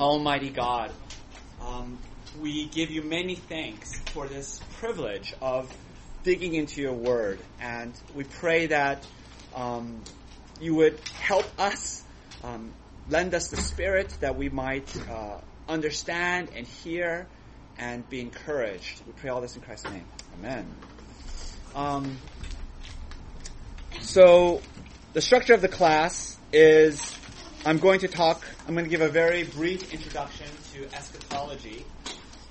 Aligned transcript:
Almighty 0.00 0.48
God, 0.48 0.90
um, 1.60 1.98
we 2.40 2.64
give 2.64 2.90
you 2.90 3.02
many 3.02 3.34
thanks 3.34 3.98
for 3.98 4.26
this 4.26 4.58
privilege 4.78 5.34
of 5.42 5.70
digging 6.22 6.54
into 6.54 6.80
your 6.80 6.94
word. 6.94 7.38
And 7.60 7.92
we 8.14 8.24
pray 8.24 8.68
that 8.68 9.06
um, 9.54 10.02
you 10.58 10.74
would 10.76 10.98
help 11.20 11.44
us, 11.58 12.02
um, 12.42 12.72
lend 13.10 13.34
us 13.34 13.48
the 13.48 13.58
spirit 13.58 14.08
that 14.20 14.38
we 14.38 14.48
might 14.48 14.90
uh, 15.10 15.36
understand 15.68 16.48
and 16.56 16.66
hear 16.66 17.26
and 17.76 18.08
be 18.08 18.22
encouraged. 18.22 19.02
We 19.06 19.12
pray 19.12 19.28
all 19.28 19.42
this 19.42 19.54
in 19.54 19.60
Christ's 19.60 19.90
name. 19.90 20.06
Amen. 20.38 20.66
Um, 21.74 22.16
so, 24.00 24.62
the 25.12 25.20
structure 25.20 25.52
of 25.52 25.60
the 25.60 25.68
class 25.68 26.38
is 26.54 27.19
I'm 27.62 27.76
going 27.76 28.00
to 28.00 28.08
talk, 28.08 28.42
I'm 28.66 28.72
going 28.72 28.86
to 28.86 28.90
give 28.90 29.02
a 29.02 29.08
very 29.10 29.44
brief 29.44 29.92
introduction 29.92 30.46
to 30.72 30.86
eschatology, 30.96 31.84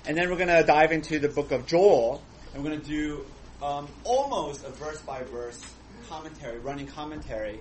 and 0.06 0.16
then 0.16 0.30
we're 0.30 0.36
going 0.36 0.56
to 0.56 0.62
dive 0.62 0.92
into 0.92 1.18
the 1.18 1.28
book 1.28 1.50
of 1.50 1.66
Joel, 1.66 2.22
and 2.54 2.62
we're 2.62 2.70
going 2.70 2.80
to 2.80 2.86
do 2.86 3.26
um, 3.60 3.88
almost 4.04 4.64
a 4.64 4.70
verse 4.70 5.00
by 5.00 5.24
verse 5.24 5.60
commentary, 6.08 6.60
running 6.60 6.86
commentary. 6.86 7.60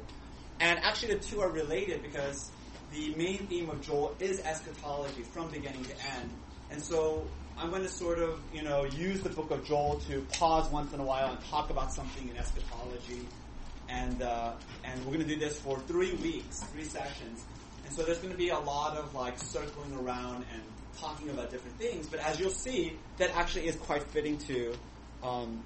And 0.60 0.78
actually, 0.84 1.16
the 1.16 1.22
two 1.22 1.42
are 1.42 1.50
related 1.50 2.04
because 2.04 2.52
the 2.92 3.16
main 3.16 3.48
theme 3.48 3.68
of 3.72 3.82
Joel 3.82 4.16
is 4.20 4.40
eschatology 4.42 5.24
from 5.24 5.50
beginning 5.50 5.86
to 5.86 5.94
end. 6.18 6.30
And 6.70 6.80
so 6.80 7.26
I'm 7.58 7.72
going 7.72 7.82
to 7.82 7.90
sort 7.90 8.20
of, 8.20 8.40
you 8.54 8.62
know, 8.62 8.84
use 8.84 9.22
the 9.22 9.30
book 9.30 9.50
of 9.50 9.66
Joel 9.66 10.00
to 10.08 10.22
pause 10.34 10.72
once 10.72 10.94
in 10.94 11.00
a 11.00 11.04
while 11.04 11.32
and 11.32 11.44
talk 11.46 11.72
about 11.72 11.94
something 11.94 12.30
in 12.30 12.38
eschatology. 12.38 13.28
And, 13.90 14.22
uh, 14.22 14.54
and 14.84 15.00
we're 15.00 15.14
going 15.14 15.28
to 15.28 15.34
do 15.34 15.40
this 15.40 15.60
for 15.60 15.80
three 15.80 16.14
weeks, 16.14 16.60
three 16.72 16.84
sessions. 16.84 17.44
And 17.86 17.94
so 17.94 18.04
there's 18.04 18.20
going 18.20 18.32
to 18.32 18.38
be 18.38 18.50
a 18.50 18.60
lot 18.60 18.98
of 18.98 19.16
like 19.16 19.40
circling 19.40 19.96
around 19.96 20.46
and 20.54 20.62
talking 21.00 21.30
about 21.30 21.50
different 21.50 21.78
things. 21.78 22.08
But 22.08 22.20
as 22.20 22.40
you'll 22.40 22.50
see, 22.52 22.98
that 23.18 23.36
actually 23.36 23.68
is 23.68 23.76
quite 23.76 24.04
fitting 24.04 24.38
to 24.40 24.76
um, 25.24 25.64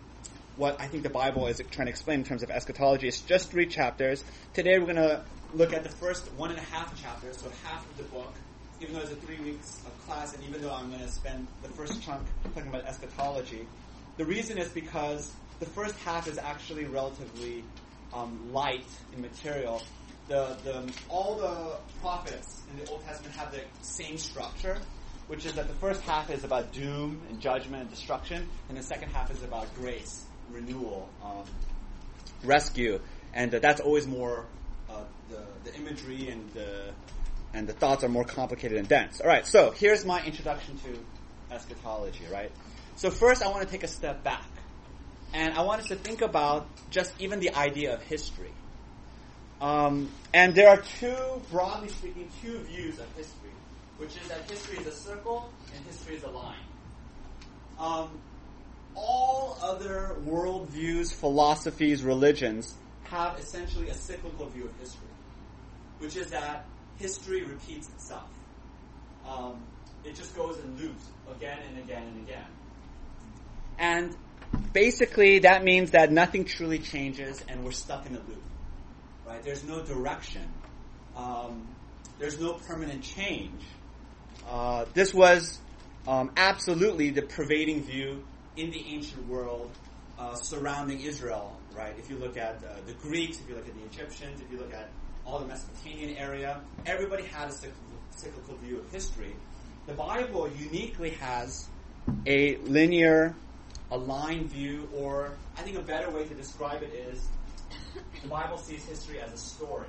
what 0.56 0.80
I 0.80 0.88
think 0.88 1.04
the 1.04 1.10
Bible 1.10 1.48
is 1.48 1.62
trying 1.72 1.88
to 1.88 1.92
explain 1.92 2.20
in 2.20 2.26
terms 2.26 2.44
of 2.44 2.52
eschatology. 2.52 3.08
It's 3.08 3.22
just 3.22 3.52
three 3.52 3.66
chapters. 3.66 4.24
Today 4.54 4.78
we're 4.80 4.86
going 4.86 4.96
to 4.98 5.24
look 5.54 5.74
at 5.74 5.84
the 5.84 5.90
first 5.90 6.32
one 6.34 6.50
and 6.50 6.60
a 6.60 6.64
half 6.64 7.00
chapters, 7.02 7.38
so 7.38 7.52
half 7.64 7.86
of 7.90 7.98
the 7.98 8.04
book, 8.04 8.34
even 8.82 8.96
though 8.96 9.02
it's 9.02 9.12
a 9.12 9.16
three 9.16 9.40
weeks 9.40 9.82
of 9.86 10.08
class, 10.08 10.34
and 10.34 10.44
even 10.44 10.62
though 10.62 10.74
I'm 10.74 10.90
going 10.90 11.02
to 11.02 11.08
spend 11.08 11.48
the 11.62 11.70
first 11.70 12.02
chunk 12.02 12.22
talking 12.54 12.70
about 12.70 12.86
eschatology. 12.86 13.68
The 14.18 14.26
reason 14.26 14.58
is 14.58 14.70
because 14.70 15.32
the 15.60 15.66
first 15.66 15.96
half 16.00 16.28
is 16.28 16.38
actually 16.38 16.86
relatively 16.86 17.64
um, 18.14 18.52
light 18.54 18.86
in 19.14 19.22
material. 19.22 19.82
The, 20.28 20.56
the, 20.64 20.92
all 21.10 21.36
the 21.36 21.78
prophets 22.02 22.62
in 22.72 22.84
the 22.84 22.90
Old 22.90 23.04
Testament 23.04 23.36
have 23.36 23.52
the 23.52 23.62
same 23.82 24.18
structure, 24.18 24.78
which 25.28 25.46
is 25.46 25.54
that 25.54 25.68
the 25.68 25.74
first 25.76 26.02
half 26.02 26.30
is 26.30 26.44
about 26.44 26.72
doom 26.72 27.22
and 27.30 27.40
judgment 27.40 27.82
and 27.84 27.90
destruction, 27.90 28.48
and 28.70 28.78
the 28.78 28.84
second 28.84 29.10
half 29.10 29.32
is 29.32 29.44
about 29.44 29.74
grace 29.76 30.26
renewal, 30.52 31.10
um, 31.24 31.44
rescue, 32.44 33.00
and 33.34 33.54
uh, 33.54 33.60
that's 33.60 33.82
always 33.82 34.08
more 34.08 34.46
uh, 34.90 35.04
the, 35.30 35.70
the 35.70 35.76
imagery 35.76 36.30
and 36.30 36.52
the 36.54 36.92
and 37.56 37.68
the 37.68 37.74
thoughts 37.74 38.04
are 38.04 38.10
more 38.10 38.24
complicated 38.24 38.80
and 38.80 38.88
dense. 38.88 39.22
All 39.22 39.28
right, 39.28 39.46
so 39.46 39.72
here's 39.72 40.06
my 40.06 40.24
introduction 40.24 40.78
to 40.80 41.54
eschatology. 41.54 42.26
Right, 42.32 42.52
so 42.96 43.10
first 43.10 43.44
I 43.44 43.50
want 43.50 43.64
to 43.64 43.70
take 43.70 43.84
a 43.84 43.88
step 43.88 44.24
back, 44.24 44.48
and 45.34 45.54
I 45.56 45.62
wanted 45.64 45.88
to 45.88 45.96
think 45.96 46.22
about 46.22 46.68
just 46.90 47.14
even 47.20 47.40
the 47.40 47.56
idea 47.56 47.94
of 47.94 48.02
history. 48.04 48.52
Um, 49.60 50.10
and 50.34 50.54
there 50.54 50.70
are 50.70 50.82
two, 51.00 51.42
broadly 51.52 51.90
speaking, 51.90 52.30
two 52.42 52.60
views 52.60 53.00
of 53.00 53.08
history, 53.16 53.52
which 53.98 54.16
is 54.18 54.28
that 54.28 54.50
history 54.50 54.78
is 54.78 54.88
a 54.88 54.92
circle 54.92 55.50
and 55.76 55.86
history 55.86 56.16
is 56.16 56.24
a 56.24 56.30
line. 56.30 56.58
Um, 57.80 58.10
all 58.96 59.58
other 59.62 60.16
worldviews, 60.26 61.14
philosophies, 61.14 62.04
religions 62.04 62.76
have 63.06 63.40
essentially 63.40 63.90
a 63.90 63.94
cyclical 63.96 64.48
view 64.48 64.66
of 64.66 64.80
history, 64.80 65.08
which 66.00 66.16
is 66.16 66.30
that 66.32 66.66
history 66.98 67.44
repeats 67.44 67.90
itself. 67.90 68.30
Um, 69.28 69.64
it 70.04 70.16
just 70.16 70.36
goes 70.36 70.60
in 70.60 70.78
loops 70.78 71.06
again 71.36 71.60
and 71.70 71.80
again 71.80 72.04
and 72.04 72.28
again. 72.28 72.46
And 73.80 74.16
basically, 74.74 75.40
that 75.40 75.64
means 75.64 75.92
that 75.92 76.12
nothing 76.12 76.46
truly 76.46 76.80
changes 76.80 77.44
and 77.48 77.64
we're 77.64 77.72
stuck 77.72 78.06
in 78.06 78.16
a 78.16 78.20
loop. 78.20 78.44
Right? 79.26 79.44
There's 79.44 79.64
no 79.64 79.84
direction. 79.84 80.44
Um, 81.16 81.68
there's 82.20 82.40
no 82.40 82.54
permanent 82.54 83.04
change. 83.04 83.62
Uh, 84.50 84.86
this 84.94 85.14
was 85.14 85.60
um, 86.08 86.32
absolutely 86.36 87.12
the 87.12 87.22
pervading 87.22 87.84
view 87.84 88.24
in 88.58 88.72
the 88.72 88.84
ancient 88.88 89.28
world 89.28 89.72
uh, 90.20 90.36
surrounding 90.36 91.02
Israel, 91.02 91.58
right? 91.76 91.94
If 91.98 92.10
you 92.10 92.18
look 92.18 92.38
at 92.38 92.64
uh, 92.64 92.76
the 92.86 92.94
Greeks, 92.94 93.40
if 93.40 93.50
you 93.50 93.56
look 93.56 93.68
at 93.68 93.74
the 93.76 93.84
Egyptians, 93.86 94.42
if 94.42 94.52
you 94.52 94.58
look 94.58 94.74
at 94.74 94.90
all 95.26 95.40
the 95.40 95.48
Mesopotamian 95.48 96.18
area, 96.18 96.62
everybody 96.86 97.24
had 97.24 97.50
a 97.50 97.52
cyclical, 97.52 97.80
cyclical 98.12 98.56
view 98.58 98.80
of 98.80 98.92
history. 98.92 99.36
The 99.88 99.94
Bible 99.94 100.50
uniquely 100.50 101.12
has 101.12 101.68
a 102.26 102.58
linear, 102.58 103.36
a 103.94 103.98
line 103.98 104.48
view, 104.48 104.90
or 104.98 105.34
I 105.56 105.62
think 105.62 105.78
a 105.78 105.82
better 105.82 106.10
way 106.10 106.26
to 106.26 106.34
describe 106.34 106.82
it 106.82 106.92
is 106.94 107.28
the 108.24 108.28
Bible 108.28 108.58
sees 108.58 108.84
history 108.84 109.22
as 109.22 109.32
a 109.32 109.38
story. 109.38 109.88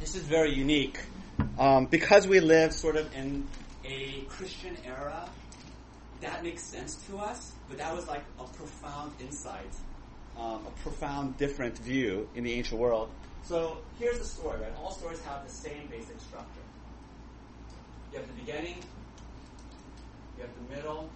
This 0.00 0.14
is 0.14 0.22
very 0.22 0.52
unique 0.54 0.98
um, 1.58 1.84
because 1.84 2.26
we 2.26 2.40
live 2.40 2.72
sort 2.72 2.96
of 2.96 3.14
in 3.14 3.46
a 3.84 4.24
Christian 4.30 4.76
era 4.86 5.28
that 6.22 6.42
makes 6.42 6.62
sense 6.62 6.94
to 7.06 7.18
us, 7.18 7.52
but 7.68 7.76
that 7.76 7.94
was 7.94 8.08
like 8.08 8.24
a 8.40 8.44
profound 8.44 9.12
insight, 9.20 9.74
um, 10.38 10.66
a 10.66 10.70
profound 10.82 11.36
different 11.36 11.76
view 11.76 12.26
in 12.34 12.44
the 12.44 12.52
ancient 12.54 12.80
world. 12.80 13.10
So 13.42 13.76
here's 13.98 14.18
the 14.18 14.24
story, 14.24 14.58
right? 14.58 14.72
All 14.82 14.90
stories 14.90 15.20
have 15.24 15.46
the 15.46 15.52
same 15.52 15.86
basic 15.90 16.18
structure. 16.18 16.48
You 18.10 18.20
have 18.20 18.26
the 18.26 18.40
beginning, 18.40 18.76
you 20.38 20.44
have 20.44 20.50
the 20.66 20.74
middle, 20.74 21.10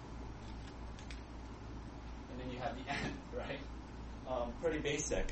you 2.51 2.59
have 2.59 2.75
the 2.75 2.91
end, 2.91 3.13
right? 3.37 3.59
Um, 4.29 4.53
pretty 4.61 4.79
basic. 4.79 5.31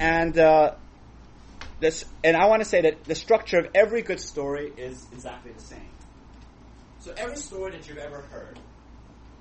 And 0.00 0.36
uh, 0.38 0.74
this, 1.80 2.04
and 2.22 2.36
I 2.36 2.46
want 2.46 2.62
to 2.62 2.68
say 2.68 2.82
that 2.82 3.04
the 3.04 3.14
structure 3.14 3.58
of 3.58 3.68
every 3.74 4.02
good 4.02 4.20
story 4.20 4.72
is 4.76 5.06
exactly 5.12 5.52
the 5.52 5.62
same. 5.62 5.88
So 7.00 7.12
every 7.16 7.36
story 7.36 7.72
that 7.72 7.88
you've 7.88 7.98
ever 7.98 8.20
heard 8.20 8.58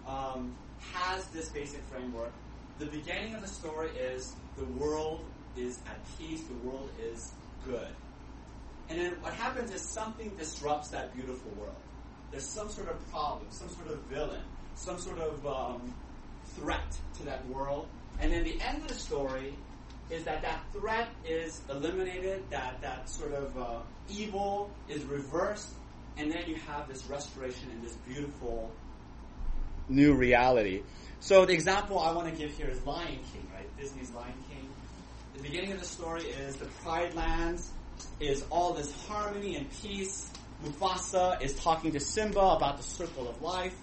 um, 0.07 0.55
has 0.93 1.25
this 1.27 1.49
basic 1.49 1.83
framework. 1.83 2.31
The 2.79 2.87
beginning 2.87 3.35
of 3.35 3.41
the 3.41 3.47
story 3.47 3.89
is 3.91 4.33
the 4.57 4.65
world 4.65 5.23
is 5.55 5.79
at 5.85 5.99
peace, 6.17 6.41
the 6.41 6.67
world 6.67 6.89
is 6.99 7.31
good. 7.65 7.87
And 8.89 8.99
then 8.99 9.11
what 9.21 9.33
happens 9.33 9.71
is 9.71 9.81
something 9.81 10.29
disrupts 10.37 10.89
that 10.89 11.13
beautiful 11.15 11.51
world. 11.51 11.75
There's 12.31 12.45
some 12.45 12.69
sort 12.69 12.89
of 12.89 13.11
problem, 13.11 13.47
some 13.51 13.69
sort 13.69 13.87
of 13.89 13.99
villain, 14.03 14.41
some 14.75 14.97
sort 14.97 15.19
of 15.19 15.45
um, 15.45 15.93
threat 16.55 16.97
to 17.17 17.23
that 17.23 17.47
world. 17.47 17.87
And 18.19 18.31
then 18.31 18.43
the 18.43 18.59
end 18.61 18.81
of 18.81 18.87
the 18.87 18.93
story 18.93 19.55
is 20.09 20.23
that 20.25 20.41
that 20.41 20.63
threat 20.73 21.09
is 21.25 21.61
eliminated, 21.69 22.43
that 22.49 22.81
that 22.81 23.09
sort 23.09 23.33
of 23.33 23.57
uh, 23.57 23.79
evil 24.09 24.69
is 24.89 25.03
reversed, 25.05 25.69
and 26.17 26.31
then 26.31 26.43
you 26.47 26.55
have 26.55 26.87
this 26.87 27.05
restoration 27.07 27.69
and 27.71 27.83
this 27.83 27.93
beautiful 28.07 28.71
new 29.87 30.13
reality. 30.13 30.83
So 31.19 31.45
the 31.45 31.53
example 31.53 31.99
I 31.99 32.11
want 32.13 32.29
to 32.29 32.35
give 32.35 32.51
here 32.55 32.67
is 32.67 32.83
Lion 32.85 33.19
King, 33.31 33.47
right? 33.53 33.77
Disney's 33.77 34.11
Lion 34.11 34.33
King. 34.49 34.67
The 35.35 35.43
beginning 35.43 35.71
of 35.71 35.79
the 35.79 35.85
story 35.85 36.23
is 36.23 36.55
the 36.55 36.65
Pride 36.83 37.13
Lands 37.13 37.71
is 38.19 38.43
all 38.49 38.73
this 38.73 38.91
harmony 39.07 39.55
and 39.55 39.67
peace. 39.81 40.29
Mufasa 40.63 41.41
is 41.41 41.53
talking 41.59 41.91
to 41.93 41.99
Simba 41.99 42.39
about 42.39 42.77
the 42.77 42.83
circle 42.83 43.29
of 43.29 43.41
life. 43.41 43.75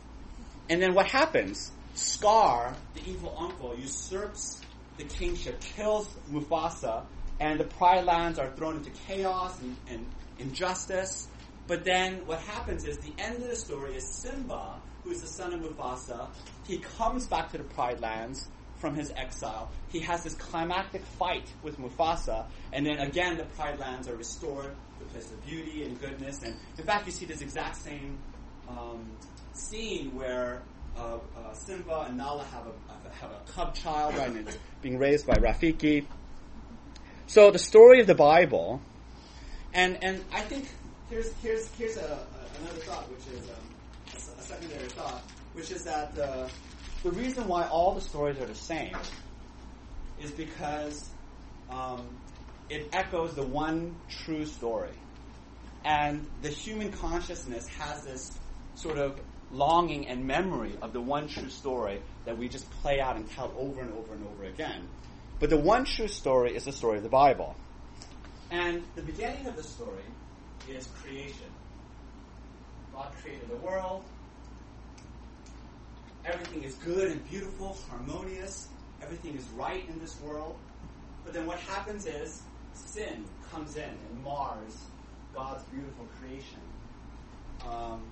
And 0.69 0.83
then 0.83 0.95
what 0.95 1.07
happens? 1.07 1.71
Scar, 1.99 2.75
the 2.95 3.11
evil 3.11 3.35
uncle, 3.39 3.77
usurps 3.79 4.61
the 4.97 5.05
kingship, 5.05 5.61
kills 5.61 6.09
Mufasa, 6.31 7.05
and 7.39 7.61
the 7.61 7.65
Pride 7.65 8.05
Lands 8.05 8.39
are 8.39 8.51
thrown 8.57 8.77
into 8.77 8.91
chaos 9.07 9.61
and, 9.61 9.77
and 9.89 10.07
injustice. 10.39 11.29
But 11.67 11.85
then 11.85 12.27
what 12.27 12.41
happens 12.41 12.85
is 12.85 12.99
the 12.99 13.13
end 13.19 13.37
of 13.37 13.49
the 13.49 13.57
story 13.57 13.95
is 13.95 14.09
Simba 14.09 14.81
who 15.09 15.15
is 15.15 15.23
the 15.23 15.27
son 15.27 15.53
of 15.55 15.61
Mufasa, 15.61 16.29
he 16.67 16.79
comes 16.79 17.27
back 17.27 17.51
to 17.53 17.59
the 17.59 17.65
Pride 17.65 18.01
Lands 18.01 18.49
from 18.77 18.95
his 18.95 19.13
exile. 19.17 19.71
He 19.89 20.01
has 20.01 20.23
this 20.23 20.35
climactic 20.35 21.03
fight 21.19 21.51
with 21.63 21.79
Mufasa, 21.79 22.47
and 22.73 22.87
then 22.87 22.99
again 22.99 23.37
the 23.37 23.45
Pride 23.45 23.79
Lands 23.79 24.09
are 24.09 24.17
restored, 24.17 24.75
the 24.99 25.05
place 25.07 25.31
of 25.31 25.45
beauty 25.47 25.85
and 25.85 25.99
goodness. 26.01 26.43
And 26.43 26.57
in 26.77 26.85
fact, 26.85 27.07
you 27.07 27.13
see 27.13 27.27
this 27.27 27.41
exact 27.41 27.77
same 27.77 28.19
um, 28.69 29.11
scene 29.53 30.15
where 30.15 30.63
uh, 30.99 31.19
uh, 31.37 31.53
Simba 31.55 32.07
and 32.09 32.19
Nala 32.19 32.45
have 32.45 32.67
a, 32.67 33.11
have 33.21 33.31
a 33.31 33.53
cub 33.53 33.75
child, 33.75 34.17
right, 34.17 34.29
and 34.29 34.49
it's 34.49 34.59
being 34.83 34.99
raised 34.99 35.27
by 35.27 35.35
Rafiki. 35.35 36.07
So 37.27 37.51
the 37.51 37.59
story 37.59 38.01
of 38.01 38.07
the 38.07 38.15
Bible, 38.15 38.81
and 39.73 40.03
and 40.03 40.25
I 40.33 40.41
think 40.41 40.69
here's 41.11 41.33
here's 41.43 41.69
here's 41.75 41.97
a, 41.97 42.01
a, 42.01 42.61
another 42.63 42.81
thought, 42.81 43.09
which 43.11 43.27
is 43.39 43.49
um, 43.49 43.57
a, 44.13 44.41
a, 44.41 44.43
secondary 44.43 44.89
thought, 44.89 45.23
which 45.53 45.71
is 45.71 45.85
that 45.85 46.19
uh, 46.19 46.49
the 47.03 47.11
reason 47.13 47.47
why 47.47 47.67
all 47.69 47.95
the 47.95 48.01
stories 48.01 48.39
are 48.41 48.47
the 48.47 48.55
same 48.55 48.97
is 50.21 50.31
because 50.33 51.09
um, 51.71 52.07
it 52.71 52.89
echoes 52.93 53.35
the 53.35 53.43
one 53.43 53.95
true 54.09 54.47
story, 54.47 54.95
and 55.85 56.27
the 56.43 56.49
human 56.49 56.91
consciousness 56.93 57.69
has 57.69 58.05
this 58.05 58.39
sort 58.75 58.99
of 58.99 59.21
longing 59.53 60.07
and 60.09 60.27
memory 60.27 60.73
of 60.83 60.93
the 60.93 61.01
one 61.01 61.29
true 61.29 61.49
story 61.49 62.01
that 62.25 62.37
we 62.37 62.49
just 62.49 62.71
play 62.83 63.01
out 63.01 63.17
and 63.17 63.31
tell 63.31 63.53
over 63.57 63.81
and 63.81 63.93
over 63.93 64.15
and 64.15 64.27
over 64.27 64.45
again. 64.45 64.89
But 65.41 65.51
the 65.51 65.57
one 65.57 65.85
true 65.85 66.09
story 66.09 66.55
is 66.55 66.65
the 66.65 66.73
story 66.73 66.99
of 66.99 67.03
the 67.03 67.09
Bible. 67.09 67.55
And 68.51 68.83
the 68.95 69.03
beginning 69.03 69.47
of 69.47 69.57
the 69.57 69.63
story 69.63 70.03
is 70.69 70.89
creation. 71.03 71.47
God 72.93 73.13
created 73.23 73.49
the 73.49 73.57
world. 73.57 74.05
Everything 76.25 76.65
is 76.65 76.75
good 76.77 77.11
and 77.11 77.31
beautiful, 77.31 77.77
harmonious. 77.89 78.69
Everything 79.01 79.37
is 79.37 79.45
right 79.57 79.89
in 79.89 79.99
this 80.01 80.21
world. 80.21 80.57
But 81.25 81.33
then 81.33 81.47
what 81.47 81.59
happens 81.61 82.07
is 82.07 82.43
sin 82.75 83.25
comes 83.51 83.77
in 83.77 83.85
and 83.85 84.25
mars 84.25 84.77
God's 85.35 85.63
beautiful 85.65 86.07
creation. 86.19 86.61
Um, 87.67 88.03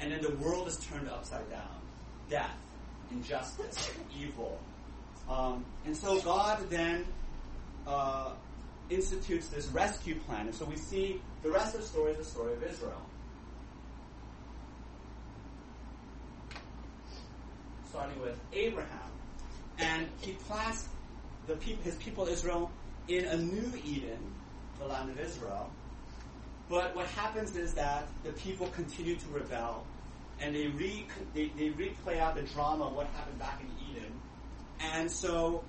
and 0.00 0.12
then 0.12 0.22
the 0.22 0.34
world 0.36 0.66
is 0.66 0.76
turned 0.78 1.08
upside 1.08 1.48
down. 1.50 1.68
Death, 2.28 2.56
injustice, 3.10 3.90
evil. 4.18 4.58
Um, 5.28 5.64
and 5.84 5.96
so 5.96 6.20
God 6.20 6.68
then 6.70 7.04
uh, 7.86 8.32
institutes 8.88 9.48
this 9.48 9.68
rescue 9.68 10.18
plan. 10.20 10.46
And 10.46 10.54
so 10.54 10.64
we 10.64 10.76
see 10.76 11.20
the 11.42 11.50
rest 11.50 11.74
of 11.74 11.82
the 11.82 11.86
story 11.86 12.12
is 12.12 12.18
the 12.18 12.24
story 12.24 12.52
of 12.54 12.62
Israel. 12.62 13.02
Starting 17.88 18.20
with 18.20 18.38
Abraham. 18.52 19.10
And 19.78 20.06
he 20.20 20.32
placed 20.32 20.86
people, 21.56 21.82
his 21.82 21.96
people 21.96 22.26
Israel 22.26 22.70
in 23.08 23.24
a 23.24 23.36
new 23.36 23.72
Eden, 23.84 24.18
the 24.78 24.86
land 24.86 25.10
of 25.10 25.18
Israel. 25.18 25.70
But 26.70 26.94
what 26.94 27.06
happens 27.08 27.56
is 27.56 27.74
that 27.74 28.06
the 28.22 28.30
people 28.30 28.68
continue 28.68 29.16
to 29.16 29.28
rebel 29.30 29.84
and 30.40 30.54
they, 30.54 30.68
re, 30.68 31.04
they, 31.34 31.50
they 31.58 31.70
replay 31.70 32.18
out 32.18 32.36
the 32.36 32.42
drama 32.42 32.84
of 32.84 32.94
what 32.94 33.08
happened 33.08 33.40
back 33.40 33.60
in 33.60 33.68
Eden. 33.90 34.12
And 34.80 35.10
so 35.10 35.64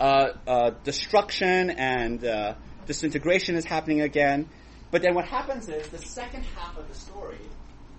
uh, 0.00 0.30
uh, 0.46 0.70
destruction 0.84 1.68
and 1.70 2.24
uh, 2.24 2.54
disintegration 2.86 3.56
is 3.56 3.66
happening 3.66 4.00
again. 4.00 4.48
But 4.90 5.02
then 5.02 5.14
what 5.14 5.26
happens 5.26 5.68
is 5.68 5.86
the 5.88 5.98
second 5.98 6.44
half 6.56 6.78
of 6.78 6.88
the 6.88 6.94
story 6.94 7.38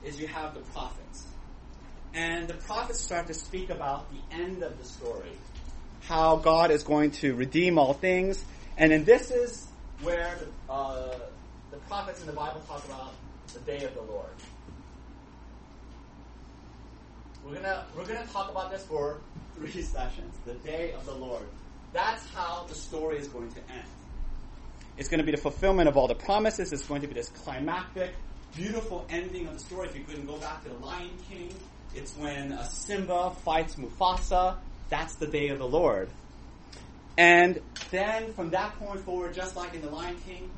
is 0.04 0.20
you 0.20 0.28
have 0.28 0.56
the 0.56 0.62
prophets. 0.72 1.28
And 2.16 2.48
the 2.48 2.56
prophets 2.56 3.00
start 3.00 3.28
to 3.28 3.36
speak 3.36 3.70
about 3.70 4.08
the 4.12 4.36
end 4.36 4.64
of 4.64 4.78
the 4.80 4.86
story. 4.86 5.32
How 6.02 6.38
God 6.38 6.72
is 6.72 6.82
going 6.82 7.12
to 7.12 7.36
redeem 7.36 7.78
all 7.78 7.94
things. 7.94 8.44
And 8.76 8.92
then 8.92 9.04
this 9.04 9.30
is 9.30 9.68
where 10.02 10.36
the, 10.68 10.74
uh, 10.74 11.20
the 11.72 11.78
prophets 11.78 12.22
in 12.22 12.28
the 12.28 12.34
Bible 12.34 12.62
talk 12.68 12.84
about 12.86 13.14
the 13.54 13.60
day 13.62 13.84
of 13.84 13.94
the 13.94 14.02
Lord. 14.02 14.30
We're 17.46 17.56
gonna 17.56 17.86
we're 17.98 18.06
gonna 18.06 18.28
talk 18.28 18.52
about 18.52 18.72
this 18.72 18.84
for 18.84 19.20
three 19.56 19.82
sessions. 19.82 20.36
The 20.46 20.54
day 20.56 20.94
of 20.94 21.06
the 21.06 21.16
Lord. 21.16 21.44
That's 21.94 22.26
how 22.34 22.66
the 22.68 22.76
story 22.76 23.18
is 23.18 23.28
going 23.28 23.52
to 23.52 23.60
end. 23.60 23.88
It's 24.98 25.10
going 25.10 25.20
to 25.20 25.26
be 25.26 25.32
the 25.32 25.38
fulfillment 25.38 25.90
of 25.90 25.98
all 25.98 26.08
the 26.08 26.16
promises. 26.16 26.72
It's 26.72 26.86
going 26.86 27.02
to 27.02 27.08
be 27.08 27.14
this 27.14 27.30
climactic, 27.30 28.14
beautiful 28.56 29.06
ending 29.10 29.48
of 29.48 29.54
the 29.54 29.60
story. 29.60 29.88
If 29.88 29.96
you 29.98 30.04
couldn't 30.04 30.26
go 30.26 30.38
back 30.38 30.64
to 30.64 30.70
the 30.70 30.76
Lion 30.76 31.10
King, 31.30 31.54
it's 31.94 32.16
when 32.16 32.54
uh, 32.54 32.64
Simba 32.64 33.32
fights 33.44 33.76
Mufasa. 33.76 34.58
That's 34.90 35.16
the 35.16 35.28
day 35.28 35.50
of 35.50 35.60
the 35.60 35.68
Lord. 35.68 36.10
And 37.18 37.62
then 37.90 38.34
from 38.34 38.52
that 38.52 38.78
point 38.80 39.02
forward, 39.02 39.34
just 39.34 39.56
like 39.56 39.74
in 39.74 39.82
the 39.82 39.90
Lion 39.90 40.16
King, 40.26 40.50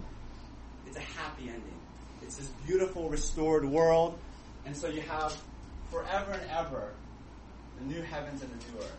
it's 0.88 0.98
a 0.98 1.02
happy 1.02 1.50
ending. 1.50 1.80
It's 2.22 2.38
this 2.38 2.48
beautiful, 2.66 3.10
restored 3.10 3.66
world. 3.66 4.18
And 4.66 4.76
so 4.76 4.88
you 4.88 5.02
have 5.02 5.36
forever 5.92 6.32
and 6.32 6.50
ever 6.50 6.94
the 7.80 7.86
new 7.86 8.02
heavens 8.02 8.42
and 8.42 8.52
the 8.52 8.72
new 8.72 8.80
earth. 8.80 8.98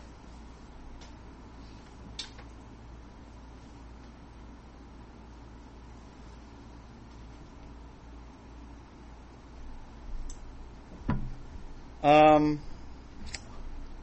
Um, 12.03 12.59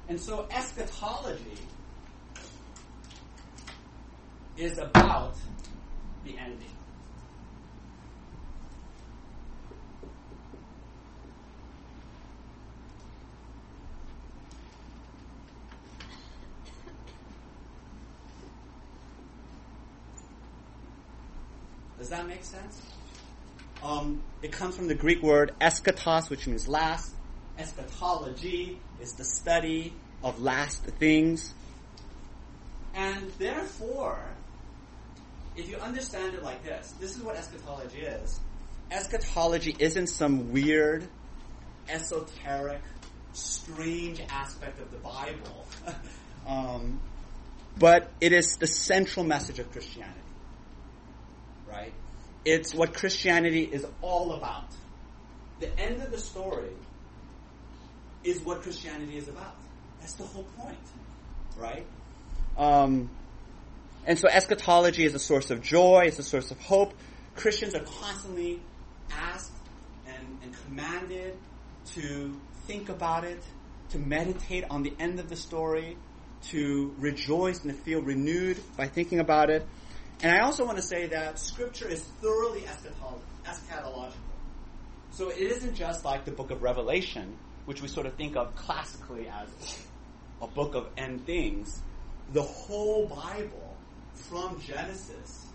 and 0.09 0.21
so 0.21 0.49
eschatology 0.51 1.57
is 4.57 4.77
about 4.79 5.37
the 6.25 6.37
ending. 6.37 6.59
That 22.13 22.29
make 22.29 22.45
sense? 22.45 22.81
Um, 23.83 24.23
it 24.43 24.53
comes 24.53 24.77
from 24.77 24.87
the 24.87 24.95
Greek 24.95 25.23
word 25.23 25.53
eschatos, 25.61 26.31
which 26.31 26.47
means 26.47 26.69
last. 26.69 27.13
Eschatology 27.59 28.79
is 29.01 29.15
the 29.15 29.25
study 29.25 29.93
of 30.23 30.41
last 30.41 30.85
things. 30.85 31.53
And 32.95 33.31
therefore, 33.39 34.21
if 35.57 35.69
you 35.69 35.77
understand 35.79 36.35
it 36.35 36.43
like 36.43 36.63
this, 36.63 36.93
this 37.01 37.17
is 37.17 37.23
what 37.23 37.37
eschatology 37.37 38.03
is. 38.03 38.41
Eschatology 38.91 39.75
isn't 39.79 40.09
some 40.09 40.53
weird, 40.53 41.09
esoteric, 41.89 42.83
strange 43.33 44.21
aspect 44.29 44.81
of 44.81 44.91
the 44.91 44.99
Bible, 44.99 45.67
um, 46.47 47.01
but 47.79 48.11
it 48.21 48.33
is 48.33 48.57
the 48.59 48.67
central 48.67 49.25
message 49.25 49.59
of 49.59 49.73
Christianity 49.73 50.21
right? 51.73 51.93
It's 52.45 52.75
what 52.75 52.95
Christianity 52.95 53.63
is 53.63 53.87
all 54.01 54.33
about. 54.33 54.67
The 55.61 55.79
end 55.79 56.03
of 56.03 56.11
the 56.11 56.19
story 56.19 56.73
is 58.25 58.41
what 58.41 58.63
Christianity 58.63 59.17
is 59.17 59.29
about. 59.29 59.55
That's 60.01 60.15
the 60.15 60.25
whole 60.25 60.47
point, 60.59 60.79
right? 61.57 61.87
Um, 62.57 63.11
and 64.07 64.19
so 64.19 64.29
eschatology 64.29 65.05
is 65.05 65.15
a 65.15 65.19
source 65.19 65.51
of 65.51 65.63
joy, 65.63 66.05
it's 66.07 66.19
a 66.19 66.25
source 66.25 66.51
of 66.51 66.59
hope. 66.61 66.95
Christians 67.37 67.75
are 67.75 67.85
constantly 67.85 68.61
asked 69.11 69.53
and, 70.07 70.39
and 70.43 70.55
commanded 70.67 71.37
to 71.95 72.35
think 72.67 72.89
about 72.89 73.25
it, 73.25 73.43
to 73.91 73.99
meditate 73.99 74.65
on 74.71 74.83
the 74.83 74.93
end 74.99 75.21
of 75.21 75.29
the 75.29 75.37
story, 75.37 75.97
to 76.49 76.95
rejoice 76.99 77.63
and 77.63 77.71
to 77.71 77.77
feel 77.77 78.01
renewed 78.03 78.59
by 78.77 78.89
thinking 78.89 79.21
about 79.21 79.51
it. 79.51 79.67
And 80.23 80.31
I 80.31 80.41
also 80.41 80.65
want 80.65 80.79
to 80.79 80.83
say 80.83 81.09
that 81.09 81.39
Scripture 81.39 81.89
is 81.89 82.01
thoroughly 82.21 82.61
eschatological. 82.61 84.13
So 85.11 85.29
it 85.29 85.39
isn't 85.39 85.75
just 85.75 86.05
like 86.05 86.25
the 86.25 86.31
book 86.31 86.53
of 86.53 86.63
Revelation, 86.63 87.37
which 87.67 87.83
we 87.83 87.89
sort 87.89 88.07
of 88.07 88.15
think 88.15 88.37
of 88.37 88.55
classically 88.55 89.29
as 89.29 89.79
a 90.41 90.47
book 90.47 90.75
of 90.77 90.89
end 90.97 91.27
things. 91.27 91.83
The 92.33 92.43
whole 92.43 93.07
Bible, 93.09 93.77
from 94.15 94.61
Genesis, 94.61 95.47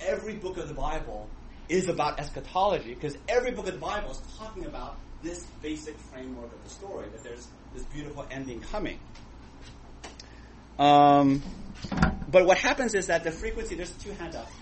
every 0.00 0.34
book 0.34 0.56
of 0.56 0.68
the 0.68 0.74
Bible 0.74 1.28
is 1.68 1.88
about 1.88 2.18
eschatology 2.18 2.94
because 2.94 3.16
every 3.28 3.50
book 3.50 3.66
of 3.66 3.74
the 3.74 3.80
Bible 3.80 4.10
is 4.12 4.22
talking 4.38 4.64
about 4.64 4.96
this 5.22 5.44
basic 5.60 5.96
framework 5.98 6.52
of 6.52 6.64
the 6.64 6.70
story 6.70 7.06
that 7.12 7.22
there's 7.22 7.48
this 7.74 7.82
beautiful 7.84 8.26
ending 8.30 8.60
coming. 8.60 8.98
Um, 10.78 11.42
but 12.30 12.46
what 12.46 12.58
happens 12.58 12.94
is 12.94 13.06
that 13.06 13.24
the 13.24 13.30
frequency, 13.30 13.74
there's 13.74 13.90
two 13.92 14.12
handouts. 14.12 14.52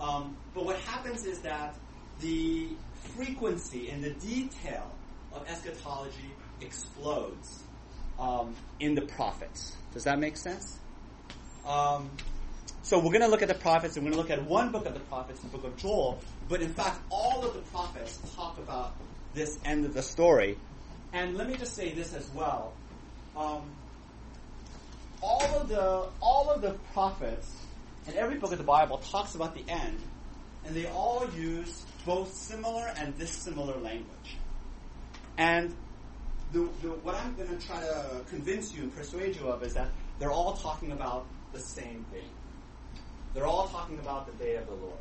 Um, 0.00 0.36
but 0.54 0.64
what 0.64 0.76
happens 0.80 1.24
is 1.24 1.40
that 1.40 1.74
the 2.20 2.68
frequency 3.16 3.90
and 3.90 4.02
the 4.02 4.10
detail 4.10 4.90
of 5.32 5.48
eschatology 5.48 6.32
explodes 6.60 7.62
um, 8.18 8.54
in 8.80 8.94
the 8.94 9.02
prophets. 9.02 9.76
Does 9.92 10.04
that 10.04 10.18
make 10.18 10.36
sense? 10.36 10.78
Um, 11.66 12.10
so 12.82 12.98
we're 12.98 13.12
going 13.12 13.22
to 13.22 13.28
look 13.28 13.42
at 13.42 13.48
the 13.48 13.54
prophets, 13.54 13.96
and 13.96 14.04
we're 14.04 14.12
going 14.12 14.26
to 14.26 14.34
look 14.34 14.38
at 14.38 14.48
one 14.48 14.70
book 14.70 14.86
of 14.86 14.94
the 14.94 15.00
prophets, 15.00 15.40
the 15.40 15.48
book 15.48 15.64
of 15.64 15.76
Joel. 15.76 16.20
But 16.48 16.60
in 16.60 16.74
fact, 16.74 17.00
all 17.10 17.44
of 17.44 17.54
the 17.54 17.60
prophets 17.60 18.20
talk 18.36 18.58
about 18.58 18.94
this 19.32 19.58
end 19.64 19.84
of 19.86 19.94
the 19.94 20.02
story. 20.02 20.58
And 21.12 21.36
let 21.36 21.48
me 21.48 21.56
just 21.56 21.74
say 21.74 21.92
this 21.92 22.12
as 22.12 22.28
well. 22.30 22.74
Um, 23.36 23.62
all 25.24 25.60
of 25.60 25.68
the 25.68 26.06
all 26.20 26.50
of 26.50 26.60
the 26.60 26.72
prophets 26.92 27.50
and 28.06 28.14
every 28.16 28.36
book 28.36 28.52
of 28.52 28.58
the 28.58 28.64
Bible 28.64 28.98
talks 28.98 29.34
about 29.34 29.54
the 29.54 29.64
end, 29.66 29.98
and 30.66 30.76
they 30.76 30.86
all 30.86 31.26
use 31.34 31.84
both 32.04 32.34
similar 32.34 32.92
and 32.98 33.18
dissimilar 33.18 33.78
language. 33.78 34.36
And 35.38 35.74
the, 36.52 36.68
the, 36.82 36.88
what 36.88 37.14
I'm 37.14 37.34
going 37.34 37.48
to 37.48 37.66
try 37.66 37.80
to 37.80 38.20
convince 38.28 38.74
you 38.74 38.82
and 38.82 38.94
persuade 38.94 39.36
you 39.36 39.48
of 39.48 39.62
is 39.62 39.72
that 39.74 39.88
they're 40.18 40.30
all 40.30 40.52
talking 40.52 40.92
about 40.92 41.26
the 41.52 41.58
same 41.58 42.04
thing. 42.12 42.28
They're 43.32 43.46
all 43.46 43.68
talking 43.68 43.98
about 43.98 44.26
the 44.26 44.44
day 44.44 44.56
of 44.56 44.66
the 44.66 44.74
Lord. 44.74 44.98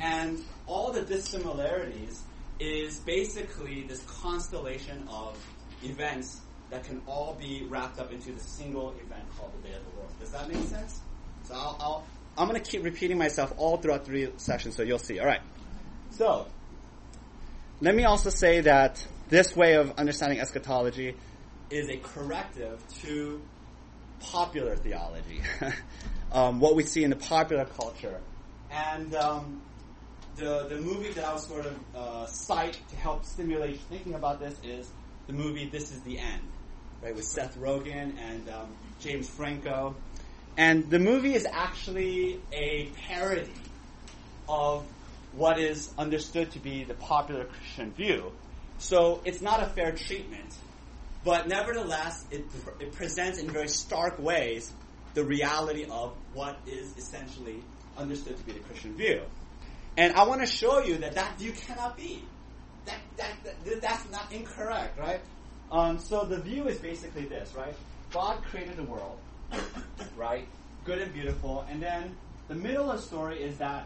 And 0.00 0.42
all 0.66 0.90
the 0.90 1.02
dissimilarities 1.02 2.22
is 2.58 2.98
basically 3.00 3.82
this 3.82 4.02
constellation 4.04 5.06
of 5.08 5.36
events 5.82 6.40
that 6.74 6.82
can 6.82 7.00
all 7.06 7.36
be 7.40 7.64
wrapped 7.68 8.00
up 8.00 8.12
into 8.12 8.32
the 8.32 8.40
single 8.40 8.90
event 8.90 9.22
called 9.38 9.52
the 9.62 9.68
Day 9.68 9.74
of 9.76 9.84
the 9.84 9.96
Lord. 9.96 10.10
Does 10.18 10.32
that 10.32 10.48
make 10.48 10.66
sense? 10.66 11.00
So 11.44 11.54
I'll, 11.54 11.76
I'll 11.80 12.04
I'm 12.36 12.48
going 12.48 12.60
to 12.60 12.68
keep 12.68 12.82
repeating 12.82 13.16
myself 13.16 13.52
all 13.58 13.76
throughout 13.76 14.04
three 14.04 14.28
sessions, 14.38 14.74
so 14.74 14.82
you'll 14.82 14.98
see. 14.98 15.20
All 15.20 15.26
right. 15.26 15.40
So 16.10 16.48
let 17.80 17.94
me 17.94 18.04
also 18.04 18.30
say 18.30 18.62
that 18.62 19.06
this 19.28 19.54
way 19.54 19.74
of 19.74 19.92
understanding 19.98 20.40
eschatology 20.40 21.14
is 21.70 21.88
a 21.88 21.96
corrective 21.98 22.82
to 23.02 23.40
popular 24.18 24.74
theology, 24.74 25.42
um, 26.32 26.58
what 26.58 26.74
we 26.74 26.82
see 26.82 27.04
in 27.04 27.10
the 27.10 27.16
popular 27.16 27.66
culture, 27.66 28.20
and 28.72 29.14
um, 29.14 29.62
the 30.34 30.66
the 30.68 30.80
movie 30.80 31.12
that 31.12 31.24
I'll 31.24 31.38
sort 31.38 31.66
of 31.66 31.78
uh, 31.94 32.26
cite 32.26 32.80
to 32.90 32.96
help 32.96 33.24
stimulate 33.24 33.78
thinking 33.82 34.14
about 34.14 34.40
this 34.40 34.58
is 34.64 34.90
the 35.26 35.32
movie 35.32 35.68
This 35.68 35.90
Is 35.90 36.00
the 36.02 36.18
End, 36.18 36.42
right, 37.04 37.14
with 37.14 37.26
Seth 37.26 37.58
Rogen 37.58 38.16
and 38.18 38.48
um, 38.48 38.68
James 39.00 39.28
Franco. 39.28 39.94
And 40.56 40.88
the 40.88 40.98
movie 40.98 41.34
is 41.34 41.46
actually 41.50 42.40
a 42.52 42.86
parody 43.06 43.52
of 44.48 44.84
what 45.32 45.58
is 45.58 45.92
understood 45.98 46.52
to 46.52 46.58
be 46.58 46.84
the 46.84 46.94
popular 46.94 47.44
Christian 47.44 47.92
view. 47.92 48.32
So 48.78 49.20
it's 49.24 49.42
not 49.42 49.62
a 49.62 49.66
fair 49.66 49.92
treatment, 49.92 50.54
but 51.24 51.46
nevertheless, 51.46 52.24
it, 52.30 52.44
it 52.80 52.92
presents 52.92 53.38
in 53.38 53.50
very 53.50 53.68
stark 53.68 54.18
ways 54.18 54.72
the 55.12 55.24
reality 55.24 55.86
of 55.90 56.14
what 56.32 56.58
is 56.66 56.96
essentially 56.96 57.62
understood 57.96 58.36
to 58.36 58.42
be 58.44 58.52
the 58.52 58.60
Christian 58.60 58.96
view. 58.96 59.22
And 59.96 60.14
I 60.14 60.26
want 60.26 60.40
to 60.40 60.46
show 60.46 60.80
you 60.82 60.98
that 60.98 61.14
that 61.14 61.38
view 61.38 61.52
cannot 61.52 61.96
be. 61.96 62.24
That, 62.86 62.98
that, 63.16 63.32
that 63.64 63.80
that's 63.80 64.10
not 64.10 64.32
incorrect, 64.32 64.98
right? 64.98 65.20
Um, 65.74 65.98
so 65.98 66.24
the 66.24 66.38
view 66.38 66.68
is 66.68 66.78
basically 66.78 67.24
this, 67.24 67.52
right? 67.56 67.74
God 68.12 68.40
created 68.44 68.76
the 68.76 68.84
world, 68.84 69.18
right? 70.16 70.46
Good 70.84 71.00
and 71.00 71.12
beautiful, 71.12 71.66
and 71.68 71.82
then 71.82 72.14
the 72.46 72.54
middle 72.54 72.92
of 72.92 72.98
the 72.98 73.02
story 73.02 73.42
is 73.42 73.58
that 73.58 73.84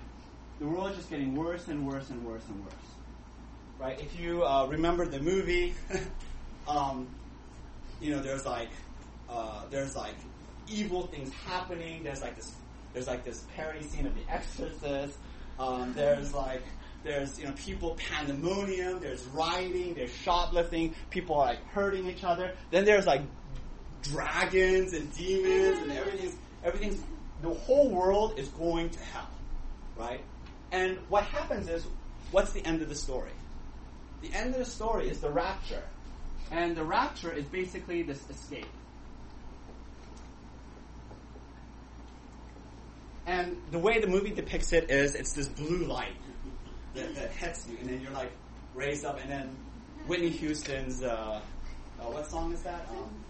the 0.60 0.66
world 0.66 0.90
is 0.90 0.96
just 0.96 1.08
getting 1.08 1.34
worse 1.34 1.66
and 1.68 1.86
worse 1.86 2.10
and 2.10 2.22
worse 2.26 2.42
and 2.46 2.62
worse, 2.62 2.74
right? 3.78 3.98
If 3.98 4.20
you 4.20 4.44
uh, 4.44 4.66
remember 4.66 5.06
the 5.06 5.18
movie, 5.18 5.76
um, 6.68 7.08
you 8.02 8.14
know, 8.14 8.20
there's 8.20 8.44
like 8.44 8.68
uh, 9.30 9.62
there's 9.70 9.96
like 9.96 10.16
evil 10.68 11.06
things 11.06 11.32
happening. 11.32 12.02
There's 12.02 12.20
like 12.20 12.36
this 12.36 12.52
there's 12.92 13.06
like 13.06 13.24
this 13.24 13.46
parody 13.56 13.82
scene 13.82 14.06
of 14.06 14.14
The 14.14 14.30
Exorcist. 14.30 15.16
Um, 15.58 15.94
there's 15.94 16.34
like 16.34 16.64
there's 17.04 17.38
you 17.38 17.46
know 17.46 17.52
people 17.52 17.96
pandemonium. 18.10 19.00
There's 19.00 19.24
rioting. 19.26 19.94
There's 19.94 20.12
shoplifting. 20.12 20.94
People 21.10 21.36
are 21.36 21.46
like 21.46 21.64
hurting 21.68 22.06
each 22.08 22.24
other. 22.24 22.52
Then 22.70 22.84
there's 22.84 23.06
like 23.06 23.22
dragons 24.02 24.92
and 24.92 25.14
demons 25.16 25.78
and 25.82 25.92
everything's 25.92 26.36
everything's 26.64 27.02
the 27.42 27.50
whole 27.50 27.88
world 27.88 28.38
is 28.38 28.48
going 28.48 28.90
to 28.90 28.98
hell, 28.98 29.30
right? 29.96 30.20
And 30.72 30.98
what 31.08 31.24
happens 31.24 31.68
is, 31.68 31.86
what's 32.30 32.52
the 32.52 32.64
end 32.66 32.82
of 32.82 32.88
the 32.88 32.94
story? 32.94 33.30
The 34.22 34.32
end 34.34 34.54
of 34.54 34.58
the 34.58 34.70
story 34.70 35.08
is 35.08 35.20
the 35.20 35.30
rapture, 35.30 35.82
and 36.50 36.76
the 36.76 36.84
rapture 36.84 37.32
is 37.32 37.44
basically 37.46 38.02
this 38.02 38.20
escape. 38.28 38.66
And 43.26 43.56
the 43.70 43.78
way 43.78 44.00
the 44.00 44.06
movie 44.06 44.30
depicts 44.30 44.72
it 44.72 44.90
is 44.90 45.14
it's 45.14 45.34
this 45.34 45.46
blue 45.46 45.84
light 45.84 46.16
that, 46.98 47.14
that 47.14 47.30
hits 47.32 47.66
you, 47.68 47.76
and 47.80 47.88
then 47.88 48.00
you're 48.00 48.12
like 48.12 48.32
raised 48.74 49.04
up, 49.04 49.20
and 49.20 49.30
then 49.30 49.56
Whitney 50.06 50.30
Houston's, 50.30 51.02
uh, 51.02 51.40
uh, 52.00 52.02
what 52.04 52.26
song 52.26 52.52
is 52.52 52.62
that? 52.62 52.86
Um, 52.90 53.24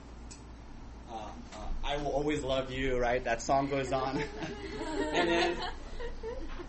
uh, 1.10 1.14
uh, 1.14 1.58
I 1.84 1.96
will 1.98 2.12
always 2.12 2.42
love 2.42 2.70
you, 2.70 2.98
right? 2.98 3.22
That 3.24 3.40
song 3.40 3.68
goes 3.68 3.92
on, 3.92 4.22
and 5.12 5.28
then 5.28 5.56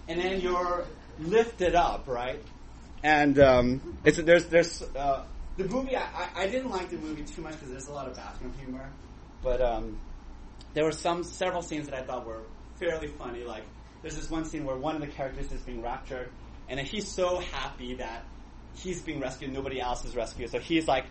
and 0.08 0.20
then 0.20 0.40
you're 0.40 0.86
lifted 1.20 1.76
up, 1.76 2.08
right? 2.08 2.42
And 3.04 3.40
um, 3.40 3.98
it's 4.04 4.18
there's 4.18 4.46
there's 4.46 4.82
uh, 4.82 5.26
the 5.58 5.66
movie. 5.66 5.96
I, 5.96 6.30
I 6.36 6.48
didn't 6.48 6.72
like 6.72 6.90
the 6.90 6.98
movie 6.98 7.24
too 7.24 7.42
much 7.42 7.54
because 7.54 7.70
there's 7.70 7.88
a 7.88 7.94
lot 7.94 8.08
of 8.08 8.16
bathroom 8.16 8.54
humor, 8.60 8.90
but 9.44 9.62
um, 9.62 10.00
there 10.74 10.86
were 10.86 10.92
some 10.92 11.24
several 11.24 11.62
scenes 11.62 11.88
that 11.90 11.98
I 11.98 12.04
thought 12.04 12.26
were 12.26 12.44
fairly 12.78 13.08
funny. 13.08 13.44
Like 13.44 13.64
there's 14.02 14.16
this 14.16 14.30
one 14.30 14.46
scene 14.46 14.66
where 14.66 14.78
one 14.78 14.96
of 14.96 15.02
the 15.02 15.08
characters 15.08 15.52
is 15.52 15.62
being 15.62 15.82
raptured, 15.82 16.30
and 16.70 16.80
he's 16.80 17.08
so 17.08 17.40
happy 17.40 17.96
that 17.96 18.24
he's 18.76 19.02
being 19.02 19.20
rescued, 19.20 19.52
nobody 19.52 19.82
else 19.82 20.06
is 20.06 20.16
rescued. 20.16 20.52
So 20.52 20.60
he's 20.60 20.88
like 20.88 21.06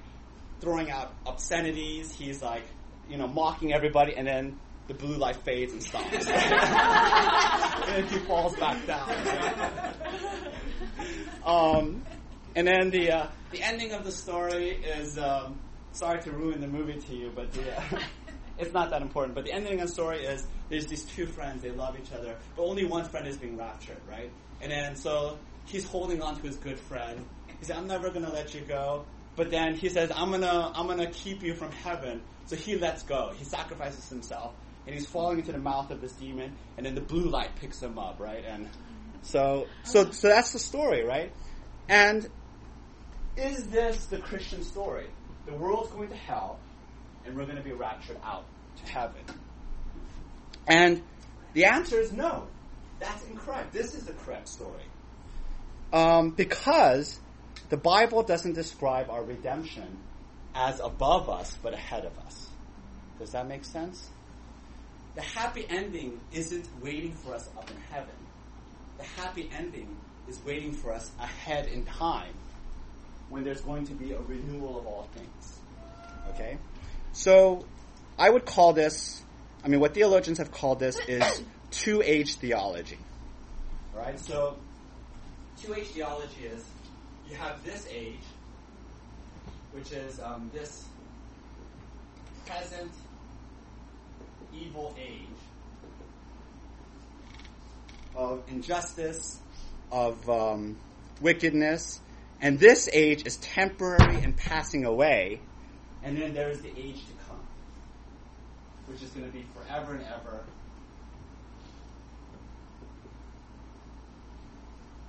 throwing 0.61 0.91
out 0.91 1.13
obscenities. 1.27 2.15
He's 2.15 2.43
like 2.43 2.65
you 3.09 3.17
know 3.19 3.27
mocking 3.27 3.73
everybody, 3.73 4.15
and 4.17 4.27
then 4.27 4.59
the 4.87 4.95
blue 4.95 5.17
light 5.17 5.37
fades 5.37 5.73
and 5.73 5.83
stops. 5.83 6.27
and 7.89 8.09
he 8.09 8.19
falls 8.21 8.57
back 8.57 8.87
down. 8.87 9.11
um, 11.45 12.03
and 12.55 12.67
then 12.67 12.91
the 12.91 13.13
uh, 13.13 13.27
the 13.51 13.63
ending 13.63 13.93
of 13.93 14.05
the 14.05 14.13
story 14.13 14.71
is 14.71 15.19
um, 15.19 15.59
sorry 15.93 16.21
to 16.23 16.31
ruin 16.31 16.61
the 16.61 16.69
movie 16.69 16.99
to 16.99 17.15
you, 17.15 17.31
but 17.35 17.53
the, 17.53 17.77
uh, 17.77 18.01
it's 18.59 18.73
not 18.73 18.91
that 18.91 19.03
important. 19.03 19.35
But 19.35 19.45
the 19.45 19.53
ending 19.53 19.81
of 19.81 19.89
the 19.89 19.93
story 19.93 20.25
is 20.25 20.47
there's 20.69 20.87
these 20.87 21.05
two 21.05 21.27
friends, 21.27 21.63
they 21.63 21.71
love 21.71 21.97
each 22.01 22.13
other, 22.13 22.37
but 22.57 22.63
only 22.63 22.85
one 22.85 23.05
friend 23.05 23.27
is 23.27 23.37
being 23.37 23.57
raptured, 23.57 23.99
right? 24.09 24.31
And 24.61 24.73
then 24.73 24.97
so 24.97 25.39
he's 25.69 25.85
holding 25.85 26.23
on 26.23 26.37
to 26.37 26.43
his 26.43 26.57
good 26.57 26.79
friend. 26.79 27.25
He 27.59 27.65
said, 27.65 27.77
"I'm 27.77 27.87
never 27.87 28.11
gonna 28.11 28.33
let 28.33 28.55
you 28.55 28.61
go." 28.63 29.05
But 29.37 29.51
then 29.51 29.75
he 29.75 29.89
says, 29.89 30.11
"I'm 30.15 30.31
gonna 30.31 30.73
I'm 30.75 30.87
gonna 30.87 31.11
keep 31.11 31.43
you 31.43 31.55
from 31.55 31.73
heaven." 31.73 32.23
So 32.47 32.57
he 32.57 32.77
lets 32.77 33.03
go. 33.03 33.33
He 33.37 33.45
sacrifices 33.45 34.09
himself 34.09 34.55
and 34.89 34.95
he's 34.97 35.07
falling 35.07 35.39
into 35.39 35.53
the 35.53 35.59
mouth 35.59 35.91
of 35.91 36.01
this 36.01 36.13
demon, 36.13 36.57
and 36.79 36.87
then 36.87 36.95
the 36.95 37.03
blue 37.03 37.29
light 37.29 37.55
picks 37.57 37.83
him 37.83 37.99
up, 37.99 38.19
right? 38.19 38.43
And 38.47 38.71
so, 39.21 39.67
so, 39.83 40.11
so 40.11 40.29
that's 40.29 40.55
the 40.55 40.59
story, 40.59 41.05
right? 41.05 41.31
And 41.91 42.27
is 43.37 43.67
this 43.67 44.07
the 44.07 44.17
Christian 44.17 44.65
story? 44.65 45.09
The 45.45 45.53
world's 45.53 45.91
going 45.91 46.09
to 46.09 46.17
hell, 46.17 46.59
and 47.27 47.37
we're 47.37 47.45
going 47.45 47.59
to 47.59 47.63
be 47.63 47.73
raptured 47.73 48.17
out 48.25 48.47
to 48.77 48.91
heaven. 48.91 49.21
And 50.67 51.03
the 51.53 51.67
answer 51.67 52.01
is 52.01 52.11
no. 52.11 52.47
That's 52.99 53.23
incorrect. 53.27 53.75
This 53.75 53.95
is 53.95 54.05
the 54.05 54.15
correct 54.15 54.49
story. 54.49 54.88
Um, 55.93 56.31
because 56.31 57.19
the 57.71 57.77
Bible 57.77 58.23
doesn't 58.23 58.55
describe 58.55 59.11
our 59.11 59.23
redemption 59.23 59.99
as 60.55 60.81
above 60.81 61.29
us, 61.29 61.57
but 61.63 61.73
ahead 61.73 62.05
of 62.05 62.19
us. 62.27 62.49
Does 63.19 63.33
that 63.33 63.49
make 63.49 63.65
sense? 63.65 64.09
The 65.15 65.23
happy 65.23 65.67
ending 65.69 66.21
isn't 66.33 66.69
waiting 66.83 67.13
for 67.13 67.35
us 67.35 67.49
up 67.57 67.71
in 67.71 67.77
heaven. 67.91 68.15
The 68.99 69.05
happy 69.05 69.51
ending 69.57 69.97
is 70.29 70.41
waiting 70.45 70.73
for 70.73 70.93
us 70.93 71.11
ahead 71.19 71.67
in 71.67 71.85
time 71.85 72.35
when 73.29 73.45
there's 73.45 73.61
going 73.61 73.87
to 73.87 73.95
be 73.95 74.13
a 74.13 74.21
renewal 74.21 74.79
of 74.79 74.87
all 74.87 75.09
things. 75.15 75.59
Okay? 76.31 76.59
So, 77.13 77.65
I 78.19 78.29
would 78.31 78.45
call 78.45 78.73
this, 78.73 79.23
I 79.65 79.69
mean, 79.69 79.81
what 79.81 79.95
theologians 79.95 80.39
have 80.39 80.51
called 80.51 80.81
this 80.81 80.99
is 81.09 81.43
two 81.71 82.03
age 82.03 82.35
theology. 82.37 82.99
Alright? 83.95 84.21
So, 84.21 84.57
two 85.63 85.75
age 85.75 85.89
theology 85.89 86.47
is 86.47 86.65
you 87.29 87.37
have 87.37 87.63
this 87.65 87.87
age, 87.91 88.21
which 89.73 89.93
is 89.93 90.21
um, 90.21 90.51
this 90.53 90.85
present 92.47 92.91
evil 94.55 94.95
age 94.99 95.27
of 98.15 98.43
injustice, 98.49 99.39
of 99.93 100.29
um, 100.29 100.77
wickedness, 101.21 102.01
and 102.41 102.59
this 102.59 102.89
age 102.93 103.27
is 103.27 103.37
temporary 103.37 104.17
and 104.23 104.37
passing 104.37 104.85
away, 104.85 105.41
and 106.03 106.17
then 106.17 106.33
there 106.35 106.49
is 106.51 106.61
the 106.63 106.71
age 106.79 107.05
to 107.07 107.13
come, 107.29 107.41
which 108.87 109.03
is 109.03 109.11
going 109.11 109.27
to 109.27 109.33
be 109.33 109.45
forever 109.55 109.95
and 109.95 110.05
ever. 110.05 110.45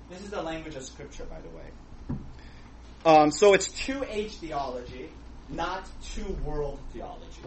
This 0.09 0.21
is 0.21 0.29
the 0.31 0.41
language 0.41 0.75
of 0.75 0.83
Scripture, 0.83 1.25
by 1.25 1.39
the 1.41 1.49
way. 1.49 2.19
Um, 3.05 3.31
so 3.31 3.53
it's 3.53 3.67
two 3.67 4.03
age 4.09 4.33
theology, 4.37 5.09
not 5.49 5.87
two 6.03 6.25
world 6.43 6.79
theology. 6.91 7.43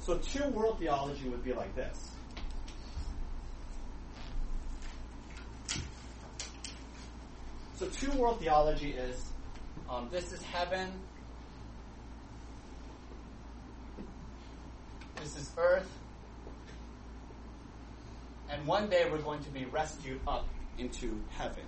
So 0.00 0.18
two 0.18 0.44
world 0.48 0.78
theology 0.78 1.28
would 1.28 1.44
be 1.44 1.52
like 1.52 1.74
this. 1.76 2.10
So 7.76 7.86
two 7.86 8.10
world 8.12 8.40
theology 8.40 8.90
is 8.90 9.32
um, 9.88 10.08
this 10.10 10.32
is 10.32 10.42
heaven, 10.42 10.88
this 15.16 15.36
is 15.36 15.50
earth, 15.56 15.90
and 18.50 18.64
one 18.66 18.88
day 18.88 19.08
we're 19.10 19.18
going 19.18 19.42
to 19.42 19.50
be 19.50 19.64
rescued 19.64 20.20
up 20.28 20.46
into 20.78 21.20
heaven, 21.30 21.64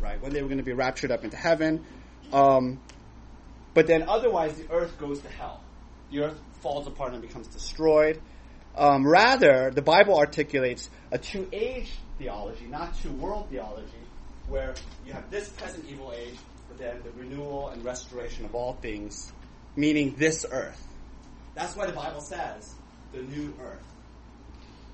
right? 0.00 0.20
One 0.20 0.32
day 0.32 0.42
we're 0.42 0.48
going 0.48 0.58
to 0.58 0.64
be 0.64 0.72
raptured 0.72 1.10
up 1.10 1.24
into 1.24 1.36
heaven. 1.36 1.84
Um, 2.32 2.80
but 3.74 3.86
then 3.86 4.04
otherwise, 4.08 4.56
the 4.56 4.70
earth 4.72 4.98
goes 4.98 5.20
to 5.20 5.28
hell. 5.28 5.60
The 6.10 6.20
earth 6.20 6.40
falls 6.60 6.86
apart 6.86 7.12
and 7.12 7.22
becomes 7.22 7.46
destroyed. 7.48 8.20
Um, 8.76 9.06
rather, 9.06 9.70
the 9.70 9.82
Bible 9.82 10.18
articulates 10.18 10.90
a 11.10 11.18
two 11.18 11.48
age 11.52 11.92
theology, 12.18 12.66
not 12.66 12.98
two 13.00 13.12
world 13.12 13.48
theology, 13.50 13.86
where 14.48 14.74
you 15.06 15.12
have 15.12 15.30
this 15.30 15.48
present 15.50 15.84
evil 15.88 16.12
age, 16.14 16.36
but 16.68 16.78
then 16.78 17.00
the 17.02 17.10
renewal 17.18 17.68
and 17.68 17.84
restoration 17.84 18.44
of 18.44 18.54
all 18.54 18.74
things, 18.74 19.32
meaning 19.76 20.14
this 20.16 20.44
earth. 20.50 20.86
That's 21.54 21.74
why 21.74 21.86
the 21.86 21.92
Bible 21.92 22.20
says 22.20 22.74
the 23.12 23.22
new 23.22 23.54
earth. 23.62 23.82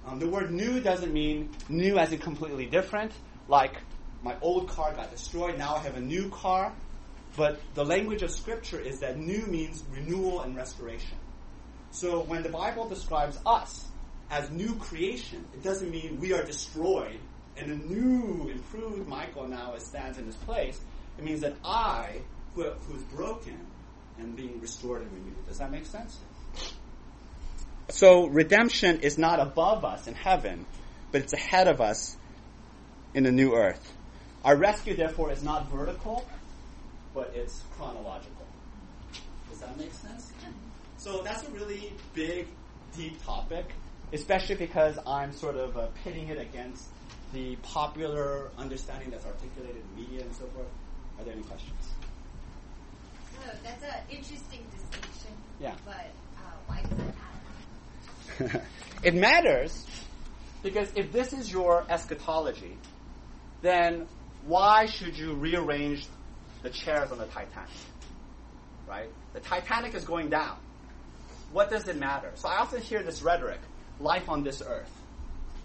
Um, 0.07 0.19
the 0.19 0.29
word 0.29 0.51
new 0.51 0.81
doesn't 0.81 1.13
mean 1.13 1.51
new 1.69 1.99
as 1.99 2.13
in 2.13 2.19
completely 2.19 2.67
different, 2.67 3.13
like 3.49 3.77
my 4.23 4.37
old 4.41 4.69
car 4.69 4.93
got 4.95 5.11
destroyed, 5.11 5.59
now 5.59 5.75
I 5.77 5.81
have 5.81 5.97
a 5.97 6.01
new 6.01 6.29
car. 6.31 6.73
But 7.37 7.61
the 7.75 7.85
language 7.85 8.23
of 8.23 8.31
Scripture 8.31 8.79
is 8.79 9.01
that 9.01 9.19
new 9.19 9.47
means 9.47 9.83
renewal 9.91 10.43
and 10.43 10.55
restoration. 10.55 11.17
So 11.91 12.21
when 12.21 12.43
the 12.43 12.51
Bible 12.51 12.89
describes 12.89 13.39
us 13.47 13.87
as 14.31 14.51
new 14.51 14.75
creation, 14.77 15.45
it 15.55 15.63
doesn't 15.63 15.91
mean 15.91 16.21
we 16.21 16.33
are 16.33 16.43
destroyed 16.43 17.19
and 17.57 17.71
a 17.71 17.77
new, 17.77 18.49
improved 18.49 19.09
Michael 19.09 19.47
now 19.47 19.75
stands 19.79 20.19
in 20.19 20.27
his 20.27 20.37
place. 20.37 20.81
It 21.19 21.25
means 21.25 21.41
that 21.41 21.55
I, 21.65 22.23
who, 22.55 22.65
who's 22.89 23.03
broken, 23.03 23.59
am 24.19 24.33
being 24.33 24.61
restored 24.61 25.03
and 25.03 25.13
renewed. 25.13 25.47
Does 25.47 25.59
that 25.59 25.71
make 25.71 25.87
sense? 25.87 26.19
So 27.91 28.27
redemption 28.27 29.01
is 29.01 29.19
not 29.19 29.39
above 29.39 29.85
us 29.85 30.07
in 30.07 30.15
heaven, 30.15 30.65
but 31.11 31.23
it's 31.23 31.33
ahead 31.33 31.69
of 31.69 31.81
us 31.81 32.17
in 33.13 33.25
the 33.25 33.33
new 33.33 33.55
earth. 33.55 33.93
Our 34.45 34.57
rescue, 34.57 34.97
therefore, 34.97 35.31
is 35.31 35.43
not 35.43 35.71
vertical, 35.71 36.27
but 37.15 37.33
it's 37.35 37.63
chronological. 37.77 38.47
Does 39.51 39.61
that 39.61 39.77
make 39.79 39.93
sense? 39.93 40.33
So 40.99 41.23
that's 41.23 41.47
a 41.47 41.51
really 41.51 41.93
big, 42.15 42.49
deep 42.97 43.23
topic, 43.25 43.73
especially 44.13 44.55
because 44.55 44.99
I'm 45.07 45.33
sort 45.33 45.57
of 45.57 45.77
uh, 45.77 45.87
pitting 46.05 46.29
it 46.29 46.41
against 46.41 46.89
the 47.33 47.57
popular 47.57 48.51
understanding 48.59 49.11
that's 49.11 49.27
articulated 49.27 49.83
in 49.83 50.03
media 50.03 50.23
and 50.23 50.35
so 50.35 50.47
forth. 50.47 50.67
Are 51.19 51.25
there 51.25 51.35
any 51.35 51.43
questions? 51.43 51.91
So 53.33 53.51
that's 53.65 53.83
an 53.83 53.95
interesting 54.11 54.65
distinction. 54.71 55.33
Yeah. 55.61 55.75
But 55.85 56.11
uh, 56.37 56.41
why 56.67 56.83
does 56.83 56.99
it 56.99 58.49
matter? 58.49 58.67
it 59.03 59.15
matters 59.15 59.87
because 60.63 60.89
if 60.95 61.13
this 61.13 61.33
is 61.33 61.51
your 61.51 61.85
eschatology, 61.89 62.77
then 63.63 64.07
why 64.47 64.87
should 64.87 65.17
you 65.17 65.35
rearrange 65.35 66.07
the 66.63 66.71
chairs 66.71 67.11
on 67.13 67.19
the 67.19 67.27
Titanic? 67.27 67.71
Right? 68.89 69.11
The 69.33 69.41
Titanic 69.41 69.95
is 69.95 70.05
going 70.05 70.31
down. 70.31 70.57
What 71.53 71.71
does 71.71 71.87
it 71.89 71.97
matter? 71.97 72.31
So 72.35 72.49
I 72.49 72.57
often 72.59 72.81
hear 72.81 73.03
this 73.03 73.23
rhetoric 73.23 73.61
life 74.01 74.29
on 74.29 74.43
this 74.43 74.63
earth 74.67 74.91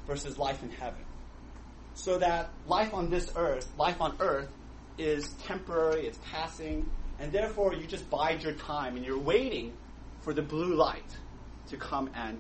versus 0.06 0.38
life 0.38 0.62
in 0.64 0.70
heaven. 0.70 1.00
So 1.94 2.20
that 2.20 2.50
life 2.68 2.94
on 2.94 3.10
this 3.10 3.32
earth, 3.36 3.68
life 3.78 4.00
on 4.02 4.16
earth, 4.20 4.50
is 4.98 5.30
temporary, 5.46 6.06
it's 6.06 6.20
passing, 6.32 6.90
and 7.20 7.32
therefore 7.32 7.74
you 7.74 7.88
just 7.88 8.10
bide 8.10 8.44
your 8.44 8.54
time 8.54 8.96
and 8.96 9.06
you're 9.06 9.18
waiting 9.18 9.74
for 10.22 10.34
the 10.34 10.42
blue 10.42 10.76
light 10.76 11.18
to 11.70 11.78
come 11.78 12.10
and 12.16 12.40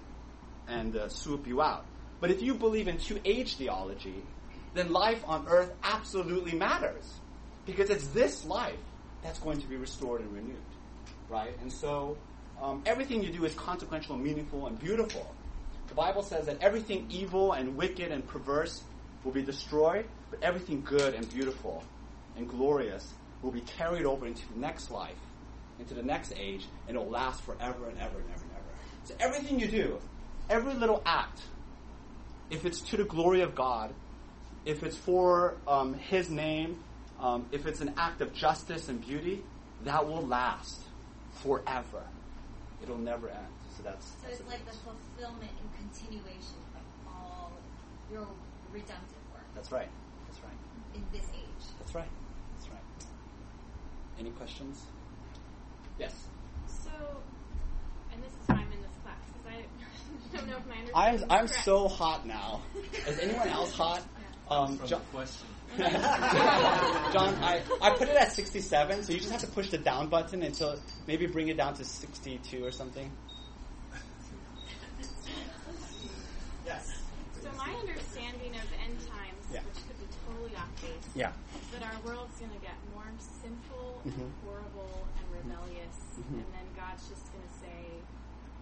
and 0.68 0.96
uh, 0.96 1.08
swoop 1.08 1.48
you 1.48 1.62
out. 1.62 1.86
But 2.20 2.32
if 2.32 2.42
you 2.42 2.54
believe 2.56 2.88
in 2.88 2.98
two 2.98 3.20
age 3.24 3.56
theology, 3.56 4.22
then 4.74 4.92
life 4.92 5.24
on 5.26 5.48
earth 5.48 5.72
absolutely 5.84 6.54
matters 6.54 7.20
because 7.66 7.90
it's 7.90 8.08
this 8.08 8.46
life 8.46 8.80
that's 9.24 9.40
going 9.40 9.60
to 9.62 9.68
be 9.68 9.76
restored 9.76 10.22
and 10.22 10.32
renewed, 10.34 10.56
right? 11.30 11.58
And 11.62 11.72
so 11.72 12.18
um, 12.62 12.82
everything 12.86 13.24
you 13.24 13.32
do 13.32 13.46
is 13.46 13.54
consequential, 13.56 14.18
meaningful, 14.18 14.68
and 14.68 14.80
beautiful. 14.80 15.34
The 15.88 15.96
Bible 15.96 16.24
says 16.24 16.46
that 16.48 16.62
everything 16.62 17.08
evil 17.10 17.54
and 17.54 17.76
wicked 17.76 18.12
and 18.12 18.26
perverse 18.26 18.84
will 19.24 19.32
be 19.32 19.44
destroyed, 19.44 20.06
but 20.32 20.42
everything 20.44 20.82
good 20.82 21.14
and 21.14 21.30
beautiful 21.34 21.84
and 22.36 22.48
glorious 22.48 23.14
will 23.42 23.52
be 23.52 23.62
carried 23.62 24.06
over 24.06 24.26
into 24.26 24.42
the 24.54 24.60
next 24.60 24.92
life, 24.92 25.18
into 25.80 25.94
the 25.94 26.04
next 26.04 26.34
age, 26.38 26.66
and 26.88 26.96
it 26.96 27.00
will 27.00 27.10
last 27.10 27.42
forever 27.44 27.90
and 27.90 27.98
ever 28.00 28.18
and 28.18 28.30
ever 28.30 28.44
and 28.44 28.52
ever. 28.56 28.64
So 29.06 29.16
everything 29.20 29.60
you 29.60 29.68
do, 29.68 30.00
every 30.50 30.74
little 30.74 31.02
act, 31.06 31.42
if 32.50 32.66
it's 32.66 32.82
to 32.82 32.98
the 32.98 33.04
glory 33.04 33.42
of 33.42 33.56
God, 33.56 33.94
if 34.68 34.84
it's 34.84 34.98
for 34.98 35.56
um, 35.68 35.94
His 35.94 36.30
name, 36.30 36.84
um, 37.20 37.46
if 37.52 37.66
it's 37.66 37.80
an 37.80 37.94
act 37.98 38.22
of 38.22 38.34
justice 38.34 38.90
and 38.90 39.00
beauty, 39.02 39.42
that 39.86 40.06
will 40.06 40.26
last 40.28 40.82
forever. 41.42 42.04
It'll 42.84 42.98
never 42.98 43.30
end. 43.30 43.48
So 43.78 43.84
that's. 43.84 44.06
So 44.06 44.14
that's 44.24 44.40
it's 44.40 44.48
a- 44.48 44.52
like 44.52 44.66
the 44.66 44.74
fulfillment 44.84 45.52
and 45.62 45.70
continuation 45.94 46.60
of 46.76 47.14
all 47.14 47.52
your 48.12 48.28
redemptive 48.72 49.24
work 49.34 49.46
That's 49.56 49.72
right. 49.72 49.88
That's 50.28 50.44
right. 50.44 50.60
in 50.96 51.04
this 51.14 51.26
age. 51.34 51.66
That's 51.80 51.96
right. 51.96 52.10
That's 52.58 52.70
right. 52.70 52.82
Any 54.20 54.32
questions? 54.32 54.82
Yes. 55.98 56.14
So, 56.68 56.92
and 58.14 58.22
this 58.22 58.32
is 58.32 58.48
why 58.48 58.56
I'm 58.58 58.72
in 58.74 58.82
this 58.82 58.92
class 59.04 59.16
because 59.32 59.48
I 59.48 60.36
don't 60.38 60.48
know 60.50 60.58
if 60.58 60.68
my 60.68 60.76
understanding 60.76 61.24
I'm 61.30 61.32
I'm 61.32 61.48
correct. 61.48 61.64
so 61.66 61.88
hot 61.88 62.28
now. 62.28 62.62
Is 63.08 63.18
anyone 63.20 63.48
else 63.48 63.74
hot? 63.74 64.04
Um, 64.50 64.78
From 64.78 64.88
John, 64.88 65.02
question. 65.12 65.48
John, 65.78 67.36
I, 67.44 67.62
I 67.82 67.90
put 67.92 68.08
it 68.08 68.16
at 68.16 68.32
67, 68.32 69.04
so 69.04 69.12
you 69.14 69.20
just 69.20 69.32
have 69.32 69.42
to 69.42 69.48
push 69.48 69.70
the 69.70 69.78
down 69.78 70.08
button 70.08 70.42
until 70.42 70.80
maybe 71.06 71.28
bring 71.28 71.50
it 71.50 71.58
down 71.58 71.74
to 71.76 71.84
62 71.84 72.64
or 72.64 72.72
something. 72.72 73.12
Yes. 76.66 76.88
So 77.44 77.50
my 77.58 77.72
understanding 77.76 78.56
of 78.56 78.68
end 78.84 78.98
times, 79.08 79.44
Yeah. 79.52 79.62
which 79.68 79.80
could 79.88 80.00
be 80.00 80.08
totally 80.28 80.56
off 80.56 80.72
base, 80.82 80.92
Yeah. 81.16 81.32
is 81.56 81.68
that 81.80 81.84
our 81.84 82.00
world's 82.04 82.36
going 82.40 82.52
to 82.52 82.60
get 82.64 82.76
more 82.96 83.08
sinful 83.44 84.02
and 84.06 84.14
Mhm. 84.14 84.32
horrible 84.44 85.08
and 85.20 85.26
rebellious, 85.32 85.98
Mhm. 86.20 86.40
and 86.44 86.50
then 86.56 86.68
God's 86.76 87.08
just 87.08 87.24
going 87.32 87.44
to 87.44 87.54
say, 87.60 87.80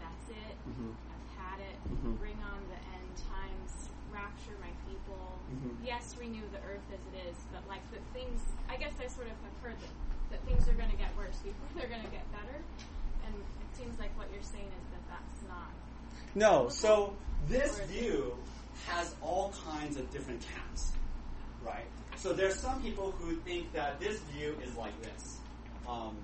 "That's 0.02 0.30
it. 0.30 0.56
Mhm. 0.70 0.94
I've 1.14 1.30
had 1.38 1.60
it. 1.62 1.78
Mhm. 1.90 2.18
Bring 2.20 2.38
on 2.44 2.62
the 2.70 2.78
end 2.98 3.14
times. 3.30 3.90
Rapture 4.12 4.56
my 4.62 4.72
people. 4.88 5.40
Mhm. 5.52 5.78
Yes, 5.84 6.15
renew 6.26 6.42
the 6.52 6.62
earth 6.66 6.86
as 6.90 7.02
it 7.14 7.30
is, 7.30 7.38
but 7.54 7.62
like 7.70 7.82
the 7.94 8.02
things, 8.18 8.42
I 8.70 8.78
guess 8.78 8.94
I 8.98 9.08
sort 9.08 9.28
of 9.28 9.38
have 9.46 9.58
heard 9.62 9.78
that, 9.78 9.94
that 10.32 10.42
things 10.50 10.68
are 10.68 10.74
going 10.74 10.90
to 10.90 10.98
get 10.98 11.16
worse 11.18 11.38
before 11.38 11.70
they're 11.78 11.90
going 11.90 12.04
to 12.04 12.10
get 12.10 12.26
better, 12.34 12.58
and 13.26 13.34
it 13.36 13.78
seems 13.78 13.98
like 14.00 14.10
what 14.18 14.28
you're 14.34 14.44
saying 14.44 14.66
is 14.66 14.86
that 14.90 15.04
that's 15.10 15.42
not 15.48 15.70
No, 16.34 16.70
so 16.70 17.14
this 17.48 17.80
view 17.92 18.36
has 18.88 19.14
all 19.22 19.54
kinds 19.70 19.98
of 19.98 20.10
different 20.12 20.42
camps, 20.42 20.94
right? 21.64 21.86
So 22.18 22.34
there's 22.34 22.56
some 22.60 22.82
people 22.82 23.12
who 23.20 23.36
think 23.38 23.72
that 23.74 24.00
this 24.00 24.20
view 24.34 24.58
is 24.64 24.76
like 24.76 25.00
this. 25.02 25.38
Um, 25.88 26.18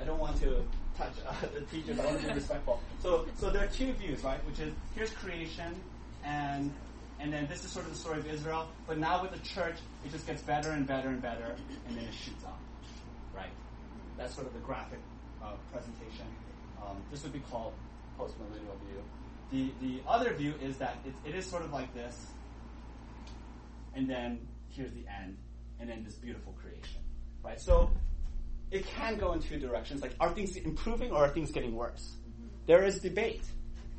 I 0.00 0.04
don't 0.04 0.18
want 0.18 0.40
to 0.40 0.64
touch 0.96 1.12
uh, 1.28 1.34
the 1.54 1.60
teachers. 1.62 1.98
I 2.00 2.06
want 2.06 2.20
to 2.20 2.26
be 2.28 2.34
respectful. 2.34 2.80
So, 3.02 3.26
so 3.38 3.50
there 3.50 3.64
are 3.64 3.68
two 3.68 3.92
views, 3.92 4.24
right? 4.24 4.44
Which 4.46 4.60
is 4.60 4.72
here's 4.94 5.10
creation, 5.10 5.74
and 6.24 6.72
and 7.20 7.32
then 7.32 7.46
this 7.46 7.64
is 7.64 7.70
sort 7.70 7.86
of 7.86 7.92
the 7.92 7.98
story 7.98 8.18
of 8.18 8.26
Israel. 8.26 8.68
But 8.86 8.98
now 8.98 9.22
with 9.22 9.32
the 9.32 9.38
church, 9.46 9.76
it 10.04 10.12
just 10.12 10.26
gets 10.26 10.42
better 10.42 10.70
and 10.70 10.86
better 10.86 11.08
and 11.08 11.20
better, 11.20 11.54
and 11.86 11.96
then 11.96 12.04
it 12.04 12.14
shoots 12.14 12.44
up, 12.44 12.60
right? 13.34 13.50
That's 14.16 14.34
sort 14.34 14.46
of 14.46 14.54
the 14.54 14.60
graphic 14.60 15.00
uh, 15.42 15.52
presentation. 15.72 16.26
Um, 16.82 16.96
this 17.10 17.22
would 17.22 17.32
be 17.32 17.42
called 17.50 17.74
post-millennial 18.18 18.76
view. 18.86 19.02
The 19.50 19.86
the 19.86 20.02
other 20.08 20.32
view 20.34 20.54
is 20.62 20.76
that 20.78 20.96
it, 21.04 21.14
it 21.28 21.34
is 21.34 21.44
sort 21.46 21.62
of 21.62 21.72
like 21.72 21.92
this, 21.94 22.26
and 23.94 24.08
then 24.08 24.46
here's 24.68 24.92
the 24.92 25.04
end, 25.22 25.36
and 25.78 25.90
then 25.90 26.04
this 26.04 26.14
beautiful 26.14 26.54
creation, 26.60 27.00
right? 27.42 27.60
So 27.60 27.90
it 28.70 28.86
can 28.86 29.18
go 29.18 29.32
in 29.32 29.40
two 29.40 29.58
directions. 29.58 30.00
Like, 30.02 30.14
are 30.20 30.30
things 30.30 30.56
improving 30.56 31.10
or 31.10 31.24
are 31.24 31.28
things 31.28 31.50
getting 31.50 31.74
worse? 31.74 32.16
There 32.66 32.84
is 32.84 33.00
debate, 33.00 33.42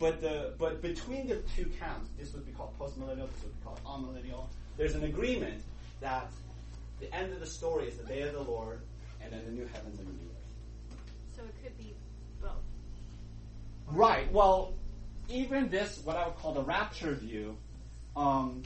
but 0.01 0.19
the 0.19 0.53
but 0.57 0.81
between 0.81 1.27
the 1.27 1.35
two 1.55 1.65
camps, 1.79 2.09
this 2.17 2.33
would 2.33 2.45
be 2.45 2.51
called 2.51 2.77
postmillennial, 2.79 3.29
this 3.31 3.43
would 3.43 3.57
be 3.57 3.63
called 3.63 3.79
amillennial. 3.85 4.45
There's 4.75 4.95
an 4.95 5.03
agreement 5.03 5.61
that 6.01 6.31
the 6.99 7.13
end 7.15 7.31
of 7.31 7.39
the 7.39 7.45
story 7.45 7.87
is 7.87 7.97
the 7.97 8.03
day 8.03 8.23
of 8.23 8.33
the 8.33 8.41
Lord, 8.41 8.81
and 9.23 9.31
then 9.31 9.45
the 9.45 9.51
new 9.51 9.67
heavens 9.67 9.99
and 9.99 10.07
the 10.07 10.13
new 10.13 10.29
earth. 10.29 10.97
So 11.37 11.43
it 11.43 11.63
could 11.63 11.77
be 11.77 11.93
both. 12.41 12.51
Right. 13.87 14.31
Well, 14.31 14.73
even 15.29 15.69
this, 15.69 16.01
what 16.03 16.17
I 16.17 16.25
would 16.25 16.37
call 16.37 16.53
the 16.53 16.63
rapture 16.63 17.13
view, 17.13 17.55
um, 18.15 18.63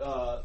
uh, 0.00 0.42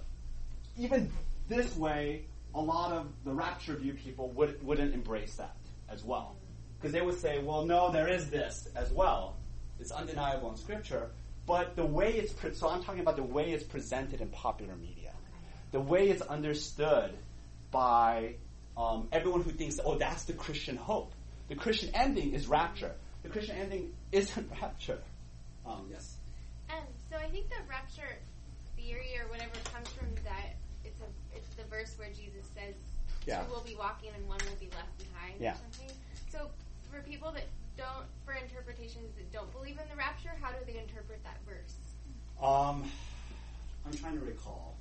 even 0.78 1.12
this 1.50 1.76
way, 1.76 2.26
a 2.54 2.62
lot 2.62 2.92
of 2.92 3.08
the 3.24 3.32
rapture 3.32 3.76
view 3.76 3.94
people 3.94 4.30
would, 4.30 4.64
wouldn't 4.64 4.94
embrace 4.94 5.36
that 5.36 5.56
as 5.90 6.04
well. 6.04 6.36
Because 6.78 6.94
they 6.94 7.02
would 7.02 7.20
say, 7.20 7.40
well, 7.40 7.66
no, 7.66 7.92
there 7.92 8.08
is 8.08 8.30
this 8.30 8.70
as 8.76 8.92
well. 8.92 9.36
It's 9.80 9.92
undeniable 9.92 10.52
in 10.52 10.58
Scripture. 10.58 11.10
But 11.46 11.76
the 11.76 11.86
way 11.86 12.14
it's, 12.14 12.34
pre- 12.34 12.54
so 12.54 12.68
I'm 12.70 12.84
talking 12.84 13.02
about 13.02 13.18
the 13.18 13.24
way 13.24 13.52
it's 13.52 13.64
presented 13.64 14.22
in 14.22 14.30
popular 14.30 14.76
media. 14.76 15.12
The 15.72 15.80
way 15.80 16.10
it's 16.10 16.22
understood 16.22 17.14
by 17.72 18.36
um, 18.78 19.08
everyone 19.12 19.42
who 19.42 19.52
thinks, 19.52 19.80
oh, 19.84 19.98
that's 19.98 20.24
the 20.24 20.34
Christian 20.34 20.76
hope. 20.78 21.14
The 21.50 21.56
Christian 21.56 21.92
ending 21.94 22.34
is 22.34 22.48
rapture. 22.48 22.94
The 23.24 23.30
Christian 23.30 23.58
ending 23.58 23.94
isn't 24.12 24.50
rapture. 24.62 25.00
Um, 25.66 25.88
yes. 25.92 26.16
Um, 26.70 26.84
so 27.12 27.18
I 27.18 27.28
think 27.30 27.50
the 27.50 27.56
rapture 27.70 28.16
theory 28.78 29.14
or 29.22 29.30
whatever 29.30 29.54
comes 29.74 29.90
from 29.90 30.08
that. 30.24 30.56
It's 30.84 31.00
a 31.02 31.36
it's 31.36 31.48
the 31.56 31.64
verse 31.66 31.94
where 31.98 32.10
Jesus 32.10 32.46
says 32.56 32.74
Yeah. 33.26 33.44
two 33.44 33.52
will 33.52 33.64
be 33.64 33.76
walking 33.76 34.12
and 34.16 34.28
one 34.28 34.38
will 34.50 34.60
be 34.60 34.70
left 34.76 34.98
behind 34.98 35.36
Yeah. 35.40 35.54
or 35.54 35.58
something. 35.58 35.96
So 36.32 36.50
for 36.92 37.02
people 37.02 37.32
that 37.32 37.46
don't, 37.78 38.06
for 38.36 38.44
interpretations 38.44 39.14
that 39.16 39.32
don't 39.32 39.52
believe 39.52 39.78
in 39.82 39.88
the 39.90 39.96
rapture, 39.96 40.32
how 40.42 40.52
do 40.52 40.58
they 40.66 40.80
interpret 40.80 41.24
that 41.24 41.38
verse? 41.48 41.76
Um, 42.42 42.90
I'm 43.86 43.94
trying 43.98 44.20
to 44.20 44.26
recall. 44.26 44.76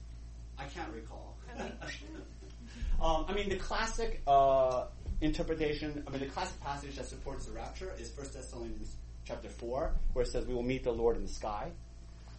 I 0.59 0.65
can't 0.65 0.93
recall. 0.93 1.37
Okay. 1.55 1.73
um, 3.01 3.27
I 3.29 3.33
mean, 3.33 3.49
the 3.49 3.57
classic 3.57 4.23
uh, 4.27 4.87
interpretation, 5.21 6.03
I 6.07 6.11
mean, 6.11 6.21
the 6.21 6.27
classic 6.27 6.61
passage 6.63 6.97
that 6.97 7.07
supports 7.07 7.47
the 7.47 7.53
rapture 7.53 7.93
is 7.99 8.17
1 8.17 8.27
Thessalonians 8.35 8.97
chapter 9.25 9.49
4, 9.49 9.93
where 10.13 10.25
it 10.25 10.29
says, 10.29 10.47
We 10.47 10.55
will 10.55 10.63
meet 10.63 10.85
the 10.85 10.93
Lord 10.93 11.17
in 11.17 11.23
the 11.23 11.33
sky. 11.33 11.71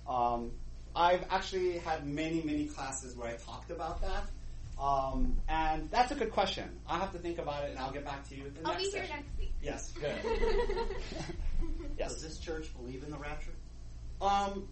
Um, 0.08 0.52
I've 0.96 1.26
actually 1.30 1.78
had 1.80 2.06
many, 2.06 2.42
many 2.42 2.66
classes 2.66 3.16
where 3.16 3.30
I 3.30 3.34
talked 3.34 3.72
about 3.72 4.02
that. 4.02 4.26
Um, 4.80 5.38
and 5.48 5.90
that's 5.90 6.12
a 6.12 6.16
good 6.16 6.32
question. 6.32 6.70
I'll 6.88 7.00
have 7.00 7.14
to 7.14 7.18
think 7.20 7.38
about 7.40 7.64
it 7.64 7.72
and 7.72 7.80
I'll 7.80 7.92
get 7.92 8.04
back 8.04 8.28
to 8.30 8.36
you. 8.36 8.52
The 8.52 8.68
I'll 8.68 8.74
next 8.74 8.86
be 8.86 8.92
here 8.92 9.02
session. 9.08 9.16
next 9.26 9.40
week. 9.40 9.54
Yes, 9.62 9.94
good. 10.00 10.16
yes. 11.98 12.14
Does 12.14 12.22
this 12.22 12.38
church 12.40 12.76
believe 12.78 13.04
in 13.04 13.10
the 13.12 13.18
rapture? 13.18 13.52
Um, 14.22 14.68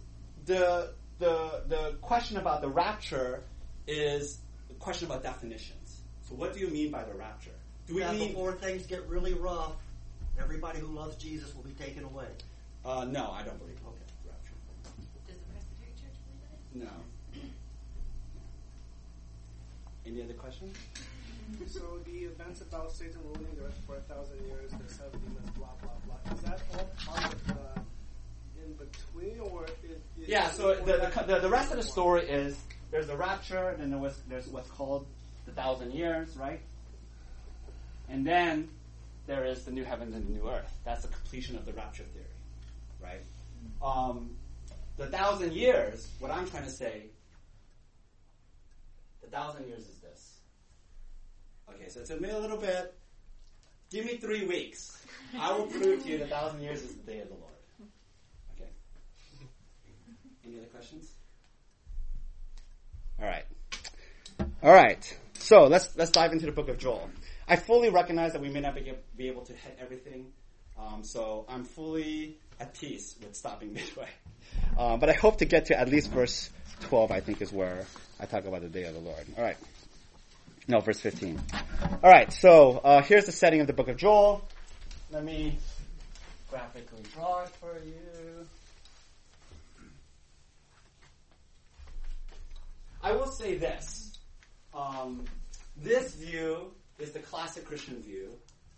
the 0.46 0.92
the 1.20 1.64
the 1.68 1.96
question 2.02 2.38
about 2.38 2.62
the 2.62 2.70
rapture 2.70 3.44
is 3.88 4.40
a 4.70 4.74
question 4.74 5.08
about 5.08 5.24
definitions. 5.24 6.02
So, 6.28 6.36
what 6.36 6.54
do 6.54 6.60
you 6.60 6.68
mean 6.68 6.92
by 6.92 7.04
the 7.04 7.14
rapture? 7.14 7.52
Do 7.88 7.96
we 7.96 8.02
That 8.02 8.14
mean? 8.16 8.30
before 8.30 8.54
things 8.54 8.86
get 8.86 9.08
really 9.08 9.34
rough, 9.34 9.74
everybody 10.40 10.80
who 10.80 10.88
loves 10.88 11.16
Jesus 11.16 11.54
will 11.56 11.64
be 11.64 11.72
taken 11.74 12.04
away. 12.04 12.28
Uh, 12.86 13.06
no, 13.06 13.32
I 13.32 13.44
don't 13.44 13.58
believe. 13.60 13.78
in 13.78 13.88
Okay, 13.88 14.04
rapture. 14.28 14.54
Does 15.28 15.38
the 15.38 15.46
Presbyterian 15.54 15.96
Church 15.96 16.18
believe 16.28 16.44
in 16.76 16.82
it? 16.82 16.86
No. 16.86 16.92
Any 20.06 20.22
other 20.22 20.34
questions? 20.34 20.76
So 21.68 22.00
the 22.06 22.26
events 22.26 22.62
about 22.62 22.92
Satan 22.92 23.20
ruling 23.24 23.48
the 23.56 23.66
earth 23.66 23.80
for 23.86 23.96
a 23.96 24.02
thousand 24.02 24.38
years, 24.48 24.72
the 24.72 24.94
seven 24.94 25.20
demons, 25.20 25.50
blah 25.58 25.68
blah 25.82 25.92
blah. 26.06 26.34
Is 26.34 26.42
that 26.42 26.62
all 26.74 26.90
part 27.06 27.34
of 27.34 27.48
the 27.48 27.82
in 28.64 28.74
between, 28.74 29.40
or 29.40 29.66
it, 29.66 29.78
it, 29.84 30.02
Yeah. 30.28 30.50
So 30.50 30.72
or 30.72 30.76
the, 30.76 31.12
the 31.28 31.40
the 31.40 31.50
rest 31.50 31.72
of 31.72 31.78
the 31.78 31.84
story 31.84 32.28
is 32.28 32.58
there's 32.92 33.08
the 33.08 33.18
rapture, 33.18 33.70
and 33.70 33.82
then 33.82 33.90
there 33.90 34.00
was 34.00 34.20
there's 34.30 34.48
what's 34.48 34.70
called 34.70 35.06
the 35.46 35.52
thousand 35.52 35.94
years, 35.94 36.36
right? 36.38 36.62
And 38.10 38.26
then 38.26 38.70
there 39.28 39.46
is 39.46 39.64
the 39.64 39.72
new 39.72 39.84
heavens 39.84 40.16
and 40.16 40.28
the 40.28 40.32
new 40.32 40.50
earth. 40.50 40.72
That's 40.84 41.04
the 41.04 41.08
completion 41.10 41.56
of 41.56 41.66
the 41.66 41.74
rapture 41.74 42.04
theory, 42.04 42.26
right? 43.02 43.22
Um, 43.82 44.32
the 44.98 45.08
thousand 45.08 45.54
years. 45.54 46.08
What 46.20 46.32
I'm 46.32 46.48
trying 46.50 46.66
to 46.66 46.72
say. 46.72 47.08
Thousand 49.34 49.68
years 49.68 49.80
is 49.80 49.98
this. 49.98 50.38
Okay, 51.68 51.90
so 51.90 52.02
it 52.02 52.06
took 52.06 52.22
me 52.22 52.30
a 52.30 52.38
little 52.38 52.58
bit. 52.58 52.94
Give 53.90 54.06
me 54.06 54.18
three 54.18 54.46
weeks. 54.46 55.04
I 55.40 55.52
will 55.54 55.66
prove 55.66 56.04
to 56.04 56.10
you 56.10 56.20
the 56.20 56.28
thousand 56.28 56.62
years 56.62 56.84
is 56.84 56.94
the 56.94 57.12
day 57.12 57.20
of 57.20 57.30
the 57.30 57.34
Lord. 57.34 57.54
Okay. 58.56 58.70
Any 60.46 60.60
other 60.60 60.68
questions? 60.68 61.14
All 63.20 63.26
right. 63.26 63.46
All 64.62 64.72
right. 64.72 65.18
So 65.40 65.64
let's 65.64 65.98
let's 65.98 66.12
dive 66.12 66.32
into 66.32 66.46
the 66.46 66.52
book 66.52 66.70
of 66.70 66.78
Joel. 66.78 67.10
I 67.48 67.56
fully 67.56 67.90
recognize 67.90 68.34
that 68.34 68.42
we 68.42 68.50
may 68.50 68.62
not 68.62 68.76
be, 68.76 68.94
be 69.18 69.30
able 69.30 69.46
to 69.46 69.54
hit 69.54 69.80
everything, 69.82 70.28
um, 70.80 71.04
so 71.04 71.46
I'm 71.50 71.64
fully 71.64 72.38
at 72.60 72.76
peace 72.76 73.16
with 73.20 73.36
stopping 73.36 73.74
midway. 73.74 74.10
Um, 74.78 75.00
but 75.00 75.10
I 75.10 75.14
hope 75.14 75.40
to 75.40 75.46
get 75.46 75.66
to 75.66 75.80
at 75.80 75.90
least 75.90 76.12
verse 76.12 76.52
12. 76.84 77.12
I 77.12 77.20
think 77.20 77.42
is 77.42 77.52
where 77.52 77.86
I 78.20 78.26
talk 78.26 78.46
about 78.46 78.62
the 78.62 78.70
day 78.70 78.84
of 78.84 78.94
the 78.94 79.00
Lord. 79.00 79.26
All 79.38 79.44
right. 79.44 79.58
No, 80.68 80.80
verse 80.80 81.00
15. 81.00 81.42
All 82.04 82.10
right. 82.10 82.32
So 82.32 82.80
uh, 82.84 83.02
here's 83.02 83.26
the 83.26 83.32
setting 83.32 83.62
of 83.62 83.68
the 83.68 83.74
book 83.74 83.88
of 83.88 83.98
Joel. 83.98 84.48
Let 85.12 85.24
me 85.24 85.58
graphically 86.50 87.04
draw 87.14 87.44
it 87.44 87.50
for 87.50 87.76
you. 87.84 88.48
I 93.02 93.12
will 93.12 93.28
say 93.28 93.58
this. 93.58 94.18
Um, 94.74 95.26
this 95.76 96.16
view 96.16 96.72
is 97.00 97.12
the 97.12 97.20
classic 97.20 97.66
Christian 97.66 98.02
view 98.02 98.30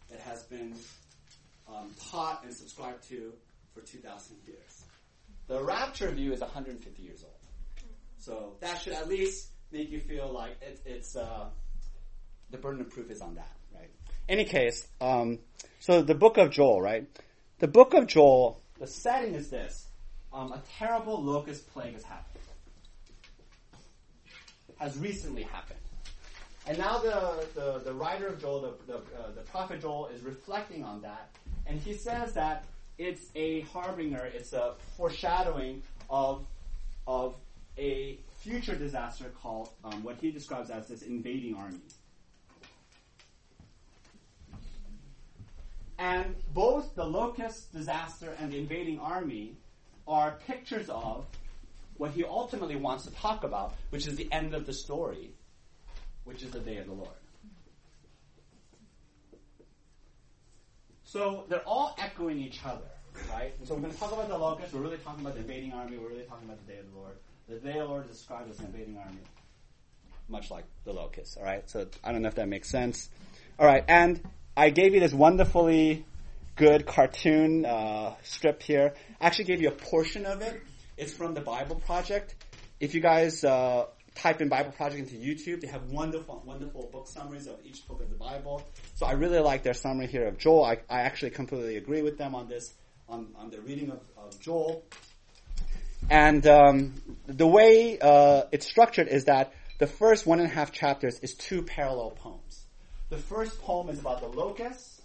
that 0.09 0.19
has 0.21 0.43
been 0.43 0.73
um, 1.67 1.91
taught 2.09 2.43
and 2.43 2.53
subscribed 2.53 3.07
to 3.09 3.33
for 3.73 3.81
2,000 3.81 4.37
years. 4.47 4.83
The 5.47 5.63
rapture 5.63 6.09
view 6.09 6.33
is 6.33 6.41
150 6.41 7.03
years 7.03 7.23
old. 7.23 7.34
So 8.25 8.53
that 8.59 8.81
should 8.81 8.93
at 8.93 9.07
least 9.07 9.49
make 9.71 9.91
you 9.91 9.99
feel 9.99 10.31
like 10.31 10.57
it, 10.61 10.81
it's 10.85 11.15
uh, 11.15 11.45
the 12.49 12.57
burden 12.57 12.81
of 12.81 12.89
proof 12.89 13.11
is 13.11 13.21
on 13.21 13.35
that, 13.35 13.51
right? 13.73 13.89
Any 14.27 14.45
case, 14.45 14.87
um, 14.99 15.37
so 15.79 16.01
the 16.01 16.15
book 16.15 16.37
of 16.37 16.49
Joel, 16.49 16.81
right? 16.81 17.05
The 17.59 17.67
book 17.67 17.93
of 17.93 18.07
Joel, 18.07 18.59
the 18.79 18.87
setting 18.87 19.35
is 19.35 19.51
this: 19.51 19.87
um, 20.33 20.51
a 20.51 20.61
terrible 20.79 21.21
locust 21.21 21.71
plague 21.71 21.93
has 21.93 22.03
happened 22.03 22.35
has 24.77 24.97
recently 24.97 25.43
happened. 25.43 25.79
And 26.67 26.77
now 26.77 26.97
the, 26.97 27.45
the, 27.53 27.81
the 27.85 27.93
writer 27.93 28.27
of 28.27 28.41
Joel, 28.41 28.61
the, 28.61 28.93
the, 28.93 28.97
uh, 28.97 29.31
the 29.35 29.41
prophet 29.41 29.81
Joel, 29.81 30.07
is 30.07 30.21
reflecting 30.21 30.83
on 30.83 31.01
that. 31.01 31.29
And 31.65 31.79
he 31.79 31.93
says 31.93 32.33
that 32.33 32.65
it's 32.97 33.29
a 33.35 33.61
harbinger, 33.61 34.29
it's 34.33 34.53
a 34.53 34.73
foreshadowing 34.97 35.83
of, 36.09 36.45
of 37.07 37.35
a 37.77 38.19
future 38.39 38.75
disaster 38.75 39.31
called 39.41 39.69
um, 39.83 40.03
what 40.03 40.17
he 40.17 40.31
describes 40.31 40.69
as 40.69 40.87
this 40.87 41.01
invading 41.01 41.55
army. 41.55 41.79
And 45.97 46.35
both 46.53 46.93
the 46.95 47.05
locust 47.05 47.73
disaster 47.73 48.35
and 48.39 48.51
the 48.51 48.57
invading 48.59 48.99
army 48.99 49.55
are 50.07 50.37
pictures 50.45 50.89
of 50.89 51.25
what 51.97 52.11
he 52.11 52.23
ultimately 52.23 52.75
wants 52.75 53.05
to 53.05 53.11
talk 53.15 53.43
about, 53.43 53.73
which 53.89 54.05
is 54.07 54.15
the 54.15 54.31
end 54.31 54.53
of 54.53 54.65
the 54.65 54.73
story, 54.73 55.31
which 56.25 56.43
is 56.43 56.51
the 56.51 56.59
day 56.59 56.77
of 56.77 56.87
the 56.87 56.93
Lord. 56.93 57.09
So 61.03 61.45
they're 61.47 61.65
all 61.65 61.95
echoing 61.97 62.39
each 62.39 62.59
other, 62.65 62.89
right? 63.31 63.53
And 63.57 63.67
so 63.67 63.75
we're 63.75 63.81
going 63.81 63.93
to 63.93 63.99
talk 63.99 64.11
about 64.11 64.27
the 64.27 64.37
locust. 64.37 64.73
We're 64.73 64.81
really 64.81 64.97
talking 64.97 65.21
about 65.21 65.35
the 65.35 65.41
invading 65.41 65.71
army. 65.71 65.97
We're 65.97 66.09
really 66.09 66.23
talking 66.23 66.45
about 66.45 66.65
the 66.65 66.73
day 66.73 66.79
of 66.79 66.91
the 66.91 66.97
Lord. 66.99 67.15
The 67.47 67.59
day 67.59 67.71
of 67.71 67.75
the 67.75 67.85
Lord 67.85 68.05
is 68.05 68.17
described 68.17 68.49
as 68.49 68.59
an 68.59 68.65
invading 68.65 68.97
army, 68.97 69.19
much 70.27 70.49
like 70.49 70.65
the 70.83 70.93
locusts. 70.93 71.37
All 71.37 71.43
right. 71.43 71.69
So 71.69 71.87
I 72.03 72.11
don't 72.11 72.21
know 72.21 72.27
if 72.27 72.35
that 72.35 72.47
makes 72.47 72.69
sense. 72.69 73.09
All 73.57 73.65
right, 73.65 73.85
and 73.87 74.21
I 74.57 74.69
gave 74.69 74.93
you 74.93 74.99
this 74.99 75.13
wonderfully 75.13 76.05
good 76.57 76.85
cartoon 76.85 77.65
uh, 77.65 78.15
strip 78.21 78.61
here. 78.61 78.95
I 79.21 79.27
actually 79.27 79.45
gave 79.45 79.61
you 79.61 79.69
a 79.69 79.71
portion 79.71 80.25
of 80.25 80.41
it. 80.41 80.61
It's 80.97 81.13
from 81.13 81.33
the 81.33 81.39
Bible 81.39 81.77
Project. 81.77 82.35
If 82.81 82.93
you 82.93 82.99
guys 82.99 83.45
uh, 83.45 83.85
type 84.13 84.41
in 84.41 84.49
Bible 84.49 84.71
Project 84.71 85.09
into 85.09 85.15
YouTube, 85.15 85.61
they 85.61 85.67
have 85.67 85.89
wonderful, 85.89 86.43
wonderful 86.45 86.89
book 86.91 87.07
summaries 87.07 87.47
of 87.47 87.59
each 87.63 87.87
book 87.87 88.01
of 88.01 88.09
the 88.09 88.17
Bible. 88.17 88.61
So 88.95 89.05
I 89.05 89.13
really 89.13 89.39
like 89.39 89.63
their 89.63 89.73
summary 89.73 90.07
here 90.07 90.27
of 90.27 90.37
Joel. 90.37 90.65
I, 90.65 90.79
I 90.89 91.01
actually 91.01 91.31
completely 91.31 91.77
agree 91.77 92.01
with 92.01 92.17
them 92.17 92.35
on 92.35 92.49
this, 92.49 92.73
on, 93.07 93.27
on 93.37 93.51
the 93.51 93.61
reading 93.61 93.89
of, 93.89 94.01
of 94.17 94.37
Joel. 94.41 94.83
And 96.09 96.45
um, 96.45 96.93
the 97.25 97.47
way 97.47 97.97
uh, 97.99 98.43
it's 98.51 98.67
structured 98.67 99.07
is 99.07 99.25
that 99.25 99.53
the 99.79 99.87
first 99.87 100.25
one 100.25 100.39
and 100.39 100.49
a 100.49 100.53
half 100.53 100.71
chapters 100.71 101.19
is 101.19 101.33
two 101.33 101.61
parallel 101.63 102.11
poems. 102.11 102.65
The 103.09 103.17
first 103.17 103.61
poem 103.61 103.89
is 103.89 103.99
about 103.99 104.21
the 104.21 104.27
locusts, 104.27 105.01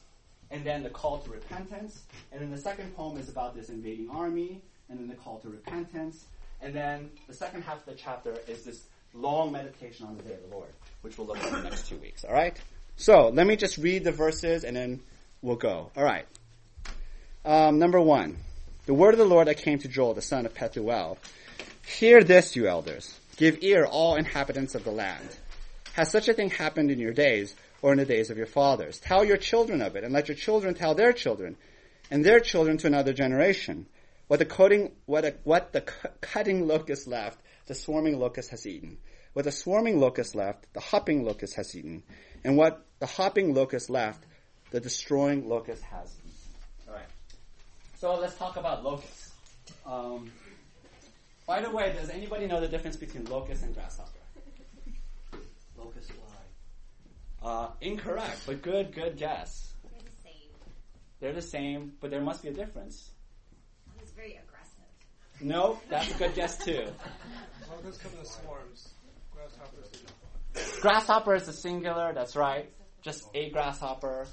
and 0.51 0.65
then 0.65 0.83
the 0.83 0.91
call 0.91 1.19
to 1.19 1.31
repentance. 1.31 2.03
And 2.33 2.41
then 2.41 2.51
the 2.51 2.59
second 2.59 2.95
poem 2.97 3.19
is 3.19 3.29
about 3.29 3.55
this 3.55 3.69
invading 3.69 4.11
army, 4.11 4.63
and 4.89 4.99
then 4.99 5.09
the 5.09 5.15
call 5.15 5.39
to 5.41 5.49
repentance. 5.49 6.25
And 6.61 6.75
then 6.75 7.11
the 7.27 7.35
second 7.35 7.63
half 7.63 7.79
of 7.79 7.87
the 7.87 7.95
chapter 7.95 8.37
is 8.47 8.65
this 8.65 8.85
long 9.15 9.51
meditation 9.53 10.07
on 10.07 10.17
the 10.17 10.23
day 10.23 10.35
of 10.35 10.49
the 10.49 10.55
Lord, 10.55 10.71
which 11.01 11.19
we'll 11.19 11.27
look 11.27 11.39
at 11.39 11.49
in 11.49 11.55
the 11.55 11.63
next 11.63 11.89
two 11.89 11.97
weeks. 11.97 12.25
All 12.25 12.33
right? 12.33 12.57
So 12.97 13.31
let 13.31 13.47
me 13.47 13.57
just 13.57 13.79
read 13.79 14.05
the 14.05 14.13
verses, 14.13 14.65
and 14.65 14.77
then 14.77 15.01
we'll 15.41 15.57
go. 15.57 15.91
All 15.97 16.05
right. 16.05 16.27
Um, 17.45 17.79
number 17.79 18.01
one. 18.01 18.37
The 18.91 18.95
word 18.95 19.15
of 19.15 19.19
the 19.19 19.25
Lord 19.25 19.47
that 19.47 19.59
came 19.59 19.79
to 19.79 19.87
Joel, 19.87 20.15
the 20.15 20.21
son 20.21 20.47
of 20.47 20.53
Pethuel. 20.53 21.17
Hear 21.87 22.25
this, 22.25 22.57
you 22.57 22.67
elders. 22.67 23.17
Give 23.37 23.63
ear, 23.63 23.85
all 23.85 24.17
inhabitants 24.17 24.75
of 24.75 24.83
the 24.83 24.91
land. 24.91 25.29
Has 25.93 26.11
such 26.11 26.27
a 26.27 26.35
thing 26.35 26.51
happened 26.51 26.91
in 26.91 26.99
your 26.99 27.13
days 27.13 27.55
or 27.83 27.93
in 27.93 27.99
the 27.99 28.05
days 28.05 28.31
of 28.31 28.37
your 28.37 28.49
fathers? 28.49 28.99
Tell 28.99 29.25
your 29.25 29.37
children 29.37 29.81
of 29.81 29.95
it, 29.95 30.03
and 30.03 30.13
let 30.13 30.27
your 30.27 30.35
children 30.35 30.75
tell 30.75 30.97
their 30.97 31.13
children, 31.13 31.57
and 32.11 32.25
their 32.25 32.41
children 32.41 32.79
to 32.79 32.89
another 32.89 33.13
generation. 33.13 33.87
What 34.27 34.41
the 34.41 34.45
cutting, 34.45 34.91
what, 35.07 35.25
a, 35.25 35.37
what 35.45 35.73
the 35.73 35.83
cu- 35.83 36.09
cutting 36.21 36.67
locust 36.67 37.07
left, 37.07 37.39
the 37.67 37.77
swarming 37.77 38.19
locust 38.19 38.51
has 38.51 38.67
eaten. 38.67 38.99
What 39.35 39.45
the 39.45 39.53
swarming 39.53 40.01
locust 40.01 40.35
left, 40.35 40.67
the 40.73 40.81
hopping 40.81 41.25
locust 41.25 41.55
has 41.55 41.77
eaten. 41.77 42.03
And 42.43 42.57
what 42.57 42.85
the 42.99 43.07
hopping 43.07 43.55
locust 43.55 43.89
left, 43.89 44.25
the 44.73 44.81
destroying 44.81 45.49
locust 45.49 45.85
has. 45.85 46.20
So 48.01 48.15
let's 48.15 48.35
talk 48.37 48.57
about 48.57 48.83
locusts. 48.83 49.33
Um, 49.85 50.33
by 51.47 51.61
the 51.61 51.71
way, 51.71 51.93
does 51.93 52.09
anybody 52.09 52.47
know 52.47 52.59
the 52.59 52.67
difference 52.67 52.97
between 52.97 53.27
locust 53.27 53.63
and 53.63 53.75
grasshopper? 53.75 54.09
Locust 55.77 56.11
fly. 56.11 57.47
Uh, 57.47 57.69
incorrect, 57.83 58.41
but 58.47 58.63
good, 58.63 58.95
good 58.95 59.19
guess. 59.19 59.75
They're 59.83 60.01
the 60.01 60.23
same. 60.23 60.49
They're 61.21 61.33
the 61.35 61.43
same, 61.43 61.93
but 62.01 62.11
there 62.11 62.23
must 62.23 62.43
be 62.43 62.49
a 62.49 62.55
difference. 62.55 63.11
He's 64.01 64.13
very 64.13 64.39
aggressive. 64.43 65.43
No, 65.43 65.79
that's 65.91 66.11
a 66.11 66.17
good 66.17 66.35
guess 66.35 66.57
too. 66.57 66.87
Locusts 67.71 68.03
come 68.03 68.13
in 68.19 68.25
swarms. 68.25 68.89
Grasshoppers 69.31 69.89
do 69.93 69.99
not. 70.55 70.81
Grasshopper 70.81 71.35
is 71.35 71.45
the 71.45 71.53
singular, 71.53 72.15
that's 72.15 72.35
right. 72.35 72.73
Just 73.03 73.29
a 73.35 73.51
grasshopper. 73.51 74.27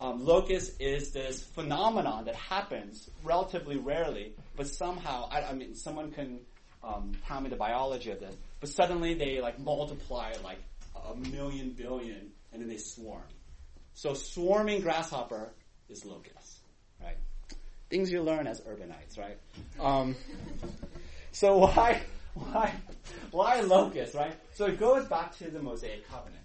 Um, 0.00 0.24
locust 0.24 0.80
is 0.80 1.10
this 1.10 1.42
phenomenon 1.42 2.24
that 2.24 2.34
happens 2.34 3.10
relatively 3.22 3.76
rarely, 3.76 4.32
but 4.56 4.66
somehow, 4.66 5.28
I, 5.30 5.42
I 5.42 5.52
mean, 5.52 5.74
someone 5.74 6.10
can 6.10 6.40
um, 6.82 7.12
tell 7.26 7.40
me 7.40 7.50
the 7.50 7.56
biology 7.56 8.10
of 8.10 8.18
this, 8.18 8.34
but 8.60 8.70
suddenly 8.70 9.12
they 9.12 9.42
like 9.42 9.58
multiply 9.58 10.32
like 10.42 10.58
a 11.10 11.14
million 11.14 11.70
billion 11.70 12.32
and 12.52 12.62
then 12.62 12.68
they 12.68 12.78
swarm. 12.78 13.22
So 13.92 14.14
swarming 14.14 14.80
grasshopper 14.80 15.52
is 15.90 16.06
locust, 16.06 16.60
right? 17.02 17.18
Things 17.90 18.10
you 18.10 18.22
learn 18.22 18.46
as 18.46 18.62
urbanites, 18.62 19.18
right? 19.18 19.36
Um, 19.78 20.16
so 21.32 21.58
why, 21.58 22.00
why, 22.32 22.74
why 23.32 23.60
locust, 23.60 24.14
right? 24.14 24.34
So 24.54 24.64
it 24.64 24.80
goes 24.80 25.04
back 25.04 25.36
to 25.38 25.50
the 25.50 25.60
Mosaic 25.60 26.08
covenant. 26.08 26.39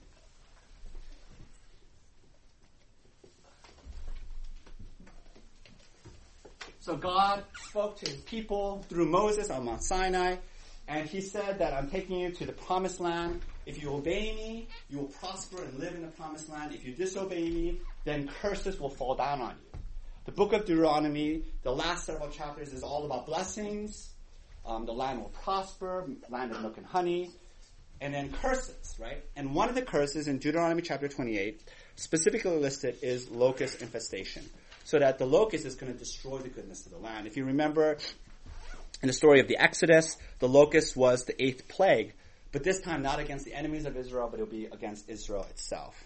So 6.86 6.95
God 6.95 7.43
spoke 7.63 7.98
to 8.02 8.12
his 8.12 8.21
people 8.21 8.86
through 8.89 9.08
Moses 9.08 9.50
on 9.50 9.65
Mount 9.65 9.84
Sinai, 9.84 10.36
and 10.88 11.10
he 11.10 11.19
said 11.19 11.58
that 11.58 11.74
I'm 11.74 11.89
taking 11.89 12.19
you 12.19 12.30
to 12.34 12.45
the 12.45 12.52
promised 12.52 13.00
land. 13.00 13.41
If 13.65 13.82
you 13.82 13.91
obey 13.91 14.36
me, 14.36 14.67
you 14.91 15.00
will 15.00 15.08
prosper 15.08 15.63
and 15.63 15.80
live 15.80 15.95
in 15.95 16.04
the 16.04 16.10
promised 16.10 16.48
land. 16.48 16.76
If 16.76 16.86
you 16.86 16.93
disobey 16.93 17.50
me, 17.50 17.80
then 18.04 18.30
curses 18.39 18.80
will 18.80 18.91
fall 18.91 19.15
down 19.15 19.41
on 19.41 19.56
you. 19.56 19.80
The 20.26 20.32
book 20.32 20.54
of 20.54 20.67
Deuteronomy, 20.67 21.45
the 21.63 21.71
last 21.71 22.06
several 22.06 22.30
chapters, 22.30 22.71
is 22.71 22.84
all 22.84 23.04
about 23.08 23.26
blessings. 23.26 24.13
Um, 24.63 24.86
the 24.86 24.93
land 24.93 25.21
will 25.21 25.30
prosper, 25.30 26.08
land 26.30 26.52
of 26.52 26.62
milk 26.62 26.78
and 26.78 26.86
honey, 26.86 27.32
and 28.00 28.13
then 28.13 28.32
curses, 28.32 28.95
right? 29.00 29.24
And 29.36 29.56
one 29.56 29.69
of 29.69 29.76
the 29.76 29.82
curses 29.82 30.28
in 30.28 30.38
Deuteronomy 30.38 30.84
chapter 30.84 31.08
28, 31.08 31.63
specifically 31.95 32.58
listed, 32.58 32.98
is 33.02 33.32
locust 33.32 33.82
infestation. 33.82 34.48
So 34.86 35.00
that 35.00 35.17
the 35.17 35.26
locust 35.26 35.65
is 35.65 35.76
going 35.76 35.91
to 35.91 35.98
destroy 35.98 36.38
the 36.38 36.50
goodness 36.50 36.86
of 36.86 36.93
the 36.93 37.00
land. 37.00 37.28
If 37.28 37.36
you 37.36 37.45
remember 37.45 37.98
in 39.02 39.08
the 39.08 39.13
story 39.13 39.39
of 39.39 39.48
the 39.48 39.58
Exodus, 39.58 40.15
the 40.39 40.48
locust 40.48 40.95
was 40.95 41.26
the 41.26 41.43
eighth 41.43 41.67
plague, 41.67 42.13
but 42.52 42.63
this 42.63 42.80
time 42.82 43.02
not 43.02 43.19
against 43.19 43.45
the 43.45 43.54
enemies 43.54 43.86
of 43.86 43.98
Israel, 43.98 44.28
but 44.32 44.39
it'll 44.39 44.52
be 44.52 44.65
against 44.65 45.10
Israel 45.10 45.45
itself. 45.50 46.02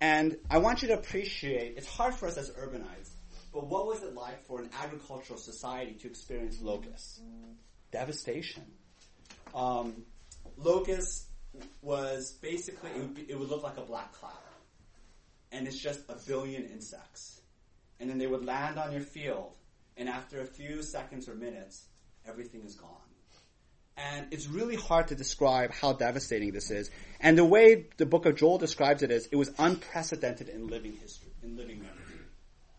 And 0.00 0.36
I 0.50 0.58
want 0.58 0.82
you 0.82 0.88
to 0.88 0.94
appreciate, 0.94 1.74
it's 1.76 1.88
hard 1.88 2.14
for 2.14 2.26
us 2.26 2.36
as 2.36 2.50
urbanites, 2.50 3.10
but 3.52 3.66
what 3.66 3.86
was 3.86 4.02
it 4.02 4.14
like 4.14 4.44
for 4.46 4.60
an 4.60 4.70
agricultural 4.82 5.38
society 5.38 5.92
to 5.94 6.06
experience 6.06 6.60
locusts? 6.60 7.20
Devastation. 7.90 8.64
Um, 9.54 10.04
locust 10.56 11.26
was 11.82 12.32
basically, 12.42 12.90
it 12.90 12.98
would, 12.98 13.14
be, 13.14 13.22
it 13.28 13.38
would 13.38 13.48
look 13.48 13.62
like 13.62 13.78
a 13.78 13.82
black 13.82 14.12
cloud. 14.12 14.32
And 15.50 15.66
it's 15.66 15.78
just 15.78 16.00
a 16.08 16.16
billion 16.26 16.66
insects. 16.66 17.37
And 18.00 18.08
then 18.08 18.18
they 18.18 18.26
would 18.26 18.44
land 18.44 18.78
on 18.78 18.92
your 18.92 19.00
field, 19.00 19.50
and 19.96 20.08
after 20.08 20.40
a 20.40 20.46
few 20.46 20.82
seconds 20.82 21.28
or 21.28 21.34
minutes, 21.34 21.86
everything 22.26 22.62
is 22.62 22.76
gone. 22.76 22.90
And 23.96 24.32
it's 24.32 24.46
really 24.46 24.76
hard 24.76 25.08
to 25.08 25.16
describe 25.16 25.72
how 25.72 25.92
devastating 25.92 26.52
this 26.52 26.70
is. 26.70 26.90
And 27.20 27.36
the 27.36 27.44
way 27.44 27.86
the 27.96 28.06
book 28.06 28.26
of 28.26 28.36
Joel 28.36 28.58
describes 28.58 29.02
it 29.02 29.10
is, 29.10 29.26
it 29.32 29.36
was 29.36 29.50
unprecedented 29.58 30.48
in 30.48 30.68
living 30.68 30.92
history, 30.92 31.30
in 31.42 31.56
living 31.56 31.80
memory. 31.80 31.94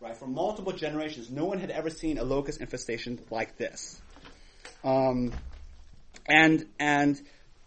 Right? 0.00 0.16
For 0.16 0.26
multiple 0.26 0.72
generations, 0.72 1.28
no 1.28 1.44
one 1.44 1.58
had 1.58 1.70
ever 1.70 1.90
seen 1.90 2.16
a 2.16 2.24
locust 2.24 2.62
infestation 2.62 3.20
like 3.30 3.58
this. 3.58 4.00
Um, 4.82 5.32
and, 6.26 6.66
and 6.78 7.20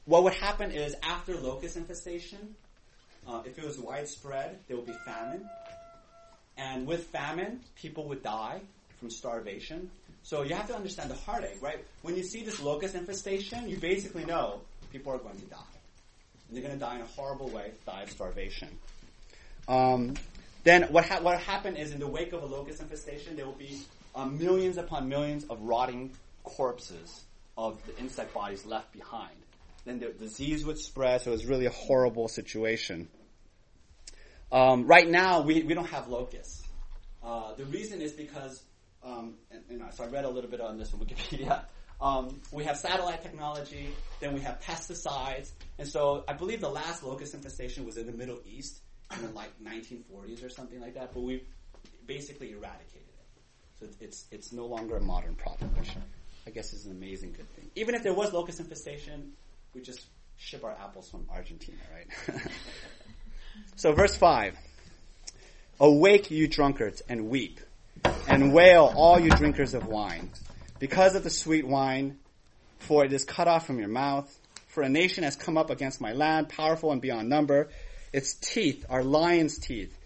what 0.05 0.23
would 0.23 0.33
happen 0.33 0.71
is 0.71 0.95
after 1.03 1.35
locust 1.35 1.77
infestation, 1.77 2.55
uh, 3.27 3.43
if 3.45 3.59
it 3.59 3.63
was 3.63 3.77
widespread, 3.77 4.57
there 4.67 4.77
would 4.77 4.87
be 4.87 4.95
famine. 5.05 5.47
And 6.57 6.85
with 6.85 7.05
famine, 7.07 7.61
people 7.75 8.07
would 8.09 8.23
die 8.23 8.61
from 8.99 9.09
starvation. 9.09 9.89
So 10.23 10.43
you 10.43 10.55
have 10.55 10.67
to 10.67 10.75
understand 10.75 11.09
the 11.11 11.15
heartache, 11.15 11.57
right? 11.61 11.83
When 12.01 12.15
you 12.15 12.23
see 12.23 12.43
this 12.43 12.61
locust 12.61 12.95
infestation, 12.95 13.67
you 13.67 13.77
basically 13.77 14.23
know 14.25 14.61
people 14.91 15.11
are 15.11 15.17
going 15.17 15.37
to 15.37 15.45
die. 15.45 15.57
And 16.47 16.55
they're 16.55 16.63
going 16.63 16.73
to 16.73 16.79
die 16.79 16.95
in 16.95 17.01
a 17.01 17.05
horrible 17.05 17.49
way, 17.49 17.71
die 17.85 18.03
of 18.03 18.11
starvation. 18.11 18.69
Um, 19.67 20.13
then 20.63 20.83
what, 20.83 21.05
ha- 21.05 21.19
what 21.21 21.39
happened 21.39 21.77
is 21.77 21.91
in 21.91 21.99
the 21.99 22.07
wake 22.07 22.31
of 22.33 22.43
a 22.43 22.45
locust 22.45 22.81
infestation, 22.81 23.35
there 23.35 23.45
will 23.45 23.53
be 23.53 23.79
um, 24.15 24.37
millions 24.37 24.77
upon 24.77 25.09
millions 25.09 25.43
of 25.45 25.61
rotting 25.61 26.11
corpses 26.43 27.23
of 27.57 27.83
the 27.85 27.97
insect 27.97 28.33
bodies 28.33 28.65
left 28.65 28.91
behind. 28.93 29.35
Then 29.85 29.99
the 29.99 30.09
disease 30.09 30.65
would 30.65 30.77
spread, 30.77 31.21
so 31.21 31.31
it 31.31 31.33
was 31.33 31.45
really 31.45 31.65
a 31.65 31.71
horrible 31.71 32.27
situation. 32.27 33.09
Um, 34.53 34.85
right 34.85 35.09
now, 35.09 35.41
we, 35.41 35.63
we 35.63 35.73
don't 35.73 35.89
have 35.89 36.07
locusts. 36.07 36.61
Uh, 37.23 37.55
the 37.55 37.65
reason 37.65 38.01
is 38.01 38.11
because, 38.11 38.61
um, 39.03 39.33
and, 39.49 39.63
and, 39.81 39.93
so 39.93 40.03
I 40.03 40.07
read 40.07 40.25
a 40.25 40.29
little 40.29 40.49
bit 40.49 40.61
on 40.61 40.77
this 40.77 40.93
on 40.93 40.99
Wikipedia. 40.99 41.65
Um, 42.01 42.41
we 42.51 42.65
have 42.65 42.75
satellite 42.75 43.23
technology, 43.23 43.87
then 44.19 44.33
we 44.33 44.41
have 44.41 44.59
pesticides, 44.59 45.51
and 45.79 45.87
so 45.87 46.25
I 46.27 46.33
believe 46.33 46.59
the 46.59 46.67
last 46.67 47.01
locust 47.01 47.33
infestation 47.33 47.85
was 47.85 47.95
in 47.95 48.07
the 48.07 48.11
Middle 48.11 48.41
East 48.45 48.81
in 49.15 49.25
the 49.25 49.31
like 49.31 49.51
1940s 49.63 50.45
or 50.45 50.49
something 50.49 50.81
like 50.81 50.95
that. 50.95 51.13
But 51.13 51.21
we 51.21 51.43
basically 52.05 52.51
eradicated 52.51 53.07
it, 53.07 53.41
so 53.79 53.85
it's 54.01 54.25
it's 54.31 54.51
no 54.51 54.65
longer 54.65 54.97
a 54.97 55.01
modern 55.01 55.35
problem, 55.35 55.69
which 55.77 55.91
I 56.45 56.49
guess 56.49 56.73
is 56.73 56.87
an 56.87 56.91
amazing 56.91 57.33
good 57.37 57.49
thing. 57.55 57.71
Even 57.75 57.95
if 57.95 58.03
there 58.03 58.13
was 58.13 58.33
locust 58.33 58.59
infestation, 58.59 59.31
we 59.73 59.79
just 59.79 60.05
ship 60.35 60.65
our 60.65 60.73
apples 60.73 61.09
from 61.09 61.25
Argentina, 61.31 61.77
right? 61.93 62.41
So 63.75 63.93
verse 63.93 64.15
5. 64.15 64.57
Awake, 65.79 66.31
you 66.31 66.47
drunkards, 66.47 67.01
and 67.09 67.29
weep, 67.29 67.59
and 68.27 68.53
wail, 68.53 68.93
all 68.95 69.19
you 69.19 69.29
drinkers 69.29 69.73
of 69.73 69.87
wine, 69.87 70.31
because 70.79 71.15
of 71.15 71.23
the 71.23 71.29
sweet 71.29 71.67
wine, 71.67 72.19
for 72.79 73.03
it 73.03 73.11
is 73.11 73.25
cut 73.25 73.47
off 73.47 73.65
from 73.65 73.79
your 73.79 73.87
mouth. 73.87 74.31
For 74.67 74.83
a 74.83 74.89
nation 74.89 75.23
has 75.23 75.35
come 75.35 75.57
up 75.57 75.69
against 75.69 76.01
my 76.01 76.13
land, 76.13 76.49
powerful 76.49 76.91
and 76.91 77.01
beyond 77.01 77.29
number. 77.29 77.69
Its 78.11 78.33
teeth 78.35 78.85
are 78.89 79.03
lion's 79.03 79.57
teeth, 79.57 79.97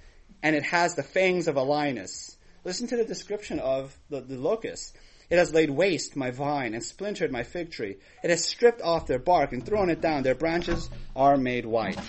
and 0.42 0.56
it 0.56 0.64
has 0.64 0.96
the 0.96 1.04
fangs 1.04 1.48
of 1.48 1.58
a 1.58 1.62
lioness. 1.62 2.36
Listen 2.64 2.88
to 2.88 2.98
the 2.98 3.06
description 3.06 3.60
of 3.60 3.96
the, 4.10 4.22
the 4.22 4.38
locust. 4.38 4.96
It 5.30 5.38
has 5.38 5.54
laid 5.54 5.70
waste 5.70 6.16
my 6.16 6.32
vine 6.32 6.74
and 6.74 6.84
splintered 6.84 7.32
my 7.32 7.44
fig 7.44 7.72
tree. 7.72 7.98
It 8.24 8.30
has 8.30 8.46
stripped 8.46 8.82
off 8.82 9.08
their 9.08 9.20
bark 9.20 9.52
and 9.52 9.66
thrown 9.66 9.90
it 9.90 10.02
down. 10.02 10.24
Their 10.24 10.36
branches 10.36 10.90
are 11.16 11.38
made 11.38 11.66
white. 11.66 12.00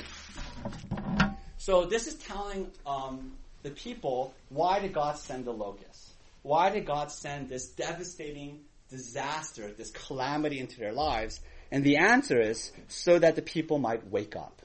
So 1.69 1.85
this 1.85 2.07
is 2.07 2.15
telling 2.15 2.71
um, 2.87 3.33
the 3.63 3.71
people 3.71 4.33
why 4.49 4.81
did 4.81 4.95
God 4.95 5.19
send 5.19 5.45
the 5.45 5.53
locusts? 5.53 6.15
Why 6.41 6.71
did 6.71 6.87
God 6.87 7.13
send 7.13 7.51
this 7.51 7.69
devastating 7.69 8.61
disaster, 8.89 9.71
this 9.77 9.91
calamity 9.91 10.61
into 10.61 10.81
their 10.81 10.95
lives? 10.95 11.41
And 11.71 11.85
the 11.85 11.99
answer 11.99 12.41
is 12.41 12.73
so 12.89 13.19
that 13.19 13.37
the 13.37 13.43
people 13.43 13.79
might 13.79 14.11
wake 14.11 14.35
up. 14.35 14.63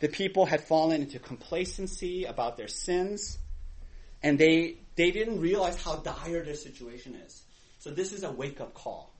The 0.00 0.08
people 0.08 0.44
had 0.44 0.62
fallen 0.62 1.00
into 1.00 1.18
complacency 1.18 2.24
about 2.24 2.58
their 2.58 2.68
sins, 2.68 3.38
and 4.22 4.38
they 4.38 4.76
they 4.96 5.10
didn't 5.10 5.40
realize 5.40 5.82
how 5.82 5.96
dire 5.96 6.44
their 6.44 6.56
situation 6.56 7.14
is. 7.14 7.42
So 7.78 7.88
this 7.90 8.12
is 8.12 8.22
a 8.22 8.30
wake 8.30 8.60
up 8.60 8.74
call. 8.74 9.14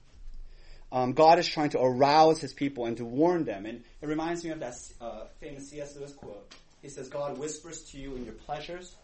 Um, 0.93 1.13
God 1.13 1.39
is 1.39 1.47
trying 1.47 1.71
to 1.71 1.81
arouse 1.81 2.41
his 2.41 2.53
people 2.53 2.87
and 2.87 2.97
to 2.97 3.05
warn 3.05 3.45
them. 3.45 3.65
And 3.67 3.85
it 4.01 4.07
reminds 4.07 4.45
me 4.45 4.51
of 4.51 4.61
that 4.61 4.75
uh, 5.01 5.25
famous 5.41 5.71
C.S. 5.71 5.97
Lewis 5.97 6.13
quote. 6.13 6.53
He 6.83 6.89
says, 6.89 7.09
God 7.09 7.39
whispers 7.39 7.83
to 7.91 7.99
you 7.99 8.17
in 8.17 8.25
your 8.25 8.35
pleasures, 8.35 8.95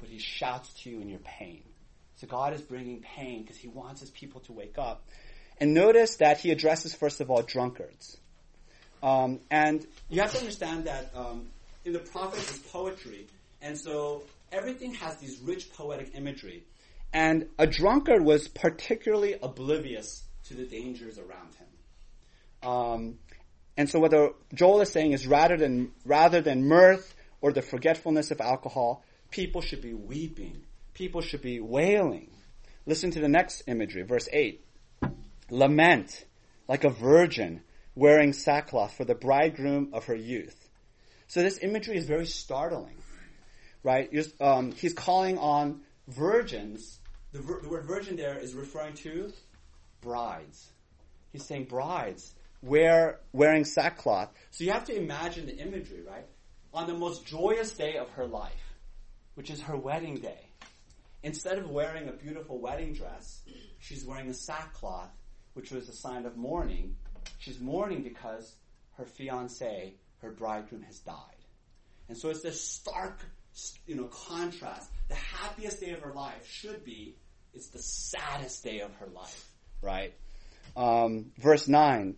but 0.00 0.08
he 0.08 0.18
shouts 0.18 0.72
to 0.82 0.90
you 0.90 1.00
in 1.00 1.08
your 1.08 1.20
pain. 1.20 1.62
So 2.16 2.26
God 2.26 2.54
is 2.54 2.60
bringing 2.60 3.00
pain 3.00 3.42
because 3.42 3.56
he 3.56 3.68
wants 3.68 4.00
his 4.00 4.10
people 4.10 4.40
to 4.42 4.52
wake 4.52 4.78
up. 4.78 5.04
And 5.60 5.74
notice 5.74 6.16
that 6.16 6.38
he 6.38 6.50
addresses, 6.50 6.94
first 6.94 7.20
of 7.20 7.30
all, 7.30 7.42
drunkards. 7.42 8.16
Um, 9.02 9.40
and 9.50 9.86
you 10.08 10.20
have 10.20 10.32
to 10.32 10.38
understand 10.38 10.84
that 10.84 11.10
um, 11.14 11.48
in 11.84 11.92
the 11.92 12.00
prophets 12.00 12.50
is 12.50 12.58
poetry, 12.58 13.26
and 13.62 13.78
so 13.78 14.22
everything 14.50 14.94
has 14.94 15.16
these 15.18 15.38
rich 15.40 15.72
poetic 15.72 16.12
imagery. 16.14 16.64
And 17.12 17.48
a 17.58 17.66
drunkard 17.66 18.24
was 18.24 18.48
particularly 18.48 19.36
oblivious 19.40 20.22
to 20.48 20.54
the 20.54 20.64
dangers 20.64 21.18
around 21.18 21.54
him. 21.54 22.68
Um, 22.70 23.18
and 23.76 23.88
so 23.88 24.00
what 24.00 24.10
the, 24.10 24.34
Joel 24.54 24.80
is 24.80 24.90
saying 24.90 25.12
is 25.12 25.26
rather 25.26 25.56
than 25.56 25.92
rather 26.04 26.40
than 26.40 26.64
mirth 26.64 27.14
or 27.40 27.52
the 27.52 27.62
forgetfulness 27.62 28.30
of 28.30 28.40
alcohol, 28.40 29.04
people 29.30 29.60
should 29.60 29.80
be 29.80 29.94
weeping. 29.94 30.62
People 30.94 31.20
should 31.20 31.42
be 31.42 31.60
wailing. 31.60 32.30
Listen 32.86 33.10
to 33.12 33.20
the 33.20 33.28
next 33.28 33.62
imagery, 33.68 34.02
verse 34.02 34.28
8. 34.32 34.64
Lament 35.50 36.24
like 36.66 36.84
a 36.84 36.90
virgin 36.90 37.62
wearing 37.94 38.32
sackcloth 38.32 38.96
for 38.96 39.04
the 39.04 39.14
bridegroom 39.14 39.90
of 39.92 40.04
her 40.04 40.14
youth. 40.14 40.68
So 41.26 41.42
this 41.42 41.58
imagery 41.62 41.96
is 41.96 42.04
very 42.04 42.26
startling, 42.26 42.96
right? 43.82 44.10
Um, 44.40 44.72
he's 44.72 44.92
calling 44.92 45.38
on 45.38 45.80
virgins. 46.06 47.00
The, 47.32 47.40
the 47.40 47.68
word 47.68 47.84
virgin 47.84 48.16
there 48.16 48.38
is 48.38 48.54
referring 48.54 48.94
to 48.94 49.32
brides. 50.00 50.70
He's 51.32 51.44
saying 51.44 51.64
brides 51.64 52.34
wear 52.62 53.20
wearing 53.32 53.64
sackcloth. 53.64 54.30
So 54.50 54.64
you 54.64 54.72
have 54.72 54.84
to 54.86 54.96
imagine 54.96 55.46
the 55.46 55.56
imagery, 55.56 56.02
right? 56.06 56.26
On 56.74 56.86
the 56.86 56.94
most 56.94 57.26
joyous 57.26 57.72
day 57.72 57.96
of 57.96 58.10
her 58.10 58.26
life, 58.26 58.74
which 59.34 59.50
is 59.50 59.60
her 59.62 59.76
wedding 59.76 60.16
day, 60.16 60.48
instead 61.22 61.58
of 61.58 61.70
wearing 61.70 62.08
a 62.08 62.12
beautiful 62.12 62.58
wedding 62.60 62.92
dress, 62.92 63.42
she's 63.78 64.04
wearing 64.04 64.28
a 64.28 64.34
sackcloth, 64.34 65.10
which 65.54 65.70
was 65.70 65.88
a 65.88 65.92
sign 65.92 66.26
of 66.26 66.36
mourning. 66.36 66.96
She's 67.38 67.60
mourning 67.60 68.02
because 68.02 68.54
her 68.96 69.04
fiance, 69.04 69.94
her 70.18 70.30
bridegroom, 70.30 70.82
has 70.82 70.98
died. 70.98 71.14
And 72.08 72.16
so 72.16 72.30
it's 72.30 72.42
this 72.42 72.62
stark, 72.62 73.20
you 73.86 73.94
know, 73.94 74.08
contrast. 74.08 74.90
The 75.08 75.14
happiest 75.14 75.80
day 75.80 75.90
of 75.90 76.00
her 76.00 76.12
life 76.12 76.46
should 76.50 76.84
be, 76.84 77.16
it's 77.54 77.68
the 77.68 77.82
saddest 77.82 78.64
day 78.64 78.80
of 78.80 78.94
her 78.96 79.06
life, 79.06 79.50
right? 79.82 80.12
Um, 80.76 81.32
verse 81.38 81.68
9, 81.68 82.16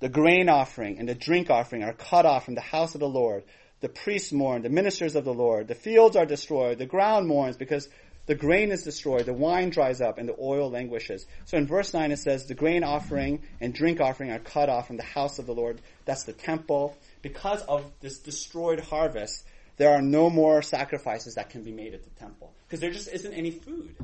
the 0.00 0.08
grain 0.08 0.48
offering 0.48 0.98
and 0.98 1.08
the 1.08 1.14
drink 1.14 1.50
offering 1.50 1.82
are 1.82 1.92
cut 1.92 2.26
off 2.26 2.44
from 2.44 2.54
the 2.54 2.60
house 2.60 2.94
of 2.94 3.00
the 3.00 3.08
Lord. 3.08 3.44
The 3.80 3.88
priests 3.88 4.32
mourn, 4.32 4.62
the 4.62 4.70
ministers 4.70 5.16
of 5.16 5.24
the 5.24 5.34
Lord. 5.34 5.68
The 5.68 5.74
fields 5.74 6.16
are 6.16 6.26
destroyed, 6.26 6.78
the 6.78 6.86
ground 6.86 7.26
mourns 7.26 7.56
because 7.56 7.88
the 8.26 8.34
grain 8.34 8.72
is 8.72 8.82
destroyed, 8.82 9.26
the 9.26 9.32
wine 9.32 9.70
dries 9.70 10.00
up, 10.00 10.18
and 10.18 10.28
the 10.28 10.36
oil 10.38 10.70
languishes. 10.70 11.26
So 11.44 11.56
in 11.56 11.66
verse 11.66 11.94
9 11.94 12.10
it 12.10 12.18
says, 12.18 12.46
the 12.46 12.54
grain 12.54 12.82
offering 12.82 13.42
and 13.60 13.72
drink 13.72 14.00
offering 14.00 14.30
are 14.30 14.40
cut 14.40 14.68
off 14.68 14.88
from 14.88 14.96
the 14.96 15.04
house 15.04 15.38
of 15.38 15.46
the 15.46 15.54
Lord. 15.54 15.80
That's 16.04 16.24
the 16.24 16.32
temple. 16.32 16.96
Because 17.22 17.62
of 17.62 17.84
this 18.00 18.18
destroyed 18.18 18.80
harvest, 18.80 19.44
there 19.76 19.90
are 19.90 20.02
no 20.02 20.28
more 20.30 20.62
sacrifices 20.62 21.34
that 21.34 21.50
can 21.50 21.62
be 21.62 21.72
made 21.72 21.94
at 21.94 22.02
the 22.02 22.10
temple. 22.10 22.52
Because 22.66 22.80
there 22.80 22.90
just 22.90 23.12
isn't 23.12 23.32
any 23.32 23.52
food. 23.52 23.94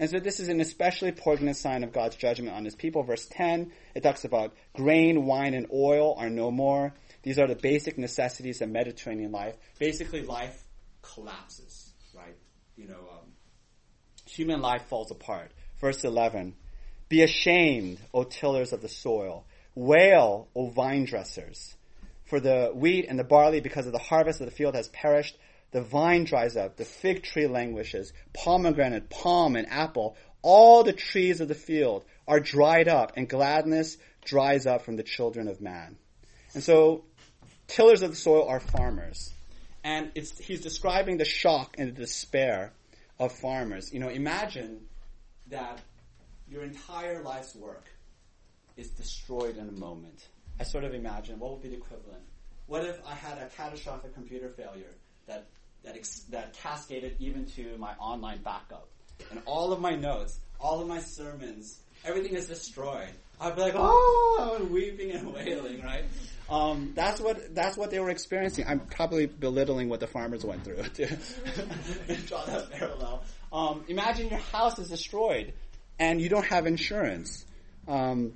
And 0.00 0.08
so 0.08 0.20
this 0.20 0.38
is 0.38 0.48
an 0.48 0.60
especially 0.60 1.12
poignant 1.12 1.56
sign 1.56 1.82
of 1.82 1.92
God's 1.92 2.16
judgment 2.16 2.56
on 2.56 2.64
his 2.64 2.76
people. 2.76 3.02
Verse 3.02 3.26
10, 3.26 3.72
it 3.94 4.02
talks 4.02 4.24
about 4.24 4.54
grain, 4.74 5.24
wine, 5.26 5.54
and 5.54 5.66
oil 5.72 6.14
are 6.16 6.30
no 6.30 6.50
more. 6.50 6.94
These 7.22 7.38
are 7.38 7.48
the 7.48 7.56
basic 7.56 7.98
necessities 7.98 8.60
of 8.60 8.68
Mediterranean 8.68 9.32
life. 9.32 9.56
Basically, 9.78 10.22
life 10.22 10.62
collapses, 11.02 11.90
right? 12.14 12.36
You 12.76 12.88
know, 12.88 13.08
um, 13.12 13.32
human 14.24 14.60
life 14.60 14.82
falls 14.88 15.10
apart. 15.10 15.50
Verse 15.80 16.04
11, 16.04 16.54
be 17.08 17.22
ashamed, 17.22 17.98
O 18.12 18.24
tillers 18.24 18.72
of 18.72 18.82
the 18.82 18.88
soil. 18.88 19.46
Wail, 19.74 20.48
O 20.54 20.68
vine 20.68 21.04
dressers. 21.04 21.74
For 22.24 22.40
the 22.40 22.70
wheat 22.74 23.06
and 23.08 23.18
the 23.18 23.24
barley, 23.24 23.60
because 23.60 23.86
of 23.86 23.92
the 23.92 23.98
harvest 23.98 24.40
of 24.40 24.46
the 24.46 24.52
field, 24.54 24.74
has 24.74 24.88
perished. 24.88 25.38
The 25.70 25.82
vine 25.82 26.24
dries 26.24 26.56
up, 26.56 26.76
the 26.76 26.84
fig 26.84 27.22
tree 27.22 27.46
languishes, 27.46 28.12
pomegranate, 28.32 29.10
palm, 29.10 29.54
and 29.56 29.68
apple, 29.68 30.16
all 30.40 30.82
the 30.82 30.92
trees 30.92 31.40
of 31.40 31.48
the 31.48 31.54
field 31.54 32.04
are 32.26 32.40
dried 32.40 32.88
up, 32.88 33.12
and 33.16 33.28
gladness 33.28 33.98
dries 34.24 34.66
up 34.66 34.82
from 34.82 34.96
the 34.96 35.02
children 35.02 35.48
of 35.48 35.60
man. 35.60 35.96
And 36.54 36.62
so, 36.62 37.04
tillers 37.66 38.02
of 38.02 38.10
the 38.10 38.16
soil 38.16 38.48
are 38.48 38.60
farmers. 38.60 39.32
And 39.84 40.10
he's 40.14 40.60
describing 40.60 41.18
the 41.18 41.24
shock 41.24 41.76
and 41.78 41.88
the 41.88 42.00
despair 42.00 42.72
of 43.18 43.32
farmers. 43.32 43.92
You 43.92 44.00
know, 44.00 44.08
imagine 44.08 44.86
that 45.48 45.80
your 46.48 46.62
entire 46.62 47.22
life's 47.22 47.54
work 47.54 47.84
is 48.76 48.90
destroyed 48.90 49.56
in 49.56 49.68
a 49.68 49.72
moment. 49.72 50.28
I 50.60 50.64
sort 50.64 50.84
of 50.84 50.94
imagine 50.94 51.38
what 51.38 51.52
would 51.52 51.62
be 51.62 51.68
the 51.68 51.76
equivalent. 51.76 52.22
What 52.66 52.84
if 52.84 53.00
I 53.06 53.14
had 53.14 53.38
a 53.38 53.46
catastrophic 53.56 54.14
computer 54.14 54.48
failure 54.48 54.94
that 55.26 55.46
that, 55.84 55.96
ex- 55.96 56.24
that 56.30 56.54
cascaded 56.54 57.16
even 57.18 57.46
to 57.46 57.76
my 57.78 57.92
online 57.94 58.42
backup. 58.42 58.88
And 59.30 59.40
all 59.46 59.72
of 59.72 59.80
my 59.80 59.94
notes, 59.94 60.38
all 60.60 60.80
of 60.80 60.88
my 60.88 61.00
sermons, 61.00 61.80
everything 62.04 62.34
is 62.34 62.46
destroyed. 62.46 63.10
I'd 63.40 63.54
be 63.54 63.62
like, 63.62 63.74
oh, 63.76 64.56
I'm 64.56 64.72
weeping 64.72 65.12
and 65.12 65.32
wailing, 65.32 65.82
right? 65.82 66.04
Um, 66.50 66.92
that's 66.94 67.20
what 67.20 67.54
that's 67.54 67.76
what 67.76 67.90
they 67.90 68.00
were 68.00 68.10
experiencing. 68.10 68.64
I'm 68.66 68.80
probably 68.80 69.26
belittling 69.26 69.88
what 69.88 70.00
the 70.00 70.06
farmers 70.06 70.44
went 70.44 70.64
through 70.64 70.82
to 70.94 71.06
draw 72.26 72.44
that 72.46 72.70
parallel. 72.70 73.22
Um, 73.52 73.84
imagine 73.88 74.28
your 74.28 74.38
house 74.38 74.78
is 74.78 74.88
destroyed 74.88 75.52
and 75.98 76.20
you 76.20 76.28
don't 76.28 76.46
have 76.46 76.66
insurance. 76.66 77.44
Um, 77.86 78.34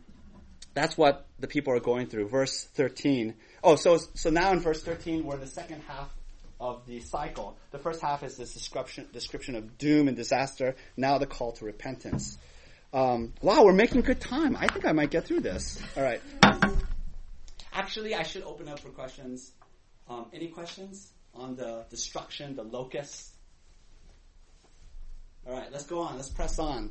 that's 0.74 0.96
what 0.96 1.26
the 1.38 1.48
people 1.48 1.72
are 1.74 1.80
going 1.80 2.06
through. 2.06 2.28
Verse 2.28 2.64
13. 2.74 3.34
Oh, 3.64 3.76
so 3.76 3.98
so 4.14 4.30
now 4.30 4.52
in 4.52 4.60
verse 4.60 4.82
13, 4.82 5.24
we're 5.24 5.34
in 5.34 5.40
the 5.40 5.46
second 5.46 5.82
half 5.88 6.10
of 6.62 6.86
the 6.86 7.00
cycle. 7.00 7.58
The 7.72 7.78
first 7.78 8.00
half 8.00 8.22
is 8.22 8.36
this 8.36 8.54
description, 8.54 9.08
description 9.12 9.56
of 9.56 9.76
doom 9.78 10.06
and 10.06 10.16
disaster. 10.16 10.76
Now 10.96 11.18
the 11.18 11.26
call 11.26 11.52
to 11.52 11.64
repentance. 11.64 12.38
Um, 12.92 13.34
wow, 13.42 13.64
we're 13.64 13.72
making 13.72 14.02
good 14.02 14.20
time. 14.20 14.56
I 14.56 14.68
think 14.68 14.86
I 14.86 14.92
might 14.92 15.10
get 15.10 15.26
through 15.26 15.40
this. 15.40 15.82
All 15.96 16.04
right. 16.04 16.22
Actually, 17.72 18.14
I 18.14 18.22
should 18.22 18.44
open 18.44 18.68
up 18.68 18.78
for 18.78 18.90
questions. 18.90 19.50
Um, 20.08 20.26
any 20.32 20.48
questions 20.48 21.10
on 21.34 21.56
the 21.56 21.84
destruction, 21.90 22.54
the 22.54 22.62
locusts? 22.62 23.32
All 25.44 25.54
right, 25.54 25.72
let's 25.72 25.86
go 25.86 26.00
on. 26.00 26.14
Let's 26.14 26.30
press 26.30 26.60
on. 26.60 26.90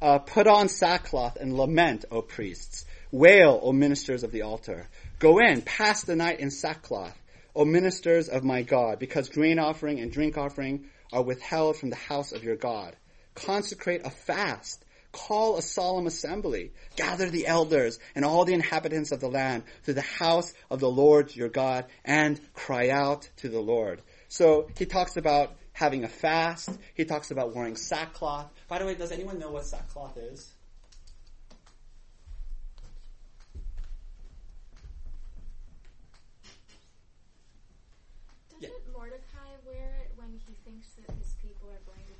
Uh, 0.00 0.18
put 0.18 0.46
on 0.46 0.68
sackcloth 0.68 1.36
and 1.36 1.56
lament, 1.56 2.04
O 2.12 2.22
priests. 2.22 2.84
Wail, 3.10 3.58
O 3.62 3.72
ministers 3.72 4.22
of 4.22 4.30
the 4.30 4.42
altar. 4.42 4.88
Go 5.18 5.38
in, 5.38 5.62
pass 5.62 6.04
the 6.04 6.14
night 6.14 6.38
in 6.38 6.50
sackcloth 6.50 7.18
O 7.54 7.64
ministers 7.64 8.28
of 8.28 8.44
my 8.44 8.62
God, 8.62 8.98
because 8.98 9.28
grain 9.28 9.58
offering 9.58 10.00
and 10.00 10.10
drink 10.10 10.38
offering 10.38 10.86
are 11.12 11.22
withheld 11.22 11.76
from 11.76 11.90
the 11.90 11.96
house 11.96 12.32
of 12.32 12.44
your 12.44 12.56
God. 12.56 12.96
Consecrate 13.34 14.06
a 14.06 14.10
fast. 14.10 14.84
Call 15.12 15.58
a 15.58 15.62
solemn 15.62 16.06
assembly. 16.06 16.72
Gather 16.96 17.28
the 17.28 17.46
elders 17.46 17.98
and 18.14 18.24
all 18.24 18.46
the 18.46 18.54
inhabitants 18.54 19.12
of 19.12 19.20
the 19.20 19.28
land 19.28 19.64
to 19.84 19.92
the 19.92 20.00
house 20.00 20.54
of 20.70 20.80
the 20.80 20.90
Lord 20.90 21.36
your 21.36 21.50
God 21.50 21.84
and 22.04 22.40
cry 22.54 22.88
out 22.88 23.28
to 23.38 23.50
the 23.50 23.60
Lord. 23.60 24.00
So 24.28 24.70
he 24.78 24.86
talks 24.86 25.18
about 25.18 25.54
having 25.72 26.04
a 26.04 26.08
fast. 26.08 26.70
He 26.94 27.04
talks 27.04 27.30
about 27.30 27.54
wearing 27.54 27.76
sackcloth. 27.76 28.50
By 28.68 28.78
the 28.78 28.86
way, 28.86 28.94
does 28.94 29.12
anyone 29.12 29.38
know 29.38 29.50
what 29.50 29.66
sackcloth 29.66 30.16
is? 30.16 30.50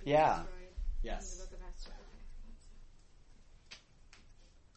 Yeah. 0.05 0.43
Yes. 1.03 1.47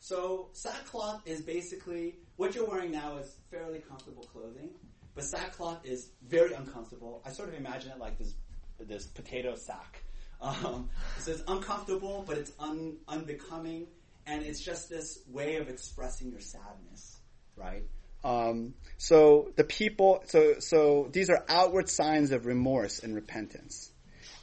So 0.05 0.49
sackcloth 0.53 1.23
is 1.25 1.41
basically 1.41 2.17
what 2.35 2.53
you're 2.53 2.67
wearing 2.69 2.91
now 2.91 3.17
is 3.17 3.35
fairly 3.49 3.79
comfortable 3.79 4.21
clothing, 4.31 4.69
but 5.15 5.23
sackcloth 5.23 5.83
is 5.83 6.11
very 6.27 6.53
uncomfortable. 6.53 7.23
I 7.25 7.31
sort 7.31 7.49
of 7.49 7.55
imagine 7.55 7.91
it 7.91 7.97
like 7.97 8.19
this 8.19 8.35
this 8.79 9.07
potato 9.07 9.55
sack. 9.55 10.03
Um, 10.41 10.89
so 11.19 11.31
it's 11.31 11.43
uncomfortable, 11.47 12.23
but 12.27 12.37
it's 12.37 12.51
un, 12.59 12.97
unbecoming, 13.07 13.87
and 14.27 14.43
it's 14.43 14.63
just 14.63 14.89
this 14.89 15.17
way 15.27 15.55
of 15.55 15.69
expressing 15.69 16.29
your 16.29 16.41
sadness, 16.41 17.17
right? 17.55 17.83
Um, 18.23 18.75
so 18.97 19.51
the 19.55 19.63
people, 19.63 20.23
so 20.27 20.59
so 20.59 21.09
these 21.11 21.31
are 21.31 21.43
outward 21.47 21.89
signs 21.89 22.31
of 22.31 22.45
remorse 22.45 22.99
and 22.99 23.15
repentance. 23.15 23.91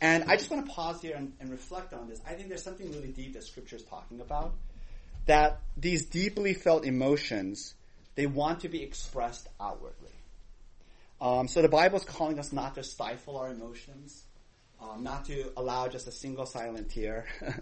And 0.03 0.24
I 0.24 0.34
just 0.34 0.50
want 0.50 0.66
to 0.66 0.72
pause 0.72 1.00
here 1.00 1.14
and, 1.16 1.32
and, 1.38 1.48
reflect 1.48 1.94
on 1.94 2.09
this. 2.09 2.20
I 2.26 2.32
think 2.34 2.48
there's 2.48 2.64
something 2.64 2.90
really 2.90 3.12
deep 3.12 3.34
that 3.34 3.44
Scripture 3.44 3.76
is 3.76 3.84
talking 3.84 4.20
about. 4.20 4.53
That 5.26 5.61
these 5.76 6.07
deeply 6.07 6.55
felt 6.55 6.84
emotions, 6.84 7.72
they 8.16 8.26
want 8.26 8.61
to 8.61 8.68
be 8.68 8.82
expressed 8.82 9.48
outwardly. 9.61 10.11
Um, 11.20 11.46
so 11.46 11.62
the 11.62 11.68
Bible 11.68 11.98
is 11.98 12.05
calling 12.05 12.40
us 12.40 12.53
not 12.53 12.74
to 12.74 12.82
stifle 12.82 13.36
our 13.36 13.53
emotions, 13.53 14.24
um, 14.80 15.05
not 15.05 15.26
to 15.26 15.53
allow 15.57 15.86
just 15.86 16.09
a 16.09 16.12
single 16.12 16.46
silent 16.46 16.90
tear, 16.90 17.26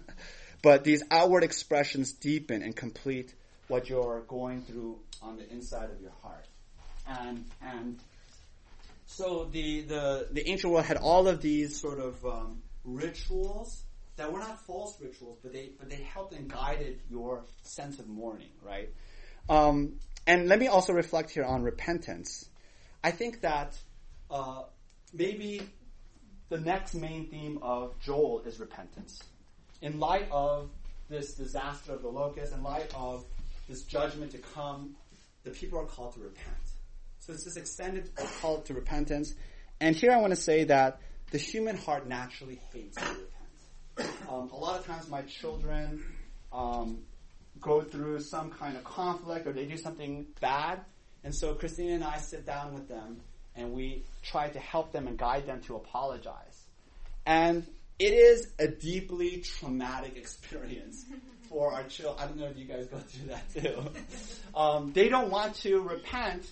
but 0.63 0.83
these 0.83 1.03
outward 1.11 1.43
expressions 1.43 2.11
deepen 2.11 2.63
and 2.63 2.75
complete 2.75 3.35
what 3.67 3.87
you're 3.87 4.21
going 4.21 4.63
through 4.63 4.97
on 5.21 5.37
the 5.37 5.47
inside 5.51 5.91
of 5.91 6.01
your 6.01 6.13
heart. 6.23 6.47
And, 7.07 7.45
and 7.61 7.99
so 9.11 9.49
the, 9.51 9.81
the, 9.81 10.27
the 10.31 10.49
ancient 10.49 10.71
world 10.71 10.85
had 10.85 10.97
all 10.97 11.27
of 11.27 11.41
these 11.41 11.79
sort 11.79 11.99
of 11.99 12.25
um, 12.25 12.61
rituals 12.85 13.83
that 14.15 14.31
were 14.31 14.39
not 14.39 14.65
false 14.65 14.99
rituals, 15.01 15.37
but 15.43 15.51
they, 15.51 15.71
but 15.77 15.89
they 15.89 15.97
helped 15.97 16.33
and 16.33 16.49
guided 16.49 16.99
your 17.09 17.43
sense 17.61 17.99
of 17.99 18.07
mourning, 18.07 18.51
right? 18.63 18.89
Um, 19.49 19.99
and 20.25 20.47
let 20.47 20.59
me 20.59 20.67
also 20.67 20.93
reflect 20.93 21.31
here 21.31 21.43
on 21.43 21.61
repentance. 21.61 22.47
I 23.03 23.11
think 23.11 23.41
that 23.41 23.77
uh, 24.29 24.63
maybe 25.13 25.61
the 26.47 26.59
next 26.59 26.93
main 26.93 27.27
theme 27.27 27.59
of 27.61 27.99
Joel 27.99 28.43
is 28.45 28.61
repentance. 28.61 29.21
In 29.81 29.99
light 29.99 30.29
of 30.31 30.69
this 31.09 31.33
disaster 31.33 31.93
of 31.93 32.01
the 32.01 32.07
locust, 32.07 32.53
in 32.53 32.63
light 32.63 32.93
of 32.95 33.25
this 33.67 33.83
judgment 33.83 34.31
to 34.31 34.37
come, 34.37 34.95
the 35.43 35.51
people 35.51 35.79
are 35.79 35.85
called 35.85 36.13
to 36.13 36.21
repent. 36.21 36.60
So 37.21 37.33
it's 37.33 37.43
this 37.43 37.55
extended 37.55 38.09
call 38.41 38.61
to 38.61 38.73
repentance. 38.73 39.35
And 39.79 39.95
here 39.95 40.11
I 40.11 40.17
want 40.17 40.31
to 40.31 40.41
say 40.41 40.63
that 40.65 41.01
the 41.29 41.37
human 41.37 41.77
heart 41.77 42.07
naturally 42.07 42.59
hates 42.73 42.97
to 42.97 43.05
repent. 43.97 44.17
Um, 44.27 44.49
a 44.51 44.57
lot 44.57 44.79
of 44.79 44.87
times 44.87 45.07
my 45.07 45.21
children 45.21 46.03
um, 46.51 47.03
go 47.59 47.81
through 47.81 48.21
some 48.21 48.49
kind 48.49 48.75
of 48.75 48.83
conflict 48.83 49.45
or 49.45 49.53
they 49.53 49.65
do 49.65 49.77
something 49.77 50.25
bad. 50.39 50.79
And 51.23 51.33
so 51.33 51.53
Christina 51.53 51.93
and 51.93 52.03
I 52.03 52.17
sit 52.17 52.47
down 52.47 52.73
with 52.73 52.87
them 52.87 53.21
and 53.55 53.71
we 53.71 54.03
try 54.23 54.49
to 54.49 54.59
help 54.59 54.91
them 54.91 55.07
and 55.07 55.15
guide 55.15 55.45
them 55.45 55.61
to 55.61 55.75
apologize. 55.75 56.63
And 57.27 57.67
it 57.99 58.13
is 58.13 58.51
a 58.57 58.67
deeply 58.67 59.41
traumatic 59.41 60.17
experience 60.17 61.05
for 61.49 61.71
our 61.71 61.83
children. 61.83 62.17
I 62.19 62.25
don't 62.25 62.39
know 62.39 62.47
if 62.47 62.57
you 62.57 62.65
guys 62.65 62.87
go 62.87 62.97
through 62.97 63.27
that 63.27 63.53
too. 63.53 63.91
Um, 64.55 64.91
they 64.93 65.07
don't 65.07 65.29
want 65.29 65.55
to 65.57 65.81
repent 65.81 66.51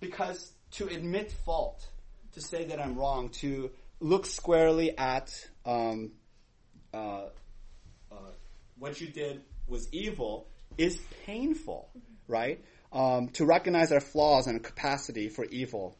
because 0.00 0.52
to 0.72 0.86
admit 0.88 1.32
fault, 1.44 1.86
to 2.32 2.40
say 2.40 2.64
that 2.66 2.80
I'm 2.80 2.96
wrong, 2.96 3.30
to 3.40 3.70
look 4.00 4.26
squarely 4.26 4.96
at 4.96 5.30
um, 5.64 6.12
uh, 6.92 7.26
uh, 8.10 8.16
what 8.78 9.00
you 9.00 9.08
did 9.08 9.42
was 9.68 9.88
evil 9.92 10.48
is 10.78 10.98
painful, 11.26 11.90
right? 12.26 12.64
Um, 12.92 13.28
to 13.30 13.44
recognize 13.44 13.92
our 13.92 14.00
flaws 14.00 14.46
and 14.46 14.62
capacity 14.62 15.28
for 15.28 15.44
evil. 15.44 15.96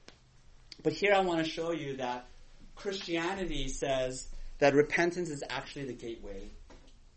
But 0.83 0.95
here 0.95 1.13
I 1.15 1.21
want 1.21 1.45
to 1.45 1.51
show 1.51 1.73
you 1.73 1.99
that 1.99 2.27
Christianity 2.75 3.69
says 3.69 4.29
that 4.59 4.75
repentance 4.75 5.29
is 5.29 5.45
actually 5.49 5.85
the 5.85 5.93
gateway 5.93 6.51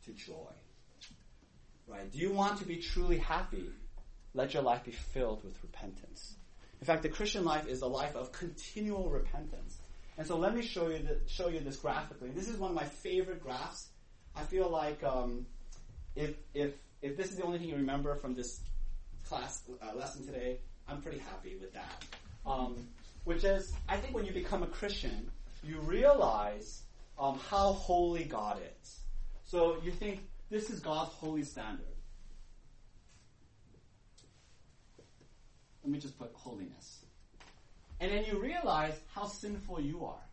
to 0.06 0.12
joy. 0.12 0.34
Right? 1.88 2.12
Do 2.12 2.18
you 2.18 2.32
want 2.32 2.60
to 2.60 2.66
be 2.66 2.78
truly 2.78 3.18
happy? 3.18 3.70
Let 4.34 4.54
your 4.54 4.64
life 4.64 4.84
be 4.84 4.92
filled 4.92 5.44
with 5.44 5.62
repentance. 5.62 6.36
In 6.84 6.86
fact, 6.86 7.02
the 7.02 7.08
Christian 7.08 7.46
life 7.46 7.66
is 7.66 7.82
a 7.82 7.88
life 7.88 8.14
of 8.14 8.34
continual 8.34 9.10
repentance. 9.10 9.78
And 10.18 10.28
so 10.28 10.38
let 10.38 10.54
me 10.54 10.62
show 10.62 10.90
you 10.90 11.00
the, 11.00 11.18
show 11.28 11.48
you 11.48 11.62
this 11.62 11.78
graphically. 11.78 12.32
This 12.32 12.50
is 12.50 12.58
one 12.58 12.72
of 12.72 12.76
my 12.76 12.84
favorite 12.84 13.42
graphs. 13.42 13.88
I 14.36 14.42
feel 14.42 14.70
like 14.70 15.02
um, 15.02 15.46
if 16.14 16.36
if 16.54 16.74
if 17.02 17.16
this 17.16 17.30
is 17.30 17.38
the 17.38 17.44
only 17.44 17.58
thing 17.58 17.70
you 17.70 17.78
remember 17.78 18.16
from 18.16 18.34
this 18.34 18.60
class 19.30 19.64
uh, 19.82 19.96
lesson 19.96 20.26
today, 20.26 20.60
I'm 20.86 21.02
pretty 21.02 21.20
happy 21.20 21.56
with 21.56 21.72
that. 21.72 22.04
Um, 22.46 22.86
which 23.24 23.46
is, 23.46 23.72
I 23.88 23.96
think 23.96 24.14
when 24.14 24.26
you 24.26 24.34
become 24.34 24.62
a 24.62 24.68
Christian, 24.68 25.32
you 25.64 25.80
realize 25.80 26.84
um, 27.18 27.40
how 27.50 27.72
holy 27.72 28.26
God 28.26 28.60
is. 28.82 29.00
So 29.46 29.78
you 29.86 29.92
think 29.92 30.20
this 30.50 30.70
is 30.70 30.82
God's 30.82 31.14
holy 31.14 31.44
standard. 31.44 31.93
Let 35.84 35.92
me 35.92 36.00
just 36.00 36.18
put 36.18 36.32
holiness. 36.34 37.04
And 38.00 38.12
then 38.12 38.26
you 38.26 38.40
realize 38.40 39.00
how 39.14 39.26
sinful 39.26 39.82
you 39.82 40.06
are. 40.06 40.24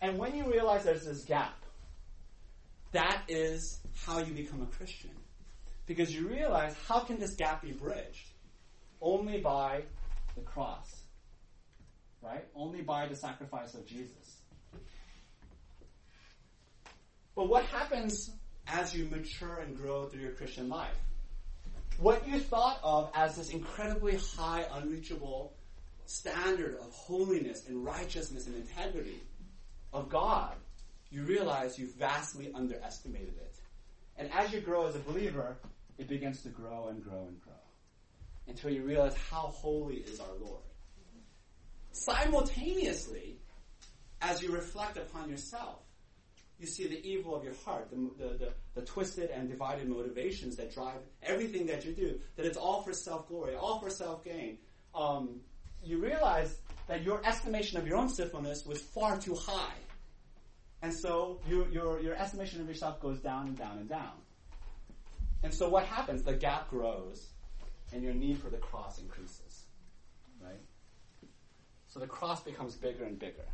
And 0.00 0.18
when 0.18 0.34
you 0.34 0.50
realize 0.50 0.84
there's 0.84 1.04
this 1.04 1.24
gap, 1.24 1.56
that 2.92 3.22
is 3.28 3.80
how 4.06 4.18
you 4.18 4.32
become 4.32 4.62
a 4.62 4.76
Christian. 4.76 5.10
Because 5.86 6.14
you 6.14 6.28
realize 6.28 6.74
how 6.88 7.00
can 7.00 7.18
this 7.18 7.34
gap 7.34 7.62
be 7.62 7.72
bridged? 7.72 8.30
Only 9.00 9.40
by 9.40 9.82
the 10.36 10.42
cross. 10.42 11.02
Right? 12.22 12.44
Only 12.54 12.82
by 12.82 13.06
the 13.06 13.16
sacrifice 13.16 13.74
of 13.74 13.86
Jesus. 13.86 14.38
But 17.34 17.48
what 17.48 17.64
happens 17.64 18.30
as 18.72 18.94
you 18.94 19.06
mature 19.06 19.58
and 19.58 19.76
grow 19.76 20.06
through 20.06 20.22
your 20.22 20.32
Christian 20.32 20.68
life? 20.68 20.96
What 21.98 22.26
you 22.26 22.38
thought 22.38 22.80
of 22.82 23.10
as 23.14 23.36
this 23.36 23.50
incredibly 23.50 24.16
high, 24.16 24.64
unreachable 24.72 25.52
standard 26.06 26.76
of 26.76 26.90
holiness 26.92 27.66
and 27.68 27.84
righteousness 27.84 28.46
and 28.46 28.56
integrity 28.56 29.20
of 29.92 30.08
God, 30.08 30.54
you 31.10 31.22
realize 31.22 31.78
you've 31.78 31.94
vastly 31.94 32.50
underestimated 32.54 33.34
it. 33.36 33.54
And 34.16 34.30
as 34.32 34.52
you 34.52 34.60
grow 34.60 34.86
as 34.86 34.94
a 34.94 35.00
believer, 35.00 35.56
it 35.98 36.08
begins 36.08 36.42
to 36.42 36.48
grow 36.48 36.88
and 36.88 37.02
grow 37.02 37.26
and 37.28 37.40
grow 37.42 37.52
until 38.48 38.70
you 38.70 38.82
realize 38.82 39.14
how 39.30 39.52
holy 39.54 39.96
is 39.96 40.20
our 40.20 40.34
Lord. 40.40 40.62
Simultaneously, 41.92 43.38
as 44.22 44.42
you 44.42 44.52
reflect 44.52 44.96
upon 44.96 45.28
yourself, 45.28 45.78
you 46.60 46.66
see 46.66 46.86
the 46.86 47.02
evil 47.08 47.34
of 47.34 47.42
your 47.42 47.54
heart, 47.64 47.90
the, 47.90 47.96
the, 48.18 48.34
the, 48.34 48.52
the, 48.74 48.82
twisted 48.82 49.30
and 49.30 49.48
divided 49.48 49.88
motivations 49.88 50.56
that 50.56 50.72
drive 50.72 51.00
everything 51.22 51.66
that 51.66 51.86
you 51.86 51.92
do, 51.92 52.20
that 52.36 52.44
it's 52.44 52.58
all 52.58 52.82
for 52.82 52.92
self 52.92 53.26
glory, 53.28 53.54
all 53.54 53.80
for 53.80 53.88
self 53.88 54.22
gain. 54.22 54.58
Um, 54.94 55.40
you 55.82 55.98
realize 55.98 56.58
that 56.86 57.02
your 57.02 57.24
estimation 57.26 57.78
of 57.78 57.86
your 57.86 57.96
own 57.96 58.10
sinfulness 58.10 58.66
was 58.66 58.82
far 58.82 59.18
too 59.18 59.34
high. 59.34 59.72
And 60.82 60.92
so 60.92 61.40
you, 61.48 61.66
your, 61.72 62.00
your 62.00 62.14
estimation 62.14 62.60
of 62.60 62.68
yourself 62.68 63.00
goes 63.00 63.20
down 63.20 63.46
and 63.48 63.56
down 63.56 63.78
and 63.78 63.88
down. 63.88 64.12
And 65.42 65.54
so 65.54 65.68
what 65.68 65.86
happens? 65.86 66.22
The 66.22 66.34
gap 66.34 66.68
grows, 66.68 67.28
and 67.92 68.02
your 68.02 68.12
need 68.12 68.38
for 68.38 68.50
the 68.50 68.58
cross 68.58 68.98
increases. 68.98 69.64
Right? 70.42 70.60
So 71.86 72.00
the 72.00 72.06
cross 72.06 72.42
becomes 72.42 72.74
bigger 72.76 73.04
and 73.04 73.18
bigger. 73.18 73.46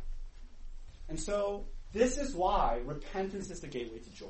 And 1.07 1.17
so 1.19 1.67
this 1.93 2.17
is 2.17 2.35
why 2.35 2.79
repentance 2.85 3.49
is 3.49 3.59
the 3.59 3.67
gateway 3.67 3.99
to 3.99 4.09
joy. 4.13 4.27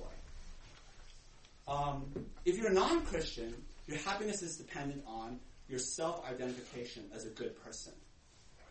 Um, 1.68 2.06
if 2.46 2.58
you're 2.58 2.72
a 2.72 2.74
non 2.74 3.06
Christian, 3.06 3.54
your 3.88 3.98
happiness 4.00 4.42
is 4.42 4.58
dependent 4.58 5.04
on 5.06 5.40
your 5.68 5.80
self 5.80 6.26
identification 6.30 7.06
as 7.14 7.26
a 7.26 7.30
good 7.30 7.62
person. 7.64 7.94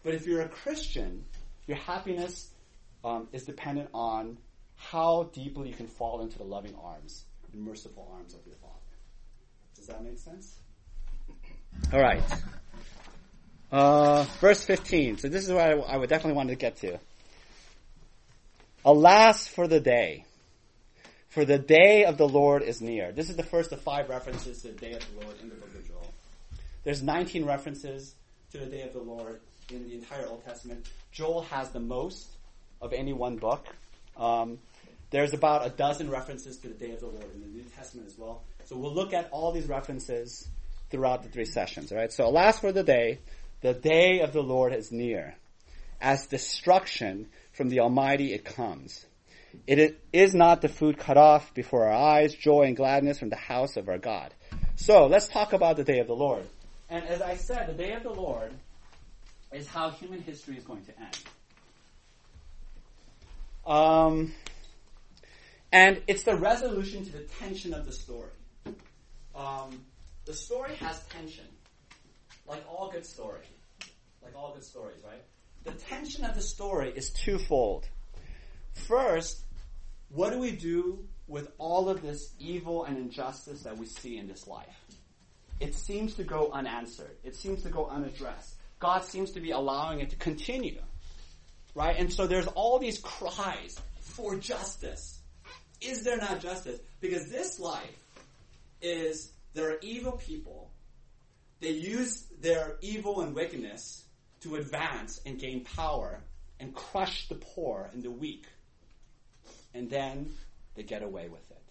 But 0.03 0.14
if 0.14 0.26
you're 0.26 0.43
a 0.43 0.49
Christian, 0.49 1.24
your 1.66 1.76
happiness 1.78 2.51
um, 3.05 3.28
is 3.32 3.45
dependent 3.45 3.91
on 3.93 4.39
how 4.76 5.30
deeply 5.32 5.68
you 5.68 5.74
can 5.74 5.89
fall 5.89 6.20
into 6.22 6.39
the 6.39 6.45
loving 6.45 6.74
arms 6.82 7.24
and 7.53 7.62
merciful 7.62 8.11
arms 8.14 8.34
of 8.34 8.41
your 8.47 8.57
Father. 8.57 8.72
Does 9.74 9.87
that 9.87 10.03
make 10.03 10.18
sense? 10.18 10.59
All 11.93 12.01
right. 12.01 12.22
Uh, 13.70 14.24
verse 14.41 14.62
15. 14.64 15.18
So 15.18 15.28
this 15.28 15.45
is 15.45 15.53
what 15.53 15.62
I, 15.62 15.72
I 15.72 15.97
would 15.97 16.09
definitely 16.09 16.37
want 16.37 16.51
to 16.51 16.55
get 16.55 16.76
to. 16.78 16.99
Alas 18.87 19.49
for 19.49 19.66
the 19.66 19.80
day. 19.80 20.24
For 21.28 21.45
the 21.45 21.59
day 21.59 22.05
of 22.05 22.18
the 22.18 22.28
Lord 22.28 22.62
is 22.62 22.80
near. 22.80 23.11
This 23.11 23.28
is 23.28 23.34
the 23.34 23.43
first 23.43 23.72
of 23.72 23.80
five 23.80 24.09
references 24.09 24.62
to 24.62 24.68
the 24.68 24.74
day 24.74 24.93
of 24.93 25.05
the 25.11 25.24
Lord 25.24 25.37
in 25.43 25.49
the 25.49 25.57
book 25.57 25.74
of 25.74 25.87
Joel. 25.89 26.14
There's 26.84 27.03
19 27.03 27.45
references 27.45 28.14
to 28.53 28.59
the 28.59 28.66
day 28.66 28.82
of 28.82 28.93
the 28.93 29.01
Lord 29.01 29.41
in 29.72 29.89
the 29.89 29.95
entire 29.95 30.24
Old 30.28 30.45
Testament. 30.45 30.87
Joel 31.11 31.43
has 31.43 31.70
the 31.70 31.80
most 31.80 32.28
of 32.80 32.93
any 32.93 33.12
one 33.12 33.39
book. 33.39 33.66
Um, 34.16 34.61
there's 35.11 35.34
about 35.34 35.66
a 35.66 35.70
dozen 35.70 36.09
references 36.09 36.57
to 36.59 36.68
the 36.68 36.74
day 36.74 36.93
of 36.93 37.01
the 37.01 37.07
Lord 37.07 37.34
in 37.34 37.41
the 37.41 37.49
New 37.49 37.64
Testament 37.76 38.07
as 38.07 38.16
well. 38.16 38.45
So 38.66 38.76
we'll 38.76 38.95
look 38.95 39.12
at 39.12 39.28
all 39.32 39.51
these 39.51 39.66
references 39.66 40.47
throughout 40.91 41.24
the 41.24 41.28
three 41.28 41.45
sessions. 41.45 41.91
All 41.91 41.99
right. 41.99 42.12
So 42.12 42.26
alas 42.26 42.61
for 42.61 42.70
the 42.70 42.84
day, 42.84 43.18
the 43.62 43.74
day 43.74 44.20
of 44.20 44.32
the 44.32 44.43
Lord 44.43 44.72
is 44.72 44.93
near. 44.93 45.34
As 46.01 46.26
destruction 46.26 47.26
from 47.57 47.70
the 47.70 47.80
Almighty 47.80 48.34
it 48.34 48.44
comes. 48.44 49.07
It 49.66 49.98
is 50.12 50.34
not 50.34 50.61
the 50.61 50.68
food 50.68 50.98
cut 50.98 51.16
off 51.16 51.54
before 51.54 51.86
our 51.86 51.92
eyes, 51.92 52.34
joy 52.34 52.64
and 52.64 52.76
gladness 52.76 53.18
from 53.18 53.30
the 53.30 53.36
house 53.36 53.78
of 53.78 53.88
our 53.88 53.96
God. 53.96 54.34
So 54.76 55.07
let's 55.07 55.26
talk 55.26 55.54
about 55.54 55.76
the 55.76 55.84
day 55.84 55.98
of 56.00 56.07
the 56.07 56.14
Lord. 56.14 56.44
And 56.90 57.04
as 57.07 57.22
I 57.22 57.36
said, 57.36 57.66
the 57.68 57.72
day 57.72 57.92
of 57.92 58.02
the 58.02 58.12
Lord 58.12 58.52
is 59.52 59.66
how 59.66 59.90
human 59.90 60.20
history 60.20 60.59
is 60.59 60.64
going 60.64 60.84
to 60.84 60.98
end. 61.00 61.18
Um, 63.66 64.34
and 65.72 66.02
it's 66.07 66.24
the 66.24 66.36
resolution 66.36 67.04
to 67.07 67.12
the 67.12 67.24
tension 67.40 67.72
of 67.72 67.86
the 67.86 67.92
story. 67.92 68.30
Um, 69.34 69.84
the 70.26 70.34
story 70.34 70.74
has 70.76 71.02
tension, 71.07 71.46
like 72.46 72.62
all 72.68 72.90
good 72.92 73.07
story, 73.07 73.46
like 74.22 74.36
all 74.36 74.52
good 74.54 74.64
stories, 74.64 74.98
right? 75.04 75.22
The 75.67 75.73
tension 75.73 76.25
of 76.25 76.37
the 76.37 76.43
story 76.43 76.93
is 76.95 77.11
twofold. 77.11 77.89
First, 78.73 79.41
what 80.11 80.31
do 80.31 80.39
we 80.39 80.53
do 80.53 81.05
with 81.27 81.49
all 81.59 81.89
of 81.89 82.03
this 82.03 82.33
evil 82.39 82.85
and 82.85 82.97
injustice 82.97 83.62
that 83.64 83.77
we 83.77 83.87
see 83.87 84.17
in 84.17 84.29
this 84.29 84.47
life? 84.47 84.85
It 85.59 85.75
seems 85.75 86.14
to 86.14 86.23
go 86.23 86.53
unanswered. 86.53 87.17
It 87.25 87.35
seems 87.35 87.64
to 87.64 87.69
go 87.69 87.87
unaddressed. 87.87 88.55
God 88.79 89.03
seems 89.05 89.33
to 89.33 89.41
be 89.41 89.51
allowing 89.51 89.99
it 89.99 90.11
to 90.11 90.17
continue. 90.17 90.81
Right? 91.75 91.97
And 91.99 92.12
so 92.12 92.29
there's 92.29 92.47
all 92.47 92.79
these 92.79 93.01
cries 93.01 93.81
for 93.99 94.37
justice. 94.37 95.19
Is 95.81 96.05
there 96.05 96.17
not 96.17 96.41
justice? 96.41 96.79
Because 97.01 97.29
this 97.29 97.59
life 97.59 97.99
is 98.81 99.33
there 99.53 99.73
are 99.73 99.79
evil 99.83 100.12
people. 100.12 100.71
They 101.59 101.71
use 101.71 102.23
their 102.41 102.77
evil 102.83 103.23
and 103.23 103.35
wickedness 103.35 104.05
to 104.47 104.57
advance 104.57 105.20
and 105.26 105.38
gain 105.38 105.64
power 105.64 106.20
and 106.61 106.74
crush 106.74 107.28
the 107.28 107.34
poor 107.34 107.90
and 107.92 108.03
the 108.03 108.11
weak. 108.11 108.47
And 109.74 109.90
then 109.90 110.30
they 110.74 110.82
get 110.82 111.03
away 111.03 111.28
with 111.28 111.51
it. 111.51 111.62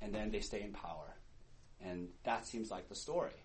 And 0.00 0.14
then 0.14 0.30
they 0.30 0.40
stay 0.40 0.62
in 0.62 0.72
power. 0.72 1.14
And 1.84 2.08
that 2.24 2.46
seems 2.46 2.70
like 2.70 2.88
the 2.88 2.94
story. 2.94 3.36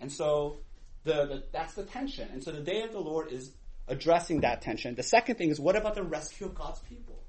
And 0.00 0.12
so 0.12 0.58
the, 1.04 1.26
the, 1.26 1.44
that's 1.52 1.74
the 1.74 1.84
tension. 1.84 2.28
And 2.32 2.42
so 2.42 2.52
the 2.52 2.60
day 2.60 2.82
of 2.82 2.92
the 2.92 3.00
Lord 3.00 3.32
is 3.32 3.52
addressing 3.88 4.40
that 4.40 4.62
tension. 4.62 4.94
The 4.94 5.02
second 5.02 5.36
thing 5.36 5.50
is 5.50 5.58
what 5.58 5.76
about 5.76 5.94
the 5.94 6.02
rescue 6.02 6.46
of 6.46 6.54
God's 6.54 6.80
people? 6.80 7.22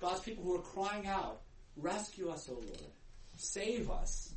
God's 0.00 0.20
people 0.20 0.44
who 0.44 0.56
are 0.56 0.62
crying 0.62 1.06
out, 1.06 1.40
Rescue 1.76 2.30
us, 2.30 2.48
O 2.48 2.54
Lord. 2.54 2.92
Save 3.36 3.90
us. 3.90 4.32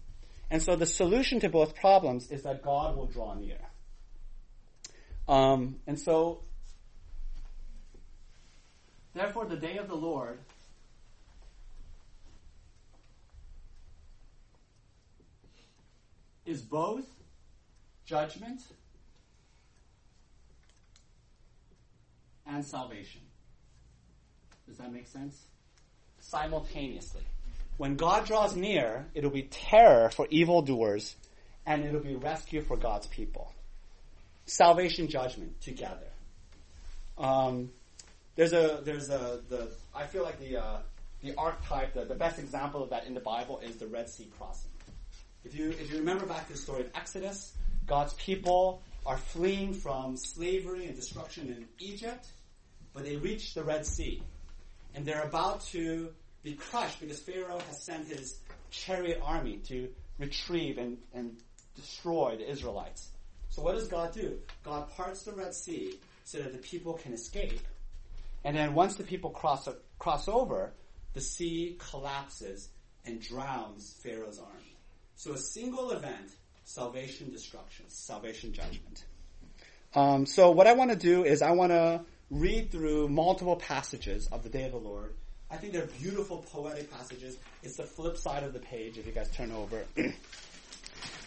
And 0.51 0.61
so 0.61 0.75
the 0.75 0.85
solution 0.85 1.39
to 1.41 1.49
both 1.49 1.75
problems 1.75 2.31
is 2.31 2.43
that 2.43 2.63
God 2.63 2.97
will 2.97 3.05
draw 3.05 3.33
near. 3.33 3.59
Um, 5.29 5.75
and 5.85 5.99
so, 5.99 6.39
therefore, 9.13 9.45
the 9.45 9.55
day 9.55 9.77
of 9.77 9.87
the 9.87 9.95
Lord 9.95 10.39
is 16.47 16.63
both 16.63 17.05
judgment 18.07 18.59
and 22.47 22.65
salvation. 22.65 23.21
Does 24.67 24.77
that 24.77 24.91
make 24.91 25.05
sense? 25.05 25.39
Simultaneously. 26.21 27.21
When 27.77 27.97
God 27.97 28.25
draws 28.25 28.55
near, 28.55 29.05
it'll 29.13 29.29
be 29.29 29.43
terror 29.43 30.09
for 30.09 30.25
evildoers 30.31 31.15
and 31.67 31.85
it'll 31.85 32.01
be 32.01 32.15
rescue 32.15 32.63
for 32.63 32.77
God's 32.77 33.05
people. 33.05 33.53
Salvation, 34.49 35.07
judgment 35.07 35.61
together. 35.61 36.07
Um, 37.17 37.71
there's 38.35 38.53
a 38.53 38.81
there's 38.83 39.09
a 39.09 39.41
the 39.49 39.69
I 39.93 40.05
feel 40.05 40.23
like 40.23 40.39
the 40.39 40.57
uh, 40.57 40.77
the 41.21 41.35
archetype 41.35 41.93
the, 41.93 42.05
the 42.05 42.15
best 42.15 42.39
example 42.39 42.81
of 42.81 42.89
that 42.91 43.05
in 43.05 43.13
the 43.13 43.19
Bible 43.19 43.59
is 43.59 43.77
the 43.77 43.87
Red 43.87 44.09
Sea 44.09 44.29
crossing. 44.37 44.71
If 45.43 45.55
you 45.55 45.69
if 45.71 45.91
you 45.91 45.97
remember 45.97 46.25
back 46.25 46.47
to 46.47 46.53
the 46.53 46.57
story 46.57 46.81
of 46.81 46.91
Exodus, 46.95 47.53
God's 47.85 48.13
people 48.13 48.81
are 49.05 49.17
fleeing 49.17 49.73
from 49.73 50.17
slavery 50.17 50.85
and 50.85 50.95
destruction 50.95 51.47
in 51.47 51.67
Egypt, 51.79 52.27
but 52.93 53.03
they 53.03 53.15
reach 53.17 53.53
the 53.53 53.63
Red 53.63 53.85
Sea, 53.85 54.21
and 54.95 55.05
they're 55.05 55.23
about 55.23 55.61
to 55.67 56.09
be 56.43 56.53
crushed 56.53 56.99
because 56.99 57.19
Pharaoh 57.19 57.59
has 57.67 57.83
sent 57.83 58.07
his 58.07 58.39
chariot 58.71 59.19
army 59.23 59.57
to 59.67 59.89
retrieve 60.17 60.77
and, 60.77 60.97
and 61.13 61.37
destroy 61.75 62.37
the 62.37 62.49
Israelites. 62.49 63.09
So 63.59 63.65
what 63.65 63.75
does 63.75 63.89
God 63.89 64.13
do? 64.13 64.39
God 64.63 64.89
parts 64.95 65.23
the 65.23 65.33
Red 65.33 65.53
Sea 65.53 65.99
so 66.23 66.37
that 66.37 66.53
the 66.53 66.59
people 66.59 66.93
can 66.93 67.11
escape. 67.11 67.59
And 68.45 68.55
then 68.55 68.73
once 68.73 68.95
the 68.95 69.03
people 69.03 69.31
cross, 69.31 69.67
cross 69.97 70.29
over, 70.29 70.71
the 71.11 71.19
sea 71.19 71.77
collapses 71.77 72.69
and 73.05 73.21
drowns 73.21 73.99
Pharaoh's 74.01 74.39
army. 74.39 74.77
So 75.17 75.33
a 75.33 75.37
single 75.37 75.91
event, 75.91 76.31
salvation, 76.63 77.31
destruction, 77.31 77.83
salvation, 77.89 78.53
judgment. 78.53 79.03
Um, 79.93 80.25
so 80.25 80.51
what 80.51 80.65
I 80.65 80.71
want 80.71 80.91
to 80.91 80.95
do 80.95 81.25
is 81.25 81.41
I 81.41 81.51
want 81.51 81.73
to 81.73 81.99
read 82.31 82.71
through 82.71 83.09
multiple 83.09 83.57
passages 83.57 84.29
of 84.31 84.43
the 84.43 84.49
day 84.49 84.63
of 84.63 84.71
the 84.71 84.77
Lord. 84.77 85.15
I 85.51 85.57
think 85.57 85.73
they're 85.73 85.85
beautiful 85.99 86.45
poetic 86.53 86.89
passages. 86.89 87.35
It's 87.61 87.75
the 87.75 87.83
flip 87.83 88.15
side 88.15 88.43
of 88.43 88.53
the 88.53 88.59
page 88.59 88.97
if 88.97 89.05
you 89.05 89.11
guys 89.11 89.29
turn 89.31 89.51
over. 89.51 89.83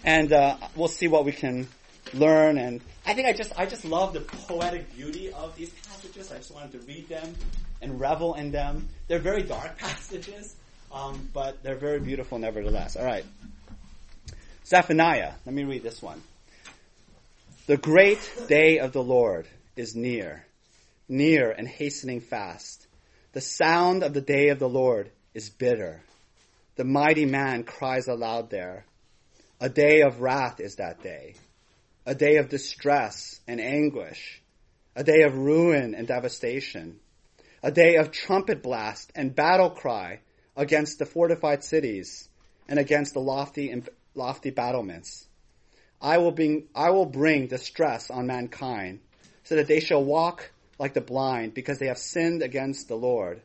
and 0.05 0.33
uh, 0.33 0.57
we'll 0.75 0.89
see 0.89 1.09
what 1.09 1.27
we 1.27 1.33
can 1.33 1.69
learn 2.13 2.59
and 2.59 2.81
I 3.07 3.15
think 3.15 3.27
I 3.27 3.33
just 3.33 3.53
I 3.59 3.67
just 3.67 3.85
love 3.85 4.13
the 4.13 4.21
poetic 4.21 4.95
beauty 4.95 5.33
of 5.33 5.57
these 5.57 5.71
passages. 5.71 6.31
I 6.31 6.37
just 6.37 6.53
wanted 6.53 6.73
to 6.73 6.79
read 6.81 7.09
them 7.09 7.35
and 7.81 7.99
revel 7.99 8.35
in 8.35 8.53
them. 8.53 8.89
They're 9.09 9.19
very 9.19 9.43
dark 9.43 9.79
passages, 9.79 10.55
um, 10.93 11.29
but 11.33 11.63
they're 11.63 11.77
very 11.77 12.01
beautiful 12.01 12.39
nevertheless. 12.39 12.97
All 12.97 13.05
right. 13.05 13.25
Zephaniah. 14.65 15.33
Let 15.45 15.55
me 15.55 15.65
read 15.65 15.83
this 15.83 16.01
one. 16.01 16.23
The 17.67 17.77
great 17.77 18.21
day 18.49 18.79
of 18.79 18.93
the 18.93 19.03
Lord 19.03 19.47
is 19.77 19.95
near, 19.95 20.45
near 21.09 21.51
and 21.51 21.67
hastening 21.67 22.21
fast. 22.21 22.87
The 23.33 23.41
sound 23.41 24.03
of 24.03 24.15
the 24.15 24.21
day 24.21 24.49
of 24.49 24.59
the 24.59 24.69
Lord 24.69 25.11
is 25.35 25.49
bitter. 25.49 26.03
The 26.77 26.85
mighty 26.85 27.25
man 27.25 27.65
cries 27.65 28.09
aloud 28.09 28.51
there. 28.51 28.85
A 29.61 29.69
day 29.69 30.03
of 30.03 30.21
wrath 30.21 30.61
is 30.61 30.77
that 30.77 31.03
day, 31.03 31.35
a 32.05 32.15
day 32.15 32.37
of 32.37 32.49
distress 32.49 33.41
and 33.47 33.61
anguish, 33.61 34.43
a 34.97 35.05
day 35.05 35.23
of 35.23 35.37
ruin 35.37 35.95
and 35.95 36.07
devastation, 36.07 36.99
a 37.63 37.71
day 37.71 37.97
of 37.97 38.11
trumpet 38.11 38.63
blast 38.63 39.13
and 39.15 39.35
battle 39.35 39.71
cry 39.71 40.21
against 40.57 40.99
the 40.99 41.07
fortified 41.07 41.63
cities 41.63 42.29
and 42.69 42.79
against 42.79 43.15
the 43.15 43.21
lofty 43.21 43.83
lofty 44.15 44.51
battlements. 44.51 45.27
I 46.01 46.19
will 46.19 46.33
bring, 46.33 46.69
I 46.75 46.91
will 46.91 47.07
bring 47.07 47.47
distress 47.47 48.11
on 48.11 48.27
mankind 48.27 49.01
so 49.45 49.57
that 49.57 49.69
they 49.69 49.81
shall 49.81 50.05
walk 50.05 50.51
like 50.79 50.95
the 50.95 51.01
blind 51.01 51.55
because 51.55 51.79
they 51.79 51.87
have 51.87 51.99
sinned 51.99 52.43
against 52.43 52.89
the 52.89 52.97
Lord. 52.97 53.41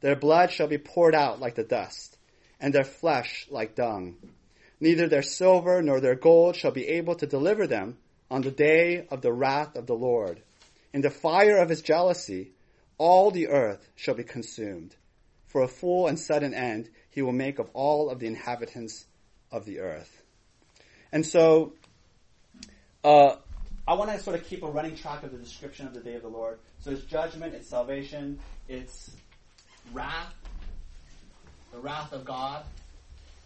Their 0.00 0.16
blood 0.16 0.50
shall 0.50 0.66
be 0.66 0.78
poured 0.78 1.14
out 1.14 1.40
like 1.40 1.54
the 1.54 1.64
dust 1.64 2.18
and 2.60 2.74
their 2.74 2.84
flesh 2.84 3.46
like 3.50 3.74
dung. 3.74 4.16
Neither 4.84 5.08
their 5.08 5.22
silver 5.22 5.80
nor 5.80 5.98
their 5.98 6.14
gold 6.14 6.56
shall 6.56 6.70
be 6.70 6.86
able 6.88 7.14
to 7.14 7.26
deliver 7.26 7.66
them 7.66 7.96
on 8.30 8.42
the 8.42 8.50
day 8.50 9.06
of 9.10 9.22
the 9.22 9.32
wrath 9.32 9.76
of 9.76 9.86
the 9.86 9.94
Lord. 9.94 10.42
In 10.92 11.00
the 11.00 11.08
fire 11.08 11.56
of 11.56 11.70
his 11.70 11.80
jealousy, 11.80 12.52
all 12.98 13.30
the 13.30 13.48
earth 13.48 13.88
shall 13.96 14.12
be 14.12 14.24
consumed. 14.24 14.94
For 15.46 15.62
a 15.62 15.68
full 15.68 16.06
and 16.06 16.20
sudden 16.20 16.52
end 16.52 16.90
he 17.08 17.22
will 17.22 17.32
make 17.32 17.58
of 17.58 17.70
all 17.72 18.10
of 18.10 18.18
the 18.18 18.26
inhabitants 18.26 19.06
of 19.50 19.64
the 19.64 19.80
earth. 19.80 20.22
And 21.10 21.24
so, 21.24 21.72
uh, 23.02 23.36
I 23.88 23.94
want 23.94 24.10
to 24.10 24.18
sort 24.18 24.38
of 24.38 24.44
keep 24.46 24.62
a 24.62 24.70
running 24.70 24.96
track 24.96 25.22
of 25.22 25.32
the 25.32 25.38
description 25.38 25.86
of 25.86 25.94
the 25.94 26.00
day 26.00 26.16
of 26.16 26.20
the 26.20 26.28
Lord. 26.28 26.58
So 26.80 26.90
it's 26.90 27.04
judgment, 27.04 27.54
it's 27.54 27.70
salvation, 27.70 28.38
it's 28.68 29.16
wrath, 29.94 30.34
the 31.72 31.78
wrath 31.78 32.12
of 32.12 32.26
God. 32.26 32.66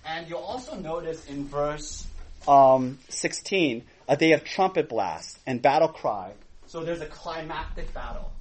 And 0.08 0.28
you'll 0.28 0.38
also 0.38 0.74
notice 0.74 1.26
in 1.26 1.46
verse 1.46 2.06
um, 2.46 2.98
16, 3.10 3.84
a 4.08 4.16
day 4.16 4.32
of 4.32 4.42
trumpet 4.42 4.88
blast 4.88 5.38
and 5.46 5.60
battle 5.60 5.88
cry. 5.88 6.32
So 6.66 6.82
there's 6.82 7.02
a 7.02 7.06
climactic 7.06 7.92
battle. 7.92 8.32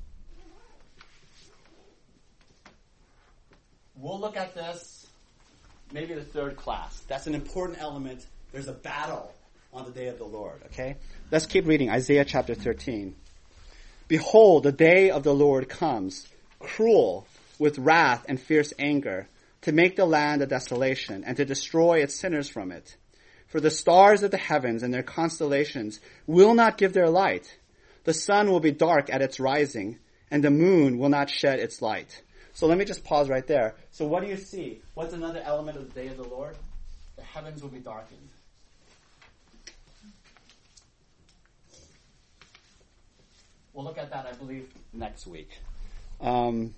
We'll 3.97 4.19
look 4.19 4.37
at 4.37 4.55
this 4.55 5.07
maybe 5.91 6.13
the 6.13 6.23
third 6.23 6.55
class. 6.55 7.01
That's 7.07 7.27
an 7.27 7.35
important 7.35 7.81
element. 7.81 8.25
There's 8.53 8.67
a 8.67 8.73
battle 8.73 9.33
on 9.73 9.85
the 9.85 9.91
day 9.91 10.07
of 10.07 10.17
the 10.17 10.25
Lord, 10.25 10.61
okay? 10.67 10.95
Let's 11.31 11.45
keep 11.45 11.65
reading 11.65 11.89
Isaiah 11.89 12.25
chapter 12.25 12.55
13. 12.55 13.13
Behold, 14.07 14.63
the 14.63 14.71
day 14.71 15.09
of 15.09 15.23
the 15.23 15.33
Lord 15.33 15.67
comes, 15.67 16.27
cruel, 16.59 17.27
with 17.59 17.77
wrath 17.77 18.25
and 18.29 18.39
fierce 18.39 18.71
anger, 18.79 19.27
to 19.67 19.73
make 19.73 19.97
the 19.97 20.05
land 20.05 20.41
a 20.41 20.45
desolation, 20.45 21.25
and 21.25 21.35
to 21.35 21.43
destroy 21.43 21.99
its 21.99 22.15
sinners 22.15 22.47
from 22.47 22.71
it. 22.71 22.95
For 23.47 23.59
the 23.59 23.69
stars 23.69 24.23
of 24.23 24.31
the 24.31 24.37
heavens 24.37 24.81
and 24.81 24.93
their 24.93 25.03
constellations 25.03 25.99
will 26.25 26.53
not 26.53 26.77
give 26.77 26.93
their 26.93 27.09
light. 27.09 27.53
The 28.05 28.13
sun 28.13 28.49
will 28.49 28.61
be 28.61 28.71
dark 28.71 29.09
at 29.09 29.21
its 29.21 29.41
rising, 29.41 29.99
and 30.31 30.41
the 30.41 30.51
moon 30.51 30.97
will 30.97 31.09
not 31.09 31.29
shed 31.29 31.59
its 31.59 31.81
light. 31.81 32.23
So 32.53 32.65
let 32.65 32.77
me 32.77 32.85
just 32.85 33.03
pause 33.03 33.27
right 33.27 33.45
there. 33.45 33.75
So 33.91 34.07
what 34.07 34.23
do 34.23 34.29
you 34.29 34.37
see? 34.37 34.79
What's 34.93 35.13
another 35.13 35.41
element 35.43 35.77
of 35.77 35.93
the 35.93 36.01
day 36.01 36.07
of 36.07 36.15
the 36.15 36.23
Lord? 36.23 36.55
The 37.17 37.23
heavens 37.23 37.61
will 37.61 37.67
be 37.69 37.79
darkened. 37.79 38.29
We'll 43.73 43.83
look 43.83 43.97
at 43.97 44.11
that, 44.11 44.27
I 44.27 44.31
believe, 44.31 44.69
next 44.93 45.27
week. 45.27 45.49
Um, 46.21 46.73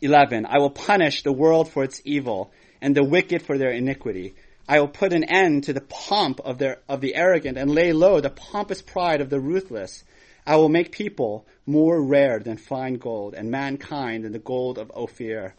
11. 0.00 0.46
I 0.46 0.58
will 0.58 0.70
punish 0.70 1.22
the 1.22 1.32
world 1.32 1.70
for 1.70 1.84
its 1.84 2.00
evil 2.04 2.52
and 2.80 2.96
the 2.96 3.04
wicked 3.04 3.42
for 3.42 3.58
their 3.58 3.70
iniquity. 3.70 4.34
I 4.68 4.80
will 4.80 4.88
put 4.88 5.12
an 5.12 5.24
end 5.24 5.64
to 5.64 5.72
the 5.72 5.80
pomp 5.80 6.40
of 6.40 6.58
their, 6.58 6.78
of 6.88 7.00
the 7.00 7.14
arrogant 7.14 7.58
and 7.58 7.70
lay 7.70 7.92
low 7.92 8.20
the 8.20 8.30
pompous 8.30 8.80
pride 8.82 9.20
of 9.20 9.30
the 9.30 9.40
ruthless. 9.40 10.04
I 10.46 10.56
will 10.56 10.68
make 10.68 10.92
people 10.92 11.46
more 11.66 12.02
rare 12.02 12.38
than 12.40 12.56
fine 12.56 12.94
gold, 12.94 13.34
and 13.34 13.50
mankind 13.50 14.24
than 14.24 14.32
the 14.32 14.38
gold 14.38 14.78
of 14.78 14.90
Ophir. 14.94 15.54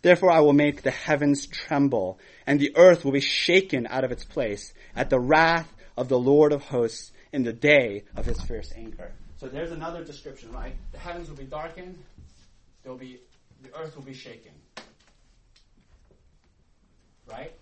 Therefore 0.00 0.30
I 0.30 0.40
will 0.40 0.52
make 0.52 0.82
the 0.82 0.90
heavens 0.90 1.46
tremble, 1.46 2.18
and 2.46 2.58
the 2.58 2.72
earth 2.76 3.04
will 3.04 3.12
be 3.12 3.20
shaken 3.20 3.86
out 3.88 4.04
of 4.04 4.12
its 4.12 4.24
place 4.24 4.72
at 4.96 5.10
the 5.10 5.20
wrath 5.20 5.70
of 5.96 6.08
the 6.08 6.18
Lord 6.18 6.52
of 6.52 6.62
hosts 6.62 7.12
in 7.32 7.42
the 7.44 7.52
day 7.52 8.04
of 8.16 8.24
his 8.24 8.40
fierce 8.40 8.72
anger. 8.76 9.12
So 9.38 9.48
there's 9.48 9.72
another 9.72 10.04
description, 10.04 10.52
right? 10.52 10.74
The 10.92 10.98
heavens 10.98 11.28
will 11.28 11.36
be 11.36 11.44
darkened, 11.44 11.98
there'll 12.82 12.98
be 12.98 13.20
the 13.62 13.74
earth 13.76 13.96
will 13.96 14.02
be 14.02 14.14
shaken. 14.14 14.52
Right? 17.30 17.52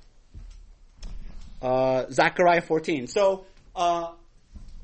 Uh, 1.63 2.07
Zechariah 2.11 2.63
14. 2.63 3.07
So, 3.07 3.45
uh, 3.77 4.13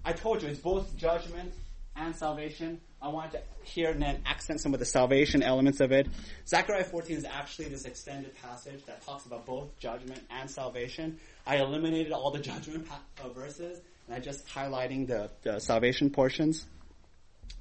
I 0.05 0.13
told 0.13 0.43
you 0.43 0.49
it's 0.49 0.61
both 0.61 0.97
judgment 0.97 1.53
and 1.97 2.15
salvation. 2.15 2.81
I 3.01 3.09
wanted 3.09 3.33
to 3.33 3.41
here 3.67 3.91
and 3.91 4.01
then 4.01 4.23
accent 4.25 4.61
some 4.61 4.75
of 4.75 4.81
the 4.81 4.87
salvation 4.87 5.43
elements 5.43 5.81
of 5.81 5.91
it. 5.91 6.07
Zechariah 6.47 6.85
14 6.85 7.17
is 7.17 7.25
actually 7.25 7.69
this 7.69 7.85
extended 7.85 8.33
passage 8.41 8.85
that 8.87 9.05
talks 9.05 9.27
about 9.27 9.45
both 9.45 9.77
judgment 9.79 10.23
and 10.31 10.51
salvation. 10.51 11.19
I 11.47 11.57
eliminated 11.57 12.13
all 12.13 12.31
the 12.31 12.39
judgment 12.53 12.89
pa- 12.89 13.01
uh, 13.23 13.29
verses 13.31 13.81
and 14.07 14.15
I 14.15 14.21
just 14.21 14.47
highlighting 14.49 15.09
the, 15.09 15.31
the 15.43 15.59
salvation 15.59 16.11
portions. 16.11 16.65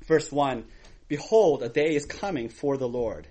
Verse 0.05 0.31
1 0.31 0.65
Behold, 1.07 1.63
a 1.63 1.69
day 1.69 1.95
is 1.95 2.05
coming 2.05 2.49
for 2.49 2.77
the 2.77 2.87
Lord. 2.87 3.27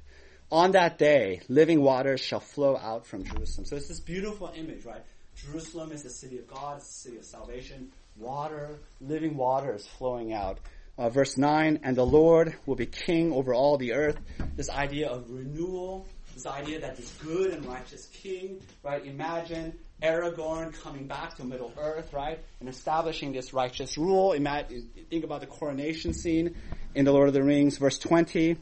On 0.55 0.71
that 0.71 0.99
day, 0.99 1.41
living 1.49 1.83
waters 1.83 2.21
shall 2.21 2.39
flow 2.39 2.77
out 2.77 3.07
from 3.07 3.25
Jerusalem. 3.25 3.65
So 3.67 3.75
it's 3.75 3.89
this 3.89 3.99
beautiful 3.99 4.53
image, 4.55 4.85
right? 4.85 5.03
Jerusalem 5.35 5.91
is 5.91 6.05
the 6.05 6.11
city 6.11 6.39
of 6.39 6.47
God, 6.47 6.77
it's 6.77 6.87
the 6.87 6.93
city 6.93 7.17
of 7.17 7.25
salvation. 7.25 7.91
Water, 8.17 8.79
living 9.01 9.37
water 9.37 9.75
is 9.75 9.85
flowing 9.85 10.33
out. 10.33 10.61
Uh, 10.97 11.09
verse 11.09 11.37
9, 11.37 11.81
and 11.83 11.97
the 11.97 12.07
Lord 12.07 12.55
will 12.67 12.77
be 12.77 12.87
king 12.87 13.33
over 13.33 13.53
all 13.53 13.79
the 13.79 13.95
earth. 13.95 14.17
This 14.55 14.71
idea 14.71 15.09
of 15.09 15.29
renewal, 15.29 16.07
this 16.35 16.47
idea 16.47 16.83
that 16.83 16.95
this 16.95 17.13
good 17.21 17.51
and 17.51 17.67
righteous 17.67 18.07
king, 18.13 18.61
right? 18.85 19.05
Imagine 19.05 19.77
Aragorn 20.05 20.73
coming 20.81 21.09
back 21.09 21.35
to 21.39 21.45
Middle 21.45 21.73
Earth, 21.77 22.13
right? 22.13 22.39
And 22.61 22.69
establishing 22.69 23.33
this 23.33 23.53
righteous 23.53 23.99
rule. 23.99 24.35
Imagine, 24.35 24.89
think 25.11 25.25
about 25.25 25.41
the 25.41 25.49
coronation 25.49 26.15
scene 26.15 26.55
in 26.95 27.05
The 27.05 27.13
Lord 27.13 27.27
of 27.27 27.35
the 27.35 27.43
Rings, 27.43 27.79
verse 27.79 27.99
20. 27.99 28.57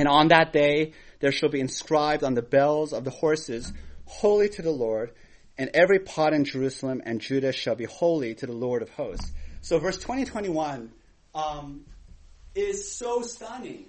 And 0.00 0.08
on 0.08 0.28
that 0.28 0.50
day, 0.50 0.94
there 1.18 1.30
shall 1.30 1.50
be 1.50 1.60
inscribed 1.60 2.24
on 2.24 2.32
the 2.32 2.40
bells 2.40 2.94
of 2.94 3.04
the 3.04 3.10
horses, 3.10 3.70
Holy 4.06 4.48
to 4.48 4.62
the 4.62 4.70
Lord, 4.70 5.12
and 5.58 5.68
every 5.74 5.98
pot 5.98 6.32
in 6.32 6.46
Jerusalem 6.46 7.02
and 7.04 7.20
Judah 7.20 7.52
shall 7.52 7.74
be 7.74 7.84
holy 7.84 8.34
to 8.36 8.46
the 8.46 8.54
Lord 8.54 8.80
of 8.80 8.88
hosts. 8.88 9.30
So 9.60 9.78
verse 9.78 9.98
20, 9.98 10.24
21, 10.24 10.90
um, 11.34 11.84
is 12.54 12.90
so 12.90 13.20
stunning. 13.20 13.84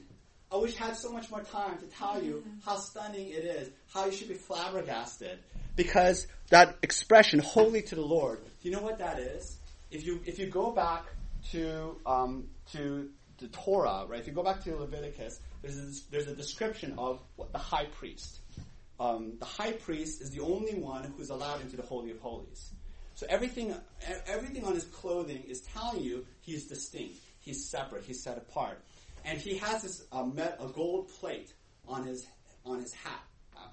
I 0.51 0.57
wish 0.57 0.76
I 0.82 0.88
had 0.88 0.97
so 0.97 1.14
much 1.14 1.32
more 1.32 1.43
time 1.43 1.78
to 1.78 1.86
tell 1.86 2.22
you 2.22 2.43
how 2.66 2.76
stunning 2.76 3.30
it 3.30 3.45
is, 3.45 3.70
how 3.93 4.07
you 4.07 4.12
should 4.12 4.28
be 4.28 4.34
flabbergasted. 4.34 5.39
Because 5.78 6.28
that 6.49 6.76
expression, 6.84 7.39
holy 7.39 7.84
to 7.84 7.95
the 7.95 8.01
Lord, 8.01 8.39
do 8.62 8.70
you 8.70 8.76
know 8.76 8.82
what 8.82 8.97
that 8.97 9.18
is? 9.18 9.59
If 9.91 10.05
you, 10.05 10.20
if 10.26 10.39
you 10.39 10.47
go 10.47 10.72
back 10.72 11.05
to, 11.51 11.95
um, 12.05 12.49
to 12.74 13.09
the 13.38 13.47
Torah, 13.47 14.05
right, 14.09 14.20
if 14.20 14.28
you 14.28 14.34
go 14.34 14.43
back 14.43 14.62
to 14.66 14.76
Leviticus, 14.76 15.39
there's 15.62 15.78
a, 15.78 16.12
there's 16.12 16.28
a 16.28 16.36
description 16.36 16.95
of 16.97 17.20
what 17.36 17.51
the 17.51 17.59
high 17.59 17.86
priest. 17.86 18.39
Um, 18.99 19.34
the 19.39 19.45
high 19.45 19.72
priest 19.72 20.22
is 20.22 20.30
the 20.32 20.41
only 20.41 20.76
one 20.76 21.14
who's 21.18 21.30
allowed 21.30 21.62
into 21.62 21.76
the 21.76 21.84
Holy 21.84 22.12
of 22.12 22.20
Holies. 22.20 22.72
So 23.16 23.26
everything, 23.30 23.74
everything 24.26 24.64
on 24.64 24.74
his 24.74 24.86
clothing 24.86 25.43
is 25.47 25.62
telling 25.62 26.03
you 26.03 26.26
he's 26.41 26.68
distinct, 26.68 27.18
he's 27.39 27.70
separate, 27.70 28.03
he's 28.03 28.24
set 28.24 28.38
apart, 28.38 28.80
and 29.26 29.39
he 29.39 29.57
has 29.57 29.84
this 29.84 30.03
uh, 30.12 30.24
met, 30.24 30.57
a 30.59 30.68
gold 30.68 31.09
plate 31.20 31.53
on 31.88 32.05
his 32.05 32.26
on 32.66 32.80
his 32.82 32.93
hat. 32.93 33.22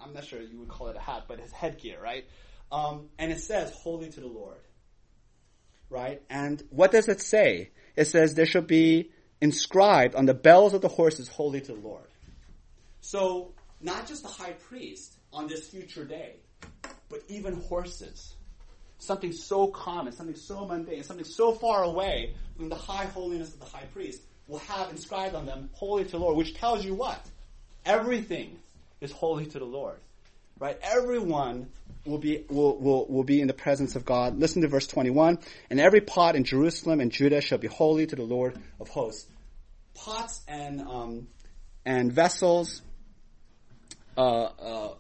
I'm 0.03 0.13
not 0.13 0.25
sure 0.25 0.41
you 0.41 0.59
would 0.59 0.69
call 0.69 0.89
it 0.89 0.97
a 0.97 1.01
hat, 1.01 1.25
but 1.29 1.41
his 1.41 1.53
headgear, 1.53 2.01
right? 2.01 2.27
Um, 2.71 3.09
and 3.19 3.33
it 3.33 3.41
says 3.41 3.73
"Holy 3.73 4.11
to 4.11 4.21
the 4.21 4.27
Lord," 4.27 4.61
right? 5.89 6.23
And 6.29 6.63
what 6.71 6.93
does 6.93 7.09
it 7.09 7.21
say? 7.21 7.71
It 7.97 8.07
says 8.07 8.35
there 8.35 8.47
should 8.47 8.67
be 8.67 9.11
inscribed 9.41 10.15
on 10.15 10.27
the 10.27 10.35
bells 10.35 10.75
of 10.75 10.81
the 10.81 10.89
horses, 10.89 11.29
"Holy 11.29 11.61
to 11.61 11.73
the 11.73 11.81
Lord." 11.81 12.09
So 13.01 13.53
not 13.81 14.07
just 14.07 14.23
the 14.23 14.29
high 14.29 14.53
priest 14.53 15.15
on 15.33 15.47
this 15.47 15.69
future 15.69 16.05
day, 16.05 16.37
but 17.09 17.23
even 17.29 17.61
horses 17.63 18.35
something 18.99 19.33
so 19.33 19.69
common, 19.69 20.13
something 20.13 20.35
so 20.35 20.67
mundane, 20.67 21.05
something 21.05 21.25
so 21.25 21.53
far 21.53 21.85
away 21.85 22.35
from 22.57 22.69
the 22.69 22.75
high 22.75 23.07
holiness 23.07 23.55
of 23.55 23.61
the 23.61 23.67
high 23.67 23.87
priest 23.93 24.23
will 24.49 24.59
have 24.59 24.91
inscribed 24.91 25.35
on 25.35 25.47
them, 25.47 25.71
holy 25.73 26.05
to 26.05 26.11
the 26.11 26.19
Lord, 26.19 26.37
which 26.37 26.55
tells 26.55 26.85
you 26.85 26.95
what? 26.95 27.25
Everything 27.85 28.59
is 29.01 29.13
holy 29.13 29.47
to 29.47 29.59
the 29.59 29.65
Lord. 29.65 29.99
Right? 30.59 30.79
Everyone 30.83 31.71
will 32.09 32.19
be, 32.19 32.45
will, 32.49 32.77
will, 32.79 33.07
will 33.07 33.25
be 33.25 33.41
in 33.41 33.47
the 33.47 33.55
presence 33.55 33.97
of 33.97 34.05
God. 34.05 34.39
Listen 34.39 34.63
to 34.63 34.69
verse 34.69 34.87
21. 34.87 35.39
And 35.71 35.81
every 35.81 36.01
pot 36.01 36.37
in 36.37 36.45
Jerusalem 36.45 37.01
and 37.01 37.13
Judah 37.13 37.41
shall 37.41 37.59
be 37.59 37.69
holy 37.69 38.07
to 38.07 38.17
the 38.17 38.23
Lord 38.23 38.59
of 38.81 38.89
hosts. 38.89 39.31
Pots 39.95 40.43
and, 40.49 40.81
um, 40.81 41.29
and 41.85 42.13
vessels, 42.13 42.83
uh, 44.17 44.45
uh, 44.61 44.95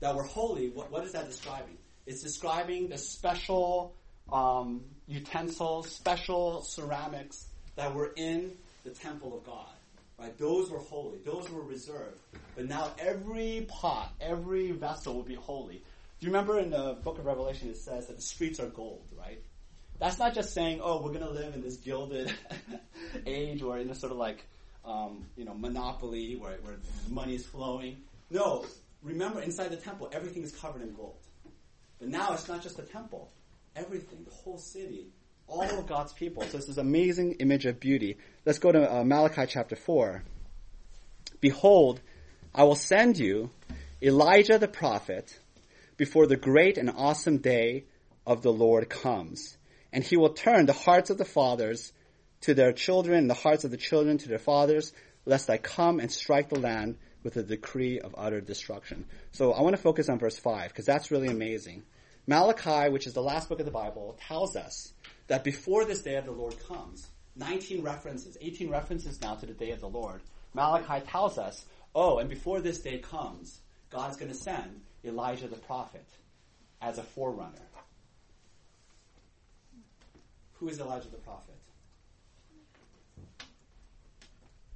that 0.00 0.14
were 0.14 0.22
holy, 0.22 0.70
what, 0.70 0.90
what 0.90 1.04
is 1.04 1.12
that 1.12 1.26
describing? 1.26 1.76
It's 2.06 2.22
describing 2.22 2.88
the 2.88 2.98
special 2.98 3.94
um, 4.32 4.84
utensils, 5.08 5.90
special 5.90 6.62
ceramics 6.62 7.46
that 7.76 7.94
were 7.94 8.12
in 8.16 8.52
the 8.84 8.90
temple 8.90 9.36
of 9.36 9.44
God. 9.44 9.68
Right? 10.18 10.36
Those 10.38 10.70
were 10.70 10.78
holy. 10.78 11.18
Those 11.24 11.50
were 11.50 11.62
reserved. 11.62 12.18
But 12.54 12.68
now 12.68 12.92
every 12.98 13.66
pot, 13.68 14.12
every 14.20 14.72
vessel 14.72 15.14
will 15.14 15.22
be 15.22 15.34
holy. 15.34 15.82
Do 16.18 16.26
you 16.26 16.32
remember 16.32 16.58
in 16.58 16.70
the 16.70 16.96
book 17.02 17.18
of 17.18 17.26
Revelation 17.26 17.68
it 17.68 17.76
says 17.76 18.06
that 18.06 18.16
the 18.16 18.22
streets 18.22 18.58
are 18.58 18.68
gold, 18.68 19.04
right? 19.18 19.42
That's 19.98 20.18
not 20.18 20.34
just 20.34 20.54
saying, 20.54 20.80
oh, 20.82 21.02
we're 21.02 21.12
going 21.12 21.24
to 21.24 21.30
live 21.30 21.54
in 21.54 21.62
this 21.62 21.76
gilded 21.76 22.32
age 23.26 23.62
or 23.62 23.78
in 23.78 23.90
a 23.90 23.94
sort 23.94 24.12
of 24.12 24.18
like, 24.18 24.44
um, 24.84 25.26
you 25.36 25.44
know, 25.44 25.54
monopoly 25.54 26.36
where, 26.36 26.56
where 26.62 26.76
money 27.10 27.34
is 27.34 27.44
flowing. 27.44 27.98
No, 28.30 28.64
remember 29.02 29.42
inside 29.42 29.68
the 29.68 29.76
temple, 29.76 30.08
everything 30.12 30.42
is 30.42 30.52
covered 30.52 30.82
in 30.82 30.94
gold. 30.94 31.16
But 31.98 32.08
now 32.08 32.32
it's 32.32 32.48
not 32.48 32.62
just 32.62 32.76
the 32.76 32.82
temple. 32.82 33.30
Everything, 33.74 34.24
the 34.24 34.34
whole 34.34 34.58
city, 34.58 35.08
all 35.48 35.62
of 35.62 35.86
God's 35.86 36.12
people. 36.14 36.42
So 36.44 36.58
this 36.58 36.76
amazing 36.78 37.34
image 37.40 37.66
of 37.66 37.78
beauty. 37.78 38.16
Let's 38.46 38.58
go 38.58 38.72
to 38.72 38.90
uh, 38.90 39.04
Malachi 39.04 39.44
chapter 39.46 39.76
4. 39.76 40.22
Behold, 41.40 42.00
I 42.54 42.64
will 42.64 42.74
send 42.74 43.18
you 43.18 43.50
Elijah 44.02 44.58
the 44.58 44.68
prophet 44.68 45.38
before 45.96 46.26
the 46.26 46.36
great 46.36 46.78
and 46.78 46.90
awesome 46.90 47.38
day 47.38 47.84
of 48.26 48.42
the 48.42 48.52
Lord 48.52 48.88
comes. 48.88 49.56
And 49.92 50.04
he 50.04 50.16
will 50.16 50.30
turn 50.30 50.66
the 50.66 50.72
hearts 50.72 51.10
of 51.10 51.18
the 51.18 51.24
fathers 51.24 51.92
to 52.42 52.54
their 52.54 52.72
children 52.72 53.18
and 53.18 53.30
the 53.30 53.34
hearts 53.34 53.64
of 53.64 53.70
the 53.70 53.76
children 53.76 54.18
to 54.18 54.28
their 54.28 54.38
fathers, 54.38 54.92
lest 55.24 55.48
I 55.48 55.58
come 55.58 56.00
and 56.00 56.12
strike 56.12 56.48
the 56.48 56.58
land 56.58 56.98
with 57.22 57.36
a 57.36 57.42
decree 57.42 57.98
of 57.98 58.14
utter 58.16 58.40
destruction. 58.40 59.06
So 59.32 59.52
I 59.52 59.62
want 59.62 59.74
to 59.74 59.82
focus 59.82 60.08
on 60.08 60.18
verse 60.18 60.38
5 60.38 60.68
because 60.68 60.84
that's 60.84 61.10
really 61.10 61.28
amazing. 61.28 61.82
Malachi, 62.26 62.90
which 62.90 63.06
is 63.06 63.14
the 63.14 63.22
last 63.22 63.48
book 63.48 63.60
of 63.60 63.66
the 63.66 63.72
Bible, 63.72 64.18
tells 64.26 64.56
us 64.56 64.92
that 65.28 65.44
before 65.44 65.84
this 65.84 66.02
day 66.02 66.16
of 66.16 66.24
the 66.24 66.32
Lord 66.32 66.56
comes, 66.68 67.08
19 67.36 67.82
references, 67.82 68.36
18 68.40 68.70
references 68.70 69.20
now 69.20 69.34
to 69.34 69.46
the 69.46 69.52
day 69.52 69.70
of 69.70 69.80
the 69.80 69.88
Lord. 69.88 70.20
Malachi 70.54 71.04
tells 71.06 71.38
us, 71.38 71.64
oh, 71.94 72.18
and 72.18 72.28
before 72.28 72.60
this 72.60 72.80
day 72.80 72.98
comes, 72.98 73.60
God 73.90 74.10
is 74.10 74.16
going 74.16 74.30
to 74.30 74.36
send 74.36 74.80
Elijah 75.06 75.48
the 75.48 75.56
prophet 75.56 76.06
as 76.80 76.98
a 76.98 77.02
forerunner. 77.02 77.52
Who 80.54 80.68
is 80.68 80.80
Elijah 80.80 81.08
the 81.08 81.18
prophet? 81.18 81.54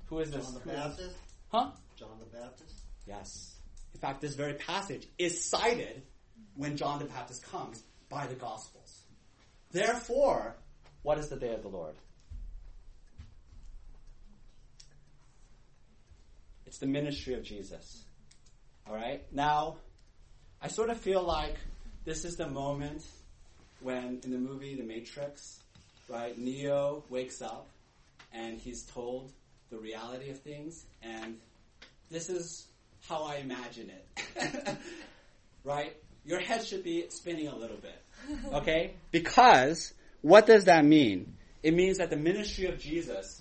Who 0.07 0.19
is 0.19 0.31
this? 0.31 0.45
John 0.45 0.55
the 0.55 0.73
Baptist? 0.73 1.17
Huh? 1.49 1.71
John 1.97 2.19
the 2.19 2.39
Baptist? 2.39 2.75
Yes. 3.07 3.57
In 3.95 4.01
fact, 4.01 4.21
this 4.21 4.35
very 4.35 4.55
passage 4.55 5.07
is 5.19 5.45
cited 5.45 6.03
when 6.57 6.77
John 6.77 6.99
the 6.99 7.05
Baptist 7.07 7.45
comes 7.45 7.83
by 8.09 8.27
the 8.27 8.35
Gospels. 8.35 9.03
Therefore, 9.73 10.57
what 11.03 11.19
is 11.19 11.29
the 11.29 11.37
day 11.37 11.55
of 11.55 11.63
the 11.63 11.69
Lord? 11.69 11.95
It's 16.67 16.79
the 16.79 16.87
ministry 16.87 17.35
of 17.35 17.43
Jesus. 17.43 18.05
All 18.87 18.95
right? 18.95 19.25
Now, 19.33 19.77
I 20.63 20.69
sort 20.69 20.91
of 20.91 20.99
feel 20.99 21.23
like 21.23 21.57
this 22.05 22.27
is 22.27 22.37
the 22.37 22.47
moment 22.47 23.03
when, 23.81 24.21
in 24.25 24.31
the 24.31 24.39
movie 24.39 24.75
The 24.75 24.83
Matrix, 24.83 25.59
right, 26.07 26.37
Neo 26.37 27.03
wakes 27.09 27.41
up 27.41 27.69
and 28.33 28.59
he's 28.59 28.83
told 28.83 29.33
the 29.71 29.79
reality 29.79 30.31
of 30.31 30.39
things, 30.41 30.85
and 31.03 31.39
this 32.11 32.29
is 32.29 32.67
how 33.09 33.25
I 33.25 33.37
imagine 33.37 33.91
it. 33.91 34.77
right? 35.65 35.97
Your 36.27 36.41
head 36.41 36.67
should 36.67 36.85
be 36.85 37.07
spinning 37.09 37.49
a 37.49 37.57
little 37.57 37.79
bit. 37.79 37.99
Okay? 38.53 38.93
because 39.11 39.95
what 40.21 40.47
does 40.47 40.65
that 40.67 40.85
mean? 40.85 41.37
It 41.63 41.73
means 41.73 41.99
that 41.99 42.11
the 42.11 42.17
ministry 42.17 42.67
of 42.67 42.79
Jesus 42.79 43.41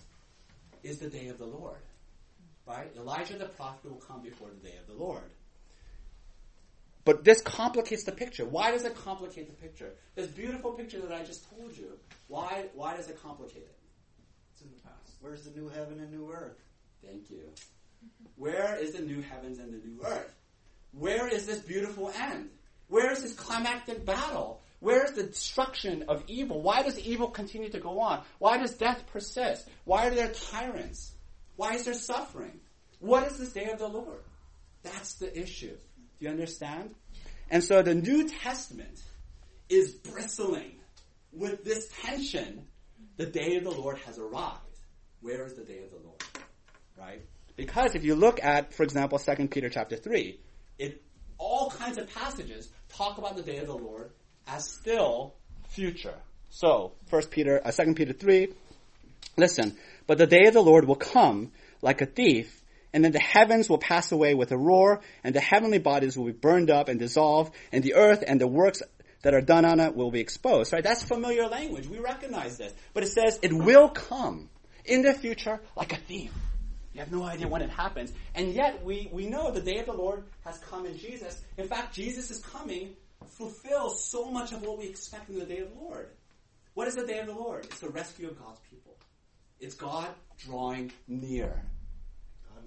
is 0.83 0.99
the 0.99 1.09
day 1.09 1.27
of 1.27 1.37
the 1.37 1.45
Lord. 1.45 1.77
Right? 2.65 2.89
Elijah 2.95 3.37
the 3.37 3.45
prophet 3.45 3.91
will 3.91 3.99
come 3.99 4.21
before 4.21 4.47
the 4.49 4.69
day 4.69 4.75
of 4.77 4.87
the 4.87 5.03
Lord. 5.03 5.23
But 7.09 7.23
this 7.23 7.41
complicates 7.41 8.03
the 8.03 8.11
picture. 8.11 8.45
Why 8.45 8.69
does 8.69 8.85
it 8.85 8.95
complicate 8.95 9.47
the 9.47 9.59
picture? 9.59 9.93
This 10.13 10.27
beautiful 10.27 10.73
picture 10.73 11.01
that 11.01 11.11
I 11.11 11.23
just 11.23 11.49
told 11.49 11.75
you, 11.75 11.93
why, 12.27 12.65
why 12.75 12.95
does 12.95 13.09
it 13.09 13.19
complicate 13.19 13.63
it? 13.63 13.77
It's 14.53 14.61
in 14.61 14.69
the 14.69 14.77
past. 14.83 15.17
Where's 15.19 15.41
the 15.41 15.59
new 15.59 15.69
heaven 15.69 15.99
and 16.01 16.11
new 16.11 16.31
earth? 16.31 16.61
Thank 17.03 17.31
you. 17.31 17.49
Where 18.35 18.75
is 18.75 18.91
the 18.91 19.01
new 19.01 19.23
heavens 19.23 19.57
and 19.57 19.73
the 19.73 19.83
new 19.87 19.99
earth? 20.05 20.31
Where 20.91 21.27
is 21.27 21.47
this 21.47 21.57
beautiful 21.57 22.11
end? 22.15 22.51
Where 22.89 23.11
is 23.11 23.23
this 23.23 23.33
climactic 23.33 24.05
battle? 24.05 24.61
Where 24.79 25.03
is 25.03 25.13
the 25.13 25.23
destruction 25.23 26.05
of 26.09 26.23
evil? 26.27 26.61
Why 26.61 26.83
does 26.83 26.99
evil 26.99 27.29
continue 27.29 27.69
to 27.69 27.79
go 27.79 28.01
on? 28.01 28.21
Why 28.37 28.59
does 28.59 28.75
death 28.75 29.01
persist? 29.11 29.67
Why 29.83 30.09
are 30.09 30.13
there 30.13 30.31
tyrants? 30.31 31.11
Why 31.55 31.73
is 31.73 31.85
there 31.85 31.95
suffering? 31.95 32.59
What 32.99 33.25
is 33.31 33.39
this 33.39 33.51
day 33.51 33.71
of 33.71 33.79
the 33.79 33.87
Lord? 33.87 34.21
That's 34.83 35.15
the 35.15 35.35
issue. 35.35 35.75
Do 36.19 36.25
you 36.25 36.31
understand? 36.31 36.93
And 37.51 37.63
so 37.63 37.81
the 37.81 37.95
New 37.95 38.27
Testament 38.27 39.01
is 39.69 39.91
bristling 39.91 40.75
with 41.31 41.63
this 41.63 41.89
tension. 42.01 42.67
The 43.17 43.25
day 43.25 43.57
of 43.57 43.63
the 43.63 43.71
Lord 43.71 43.97
has 44.05 44.17
arrived. 44.17 44.59
Where 45.21 45.45
is 45.45 45.55
the 45.55 45.63
day 45.63 45.83
of 45.83 45.91
the 45.91 45.97
Lord? 46.05 46.23
Right? 46.97 47.21
Because 47.55 47.95
if 47.95 48.05
you 48.05 48.15
look 48.15 48.41
at, 48.41 48.73
for 48.73 48.83
example, 48.83 49.19
2 49.19 49.47
Peter 49.49 49.69
chapter 49.69 49.97
3, 49.97 50.39
it 50.77 51.01
all 51.37 51.69
kinds 51.69 51.97
of 51.97 52.13
passages 52.13 52.69
talk 52.89 53.17
about 53.17 53.35
the 53.35 53.41
day 53.41 53.57
of 53.57 53.67
the 53.67 53.75
Lord 53.75 54.11
as 54.47 54.65
still 54.69 55.35
future. 55.69 56.15
So, 56.49 56.93
1 57.09 57.23
Peter, 57.27 57.61
uh, 57.63 57.71
2 57.71 57.93
Peter 57.93 58.13
3, 58.13 58.53
listen, 59.37 59.77
but 60.07 60.17
the 60.17 60.25
day 60.25 60.47
of 60.47 60.53
the 60.53 60.61
Lord 60.61 60.85
will 60.85 60.95
come 60.95 61.51
like 61.81 62.01
a 62.01 62.05
thief, 62.05 62.58
and 62.93 63.03
then 63.03 63.11
the 63.11 63.19
heavens 63.19 63.69
will 63.69 63.77
pass 63.77 64.11
away 64.11 64.33
with 64.33 64.51
a 64.51 64.57
roar, 64.57 65.01
and 65.23 65.35
the 65.35 65.39
heavenly 65.39 65.79
bodies 65.79 66.17
will 66.17 66.25
be 66.25 66.31
burned 66.31 66.69
up 66.69 66.89
and 66.89 66.99
dissolved, 66.99 67.53
and 67.71 67.83
the 67.83 67.95
earth 67.95 68.23
and 68.25 68.39
the 68.41 68.47
works 68.47 68.81
that 69.21 69.33
are 69.33 69.41
done 69.41 69.65
on 69.65 69.79
it 69.79 69.95
will 69.95 70.11
be 70.11 70.19
exposed. 70.19 70.73
Right? 70.73 70.83
That's 70.83 71.03
familiar 71.03 71.47
language. 71.47 71.87
We 71.87 71.99
recognize 71.99 72.57
this. 72.57 72.73
But 72.93 73.03
it 73.03 73.09
says 73.09 73.39
it 73.41 73.53
will 73.53 73.89
come 73.89 74.49
in 74.85 75.01
the 75.01 75.13
future 75.13 75.59
like 75.75 75.93
a 75.93 75.97
thief. 75.97 76.31
You 76.93 77.01
have 77.01 77.11
no 77.11 77.23
idea 77.23 77.47
when 77.47 77.61
it 77.61 77.69
happens. 77.69 78.11
And 78.33 78.53
yet 78.53 78.83
we, 78.83 79.09
we 79.11 79.27
know 79.27 79.51
the 79.51 79.61
day 79.61 79.79
of 79.79 79.85
the 79.85 79.93
Lord 79.93 80.23
has 80.45 80.57
come 80.57 80.85
in 80.85 80.97
Jesus. 80.97 81.41
In 81.57 81.67
fact, 81.67 81.93
Jesus 81.93 82.31
is 82.31 82.39
coming 82.39 82.95
fulfills 83.27 84.03
so 84.03 84.29
much 84.29 84.51
of 84.51 84.61
what 84.61 84.77
we 84.77 84.87
expect 84.87 85.29
in 85.29 85.39
the 85.39 85.45
day 85.45 85.59
of 85.59 85.73
the 85.73 85.79
Lord. 85.79 86.09
What 86.73 86.87
is 86.87 86.95
the 86.95 87.05
day 87.05 87.19
of 87.19 87.27
the 87.27 87.33
Lord? 87.33 87.65
It's 87.65 87.79
the 87.79 87.89
rescue 87.89 88.27
of 88.27 88.39
God's 88.39 88.59
people. 88.69 88.95
It's 89.59 89.75
God 89.75 90.07
drawing 90.37 90.91
near. 91.07 91.61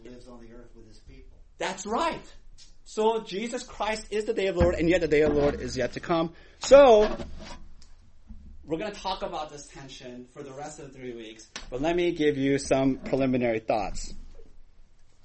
Lives 0.05 0.29
on 0.29 0.41
the 0.41 0.53
earth 0.55 0.71
with 0.75 0.87
his 0.89 0.99
people. 1.01 1.39
That's 1.59 1.87
right. 1.87 2.25
So 2.85 3.21
Jesus 3.21 3.63
Christ 3.63 4.07
is 4.11 4.25
the 4.25 4.35
day 4.35 4.49
of 4.49 4.57
the 4.57 4.61
Lord, 4.61 4.75
and 4.75 4.89
yet 4.89 5.01
the 5.01 5.09
day 5.09 5.23
of 5.23 5.35
the 5.35 5.41
Lord 5.41 5.61
is 5.61 5.77
yet 5.77 5.93
to 5.93 6.01
come. 6.01 6.33
So 6.59 7.17
we're 8.65 8.79
going 8.79 8.93
to 8.93 9.01
talk 9.01 9.23
about 9.23 9.51
this 9.51 9.69
tension 9.69 10.27
for 10.33 10.43
the 10.43 10.53
rest 10.53 10.79
of 10.79 10.93
the 10.93 10.99
three 10.99 11.15
weeks, 11.15 11.49
but 11.71 11.81
let 11.81 11.95
me 11.97 12.13
give 12.13 12.37
you 12.37 12.59
some 12.59 12.97
preliminary 12.97 13.61
thoughts. 13.61 14.13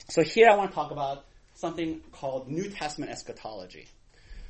So 0.09 0.21
here 0.21 0.47
I 0.49 0.55
want 0.55 0.71
to 0.71 0.75
talk 0.75 0.91
about 0.91 1.25
something 1.55 2.01
called 2.11 2.49
New 2.49 2.69
Testament 2.69 3.11
eschatology. 3.11 3.87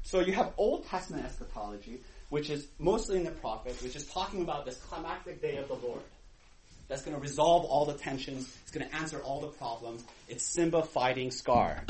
So 0.03 0.19
you 0.19 0.34
have 0.34 0.53
Old 0.57 0.86
Testament 0.88 1.25
eschatology, 1.25 2.01
which 2.30 2.49
is 2.49 2.67
mostly 2.80 3.17
in 3.17 3.23
the 3.23 3.32
prophets, 3.32 3.82
which 3.82 3.95
is 3.95 4.05
talking 4.07 4.41
about 4.41 4.65
this 4.65 4.78
climactic 4.78 5.41
day 5.41 5.57
of 5.57 5.67
the 5.67 5.75
Lord. 5.75 6.01
That's 6.88 7.01
going 7.01 7.15
to 7.15 7.21
resolve 7.21 7.65
all 7.65 7.85
the 7.85 7.93
tensions. 7.93 8.55
It's 8.61 8.71
going 8.71 8.88
to 8.88 8.95
answer 8.95 9.19
all 9.19 9.41
the 9.41 9.47
problems. 9.47 10.03
It's 10.29 10.43
Simba 10.43 10.83
fighting 10.83 11.31
Scar. 11.31 11.83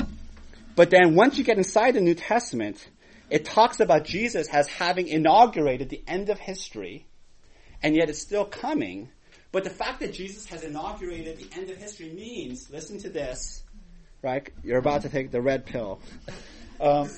But 0.74 0.90
then 0.90 1.14
once 1.14 1.38
you 1.38 1.44
get 1.44 1.56
inside 1.56 1.94
the 1.94 2.00
New 2.00 2.14
Testament, 2.14 2.88
it 3.30 3.44
talks 3.44 3.80
about 3.80 4.04
Jesus 4.04 4.48
as 4.48 4.66
having 4.68 5.08
inaugurated 5.08 5.88
the 5.88 6.02
end 6.06 6.30
of 6.30 6.38
history, 6.38 7.06
and 7.82 7.94
yet 7.94 8.08
it's 8.08 8.20
still 8.20 8.44
coming. 8.44 9.08
But 9.52 9.64
the 9.64 9.70
fact 9.70 10.00
that 10.00 10.12
Jesus 10.12 10.46
has 10.46 10.64
inaugurated 10.64 11.38
the 11.38 11.48
end 11.56 11.70
of 11.70 11.76
history 11.76 12.10
means, 12.10 12.70
listen 12.70 12.98
to 13.00 13.08
this, 13.08 13.62
right? 14.22 14.48
You're 14.64 14.78
about 14.78 15.02
to 15.02 15.08
take 15.08 15.30
the 15.30 15.40
red 15.40 15.66
pill. 15.66 16.00
Um, 16.80 17.10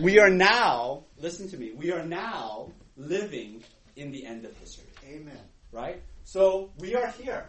we 0.00 0.18
are 0.18 0.30
now, 0.30 1.04
listen 1.18 1.48
to 1.50 1.56
me, 1.56 1.72
we 1.72 1.92
are 1.92 2.04
now 2.04 2.70
living 2.96 3.62
in 3.96 4.12
the 4.12 4.24
end 4.24 4.44
of 4.44 4.56
history. 4.58 4.86
Amen. 5.08 5.38
Right? 5.72 6.02
So 6.24 6.70
we 6.78 6.94
are 6.94 7.08
here. 7.08 7.46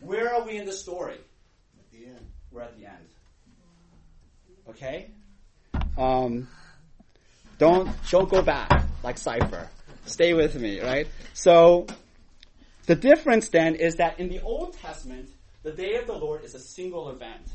Where 0.00 0.34
are 0.34 0.44
we 0.44 0.56
in 0.56 0.66
the 0.66 0.72
story? 0.72 1.18
At 1.78 1.90
the 1.90 2.06
end. 2.06 2.26
We're 2.50 2.62
at 2.62 2.78
the 2.78 2.86
end. 2.86 3.08
Okay? 4.68 5.10
Um, 5.96 6.48
don't 7.58 7.90
don't 8.10 8.28
go 8.28 8.42
back 8.42 8.84
like 9.02 9.18
Cypher. 9.18 9.68
Stay 10.06 10.34
with 10.34 10.54
me, 10.54 10.80
right? 10.80 11.08
So 11.32 11.86
the 12.86 12.94
difference 12.94 13.48
then 13.48 13.74
is 13.74 13.96
that 13.96 14.20
in 14.20 14.28
the 14.28 14.40
Old 14.40 14.76
Testament, 14.78 15.30
the 15.62 15.72
day 15.72 15.94
of 15.96 16.06
the 16.06 16.14
Lord 16.14 16.44
is 16.44 16.54
a 16.54 16.60
single 16.60 17.10
event. 17.10 17.48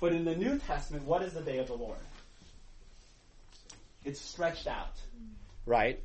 But 0.00 0.12
in 0.12 0.26
the 0.26 0.36
New 0.36 0.58
Testament, 0.58 1.04
what 1.04 1.22
is 1.22 1.32
the 1.32 1.40
day 1.40 1.56
of 1.56 1.66
the 1.66 1.74
Lord? 1.74 1.96
It's 4.04 4.20
stretched 4.20 4.66
out, 4.66 4.92
right? 5.64 6.02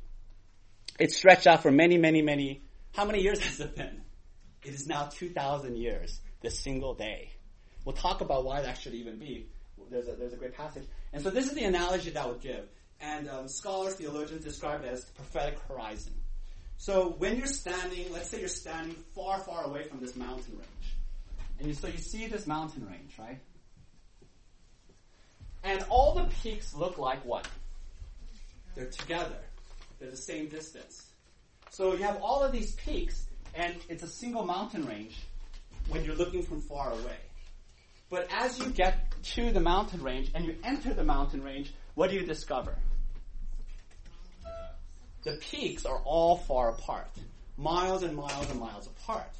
It's 0.98 1.16
stretched 1.16 1.46
out 1.46 1.62
for 1.62 1.70
many, 1.70 1.98
many, 1.98 2.22
many. 2.22 2.62
How 2.92 3.04
many 3.04 3.20
years 3.22 3.40
has 3.40 3.60
it 3.60 3.76
been? 3.76 4.02
It 4.64 4.74
is 4.74 4.86
now 4.86 5.06
2,000 5.06 5.76
years, 5.76 6.20
this 6.40 6.58
single 6.60 6.94
day. 6.94 7.30
We'll 7.84 7.94
talk 7.94 8.20
about 8.20 8.44
why 8.44 8.62
that 8.62 8.78
should 8.78 8.94
even 8.94 9.18
be. 9.18 9.48
There's 9.90 10.08
a, 10.08 10.12
there's 10.12 10.32
a 10.32 10.36
great 10.36 10.54
passage. 10.56 10.84
And 11.12 11.22
so 11.22 11.30
this 11.30 11.46
is 11.46 11.54
the 11.54 11.64
analogy 11.64 12.10
that 12.10 12.22
I 12.22 12.26
would 12.26 12.40
give. 12.40 12.68
And 13.00 13.28
um, 13.28 13.48
scholars, 13.48 13.94
theologians 13.94 14.44
describe 14.44 14.84
it 14.84 14.88
as 14.88 15.04
the 15.04 15.12
prophetic 15.12 15.58
horizon. 15.66 16.12
So 16.76 17.14
when 17.18 17.36
you're 17.36 17.46
standing, 17.46 18.12
let's 18.12 18.28
say 18.28 18.40
you're 18.40 18.48
standing 18.48 18.96
far, 19.14 19.38
far 19.38 19.64
away 19.64 19.84
from 19.84 20.00
this 20.00 20.16
mountain 20.16 20.54
range. 20.54 20.96
And 21.58 21.68
you, 21.68 21.74
so 21.74 21.88
you 21.88 21.98
see 21.98 22.26
this 22.26 22.46
mountain 22.46 22.86
range, 22.86 23.12
right? 23.18 23.38
And 25.62 25.84
all 25.88 26.14
the 26.14 26.24
peaks 26.42 26.74
look 26.74 26.98
like 26.98 27.24
what? 27.24 27.46
They're 28.74 28.86
together. 28.86 29.38
They're 29.98 30.10
the 30.10 30.16
same 30.16 30.48
distance. 30.48 31.09
So 31.70 31.94
you 31.94 32.02
have 32.02 32.20
all 32.20 32.42
of 32.42 32.50
these 32.50 32.74
peaks, 32.74 33.26
and 33.54 33.76
it's 33.88 34.02
a 34.02 34.08
single 34.08 34.44
mountain 34.44 34.86
range 34.86 35.16
when 35.88 36.04
you're 36.04 36.16
looking 36.16 36.42
from 36.42 36.60
far 36.60 36.92
away. 36.92 37.16
But 38.10 38.26
as 38.32 38.58
you 38.58 38.70
get 38.70 39.14
to 39.34 39.52
the 39.52 39.60
mountain 39.60 40.02
range 40.02 40.32
and 40.34 40.44
you 40.44 40.56
enter 40.64 40.92
the 40.92 41.04
mountain 41.04 41.42
range, 41.42 41.72
what 41.94 42.10
do 42.10 42.16
you 42.16 42.26
discover? 42.26 42.76
The 45.22 45.38
peaks 45.40 45.86
are 45.86 46.00
all 46.04 46.38
far 46.38 46.70
apart, 46.70 47.10
miles 47.56 48.02
and 48.02 48.16
miles 48.16 48.50
and 48.50 48.58
miles 48.58 48.88
apart, 48.88 49.30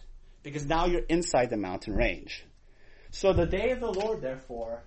because 0.45 0.65
now 0.67 0.87
you're 0.87 1.03
inside 1.09 1.51
the 1.51 1.57
mountain 1.57 1.95
range. 1.97 2.45
So 3.11 3.33
the 3.33 3.47
day 3.47 3.71
of 3.71 3.81
the 3.81 3.91
Lord, 3.91 4.21
therefore, 4.21 4.83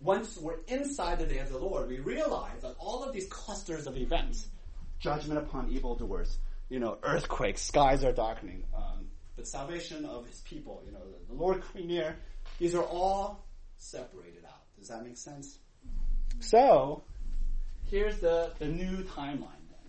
once 0.00 0.36
we're 0.36 0.58
inside 0.66 1.20
the 1.20 1.26
day 1.26 1.38
of 1.38 1.50
the 1.50 1.58
Lord, 1.58 1.88
we 1.88 2.00
realize 2.00 2.62
that 2.62 2.74
all 2.80 3.04
of 3.04 3.12
these 3.12 3.28
clusters 3.28 3.86
of 3.86 3.96
events, 3.96 4.48
judgment 4.98 5.38
upon 5.38 5.70
evildoers, 5.70 6.38
you 6.68 6.80
know, 6.80 6.98
earthquakes, 7.02 7.62
skies 7.62 8.04
are 8.04 8.12
darkening, 8.12 8.64
um, 8.76 9.06
the 9.36 9.44
salvation 9.44 10.04
of 10.04 10.26
his 10.26 10.40
people, 10.40 10.82
you 10.86 10.92
know, 10.92 10.98
the, 10.98 11.34
the 11.34 11.34
Lord 11.34 11.62
coming 11.72 11.88
near, 11.88 12.16
these 12.58 12.74
are 12.74 12.82
all 12.82 13.44
separated 13.78 14.44
out. 14.44 14.62
Does 14.78 14.88
that 14.88 15.04
make 15.04 15.16
sense? 15.16 15.58
So, 16.40 17.02
here's 17.90 18.18
the, 18.18 18.52
the 18.58 18.66
new 18.66 19.04
timeline 19.04 19.64
then. 19.70 19.86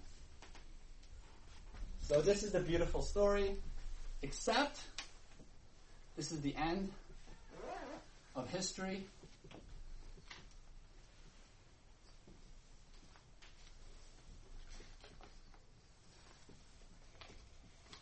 So 1.99 2.21
this 2.21 2.43
is 2.43 2.51
the 2.51 2.59
beautiful 2.59 3.01
story, 3.01 3.55
except 4.21 4.79
this 6.15 6.31
is 6.31 6.41
the 6.41 6.55
end 6.55 6.91
of 8.35 8.49
history. 8.49 9.05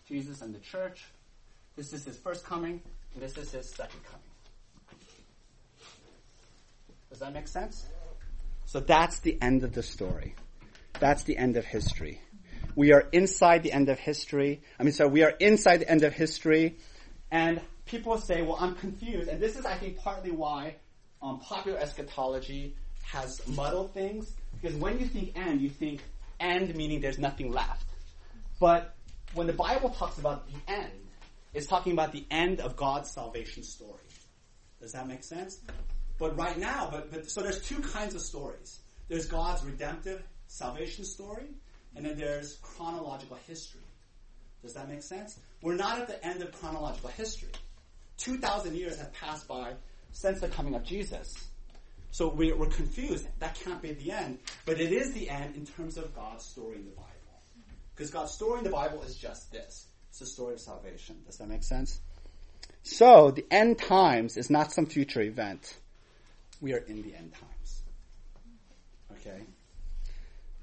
Jesus 0.08 0.42
and 0.42 0.54
the 0.54 0.60
church. 0.60 1.06
This 1.76 1.94
is 1.94 2.06
his 2.06 2.18
first 2.18 2.46
coming, 2.46 2.82
and 3.14 3.24
this 3.24 3.38
is 3.38 3.52
his 3.52 3.70
second 3.70 4.00
coming. 4.04 4.22
Does 7.10 7.20
that 7.20 7.34
make 7.34 7.48
sense? 7.48 7.86
So 8.66 8.80
that's 8.80 9.20
the 9.20 9.38
end 9.42 9.64
of 9.64 9.74
the 9.74 9.84
story. 9.84 10.36
That's 11.00 11.24
the 11.24 11.38
end 11.38 11.58
of 11.58 11.66
history. 11.66 12.22
We 12.76 12.94
are 12.94 13.08
inside 13.12 13.64
the 13.64 13.72
end 13.72 13.90
of 13.90 14.00
history. 14.00 14.62
I 14.80 14.84
mean, 14.84 14.94
so 14.94 15.08
we 15.08 15.24
are 15.24 15.34
inside 15.40 15.78
the 15.78 15.90
end 15.90 16.04
of 16.04 16.14
history, 16.14 16.78
and 17.32 17.62
people 17.86 18.18
say, 18.18 18.42
well, 18.42 18.58
I'm 18.60 18.76
confused. 18.76 19.30
And 19.30 19.42
this 19.42 19.56
is, 19.56 19.66
I 19.66 19.76
think, 19.76 19.98
partly 19.98 20.32
why 20.32 20.76
um, 21.22 21.40
popular 21.40 21.78
eschatology 21.78 22.76
has 23.04 23.46
muddled 23.48 23.94
things. 23.94 24.34
Because 24.62 24.78
when 24.78 25.00
you 25.00 25.06
think 25.06 25.38
end, 25.38 25.62
you 25.62 25.70
think 25.70 26.02
end 26.40 26.76
meaning 26.76 27.02
there's 27.02 27.20
nothing 27.20 27.52
left. 27.52 27.86
But 28.60 28.95
when 29.36 29.48
the 29.48 29.54
Bible 29.54 29.90
talks 29.90 30.18
about 30.18 30.48
the 30.48 30.74
end, 30.74 30.92
it's 31.54 31.68
talking 31.68 31.94
about 31.94 32.12
the 32.12 32.26
end 32.32 32.60
of 32.60 32.76
God's 32.76 33.12
salvation 33.12 33.64
story. 33.64 34.02
Does 34.82 34.94
that 34.94 35.08
make 35.08 35.24
sense? 35.24 35.60
But 36.18 36.38
right 36.38 36.58
now, 36.58 36.90
but, 36.92 37.12
but 37.12 37.30
so 37.30 37.42
there's 37.42 37.62
two 37.62 37.80
kinds 37.80 38.16
of 38.16 38.22
stories. 38.22 38.80
There's 39.08 39.28
God's 39.28 39.64
redemptive 39.64 40.24
salvation 40.48 41.06
story, 41.06 41.48
and 41.96 42.06
then 42.06 42.18
there's 42.18 42.56
chronological 42.62 43.38
history. 43.48 43.82
Does 44.62 44.74
that 44.74 44.90
make 44.90 45.04
sense? 45.04 45.38
We're 45.62 45.76
not 45.76 46.00
at 46.00 46.08
the 46.08 46.26
end 46.26 46.42
of 46.42 46.52
chronological 46.52 47.10
history. 47.12 47.52
2,000 48.18 48.76
years 48.76 48.98
have 48.98 49.14
passed 49.14 49.48
by 49.48 49.74
since 50.12 50.40
the 50.40 50.48
coming 50.48 50.76
of 50.76 50.84
Jesus. 50.84 51.34
So 52.12 52.30
we, 52.30 52.54
we're 52.54 52.68
confused. 52.68 53.28
That 53.40 53.56
can't 53.56 53.82
be 53.82 53.92
the 53.92 54.12
end. 54.12 54.40
But 54.66 54.80
it 54.80 54.94
is 54.94 55.14
the 55.14 55.30
end 55.30 55.56
in 55.56 55.66
terms 55.66 55.98
of 55.98 56.16
God's 56.16 56.46
story 56.46 56.78
in 56.78 56.86
the 56.86 56.92
Bible. 56.92 57.05
Because 57.96 58.12
God's 58.12 58.32
story 58.32 58.60
in 58.60 58.64
the 58.64 58.70
Bible 58.70 59.02
is 59.04 59.16
just 59.16 59.52
this. 59.52 59.88
It's 60.10 60.20
the 60.20 60.26
story 60.26 60.54
of 60.54 60.60
salvation. 60.60 61.18
Does 61.26 61.38
that 61.38 61.48
make 61.48 61.64
sense? 61.64 62.00
So 62.84 63.32
the 63.32 63.46
end 63.50 63.80
times 63.80 64.38
is 64.38 64.50
not 64.50 64.72
some 64.72 64.86
future 64.86 65.22
event. 65.22 65.76
We 66.62 66.74
are 66.74 66.78
in 66.78 67.02
the 67.02 67.16
end 67.16 67.34
times. 67.34 67.82
Okay? 69.14 69.42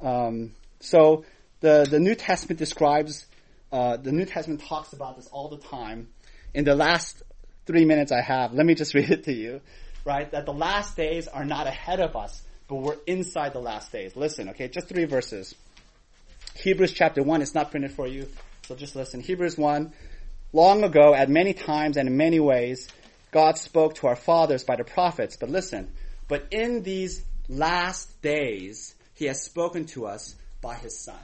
Um, 0.01 0.53
so 0.81 1.25
the, 1.61 1.87
the 1.89 2.01
New 2.01 2.15
Testament 2.15 2.59
describes, 2.59 3.27
uh, 3.73 3.97
the 3.97 4.13
New 4.13 4.25
Testament 4.25 4.63
talks 4.63 4.93
about 4.93 5.17
this 5.17 5.27
all 5.27 5.49
the 5.49 5.59
time. 5.59 6.09
In 6.55 6.65
the 6.65 6.75
last 6.75 7.23
three 7.67 7.85
minutes 7.85 8.13
I 8.13 8.21
have, 8.21 8.53
let 8.53 8.67
me 8.67 8.75
just 8.75 8.95
read 8.95 9.11
it 9.11 9.25
to 9.25 9.33
you 9.33 9.61
right? 10.05 10.31
That 10.31 10.47
the 10.47 10.53
last 10.53 10.97
days 10.97 11.29
are 11.29 11.45
not 11.45 11.67
ahead 11.67 12.01
of 12.01 12.17
us, 12.17 12.43
but 12.69 12.77
we're 12.77 12.97
inside 13.07 13.53
the 13.53 13.61
last 13.61 13.93
days. 13.93 14.17
Listen, 14.17 14.51
okay, 14.51 14.69
just 14.69 14.89
three 14.89 15.05
verses. 15.05 15.55
Hebrews 16.55 16.93
chapter 16.93 17.23
1, 17.23 17.43
it's 17.43 17.55
not 17.55 17.71
printed 17.71 17.93
for 17.93 18.07
you, 18.07 18.29
so 18.67 18.75
just 18.75 18.95
listen. 18.95 19.21
Hebrews 19.21 19.57
1, 19.57 19.93
long 20.53 20.85
ago, 20.85 21.15
at 21.15 21.29
many 21.29 21.55
times 21.55 21.97
and 21.97 22.09
in 22.09 22.17
many 22.17 22.41
ways, 22.41 22.89
God 23.31 23.57
spoke 23.57 23.95
to 23.97 24.07
our 24.07 24.17
fathers 24.17 24.65
by 24.65 24.77
the 24.77 24.85
prophets, 24.85 25.37
but 25.37 25.49
listen, 25.49 25.91
but 26.29 26.47
in 26.51 26.83
these 26.83 27.23
last 27.49 28.21
days, 28.23 28.95
He 29.15 29.25
has 29.27 29.43
spoken 29.43 29.87
to 29.87 30.07
us 30.07 30.35
by 30.61 30.75
His 30.75 30.99
Son. 31.01 31.19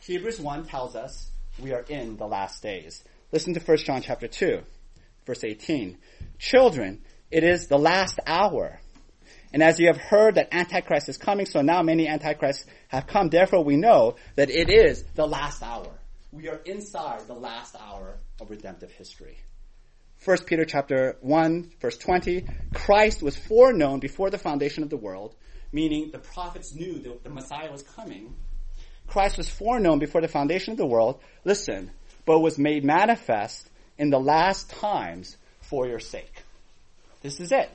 Hebrews 0.00 0.40
1 0.40 0.66
tells 0.66 0.96
us 0.96 1.30
we 1.58 1.72
are 1.72 1.84
in 1.88 2.16
the 2.16 2.26
last 2.26 2.62
days. 2.62 3.04
Listen 3.30 3.54
to 3.54 3.60
1 3.60 3.76
John 3.78 4.02
chapter 4.02 4.26
2, 4.26 4.62
verse 5.26 5.44
18. 5.44 5.98
Children, 6.38 7.02
it 7.30 7.44
is 7.44 7.68
the 7.68 7.78
last 7.78 8.18
hour. 8.26 8.80
And 9.52 9.62
as 9.62 9.78
you 9.78 9.88
have 9.88 9.98
heard 9.98 10.36
that 10.36 10.48
Antichrist 10.52 11.08
is 11.08 11.18
coming, 11.18 11.46
so 11.46 11.60
now 11.60 11.82
many 11.82 12.08
Antichrists 12.08 12.64
have 12.88 13.06
come. 13.06 13.28
Therefore 13.28 13.62
we 13.62 13.76
know 13.76 14.16
that 14.36 14.50
it 14.50 14.70
is 14.70 15.04
the 15.14 15.26
last 15.26 15.62
hour. 15.62 15.88
We 16.32 16.48
are 16.48 16.60
inside 16.64 17.26
the 17.26 17.34
last 17.34 17.76
hour 17.78 18.16
of 18.40 18.50
redemptive 18.50 18.90
history. 18.92 19.36
1 20.24 20.38
Peter 20.46 20.64
chapter 20.64 21.16
1 21.20 21.72
verse 21.80 21.98
20, 21.98 22.46
Christ 22.72 23.22
was 23.22 23.36
foreknown 23.36 23.98
before 23.98 24.30
the 24.30 24.38
foundation 24.38 24.82
of 24.82 24.88
the 24.88 24.96
world, 24.96 25.34
meaning 25.72 26.10
the 26.12 26.18
prophets 26.18 26.74
knew 26.74 27.00
that 27.00 27.24
the 27.24 27.30
Messiah 27.30 27.70
was 27.70 27.82
coming. 27.82 28.34
Christ 29.08 29.36
was 29.36 29.48
foreknown 29.48 29.98
before 29.98 30.20
the 30.20 30.28
foundation 30.28 30.72
of 30.72 30.78
the 30.78 30.86
world, 30.86 31.20
listen, 31.44 31.90
but 32.24 32.38
was 32.38 32.56
made 32.56 32.84
manifest 32.84 33.68
in 33.98 34.10
the 34.10 34.20
last 34.20 34.70
times 34.70 35.36
for 35.60 35.86
your 35.86 36.00
sake. 36.00 36.42
This 37.20 37.40
is 37.40 37.52
it. 37.52 37.68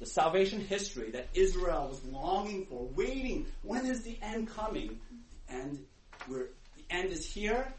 The 0.00 0.06
salvation 0.06 0.60
history 0.60 1.10
that 1.10 1.28
Israel 1.34 1.88
was 1.88 2.02
longing 2.04 2.66
for, 2.66 2.88
waiting. 2.96 3.46
When 3.62 3.86
is 3.86 4.02
the 4.02 4.18
end 4.22 4.48
coming? 4.48 4.98
And 5.48 5.84
we're, 6.28 6.48
the 6.76 6.84
end 6.88 7.12
is 7.12 7.26
here, 7.26 7.72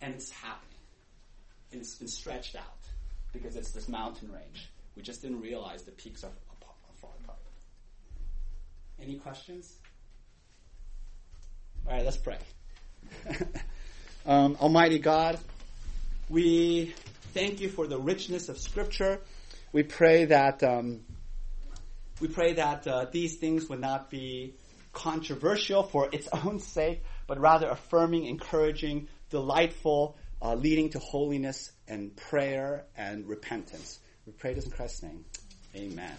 and 0.00 0.14
it's 0.14 0.30
happening. 0.30 0.66
And 1.70 1.80
it's 1.80 1.94
been 1.96 2.08
stretched 2.08 2.56
out 2.56 2.64
because 3.32 3.56
it's 3.56 3.72
this 3.72 3.88
mountain 3.88 4.32
range. 4.32 4.68
We 4.96 5.02
just 5.02 5.22
didn't 5.22 5.40
realize 5.42 5.82
the 5.82 5.92
peaks 5.92 6.24
are, 6.24 6.28
are 6.28 6.94
far 7.00 7.10
apart. 7.22 7.38
Any 9.00 9.16
questions? 9.16 9.76
All 11.86 11.92
right, 11.92 12.04
let's 12.04 12.16
pray. 12.16 12.38
um, 14.26 14.56
Almighty 14.60 14.98
God, 14.98 15.38
we 16.28 16.94
thank 17.34 17.60
you 17.60 17.68
for 17.68 17.86
the 17.86 17.98
richness 17.98 18.48
of 18.48 18.58
Scripture 18.58 19.20
we 19.72 19.84
pray 19.84 20.24
that 20.26 20.62
um, 20.62 21.00
we 22.20 22.28
pray 22.28 22.54
that 22.54 22.86
uh, 22.86 23.06
these 23.10 23.36
things 23.36 23.68
would 23.68 23.80
not 23.80 24.10
be 24.10 24.54
controversial 24.92 25.82
for 25.82 26.08
its 26.12 26.28
own 26.44 26.60
sake, 26.60 27.02
but 27.26 27.38
rather 27.38 27.68
affirming, 27.68 28.26
encouraging, 28.26 29.08
delightful, 29.30 30.16
uh, 30.42 30.54
leading 30.54 30.90
to 30.90 30.98
holiness 30.98 31.72
and 31.88 32.14
prayer 32.16 32.84
and 32.96 33.26
repentance. 33.26 33.98
We 34.26 34.32
pray 34.32 34.54
this 34.54 34.64
in 34.64 34.70
Christ's 34.70 35.02
name. 35.02 35.24
Amen. 35.74 36.16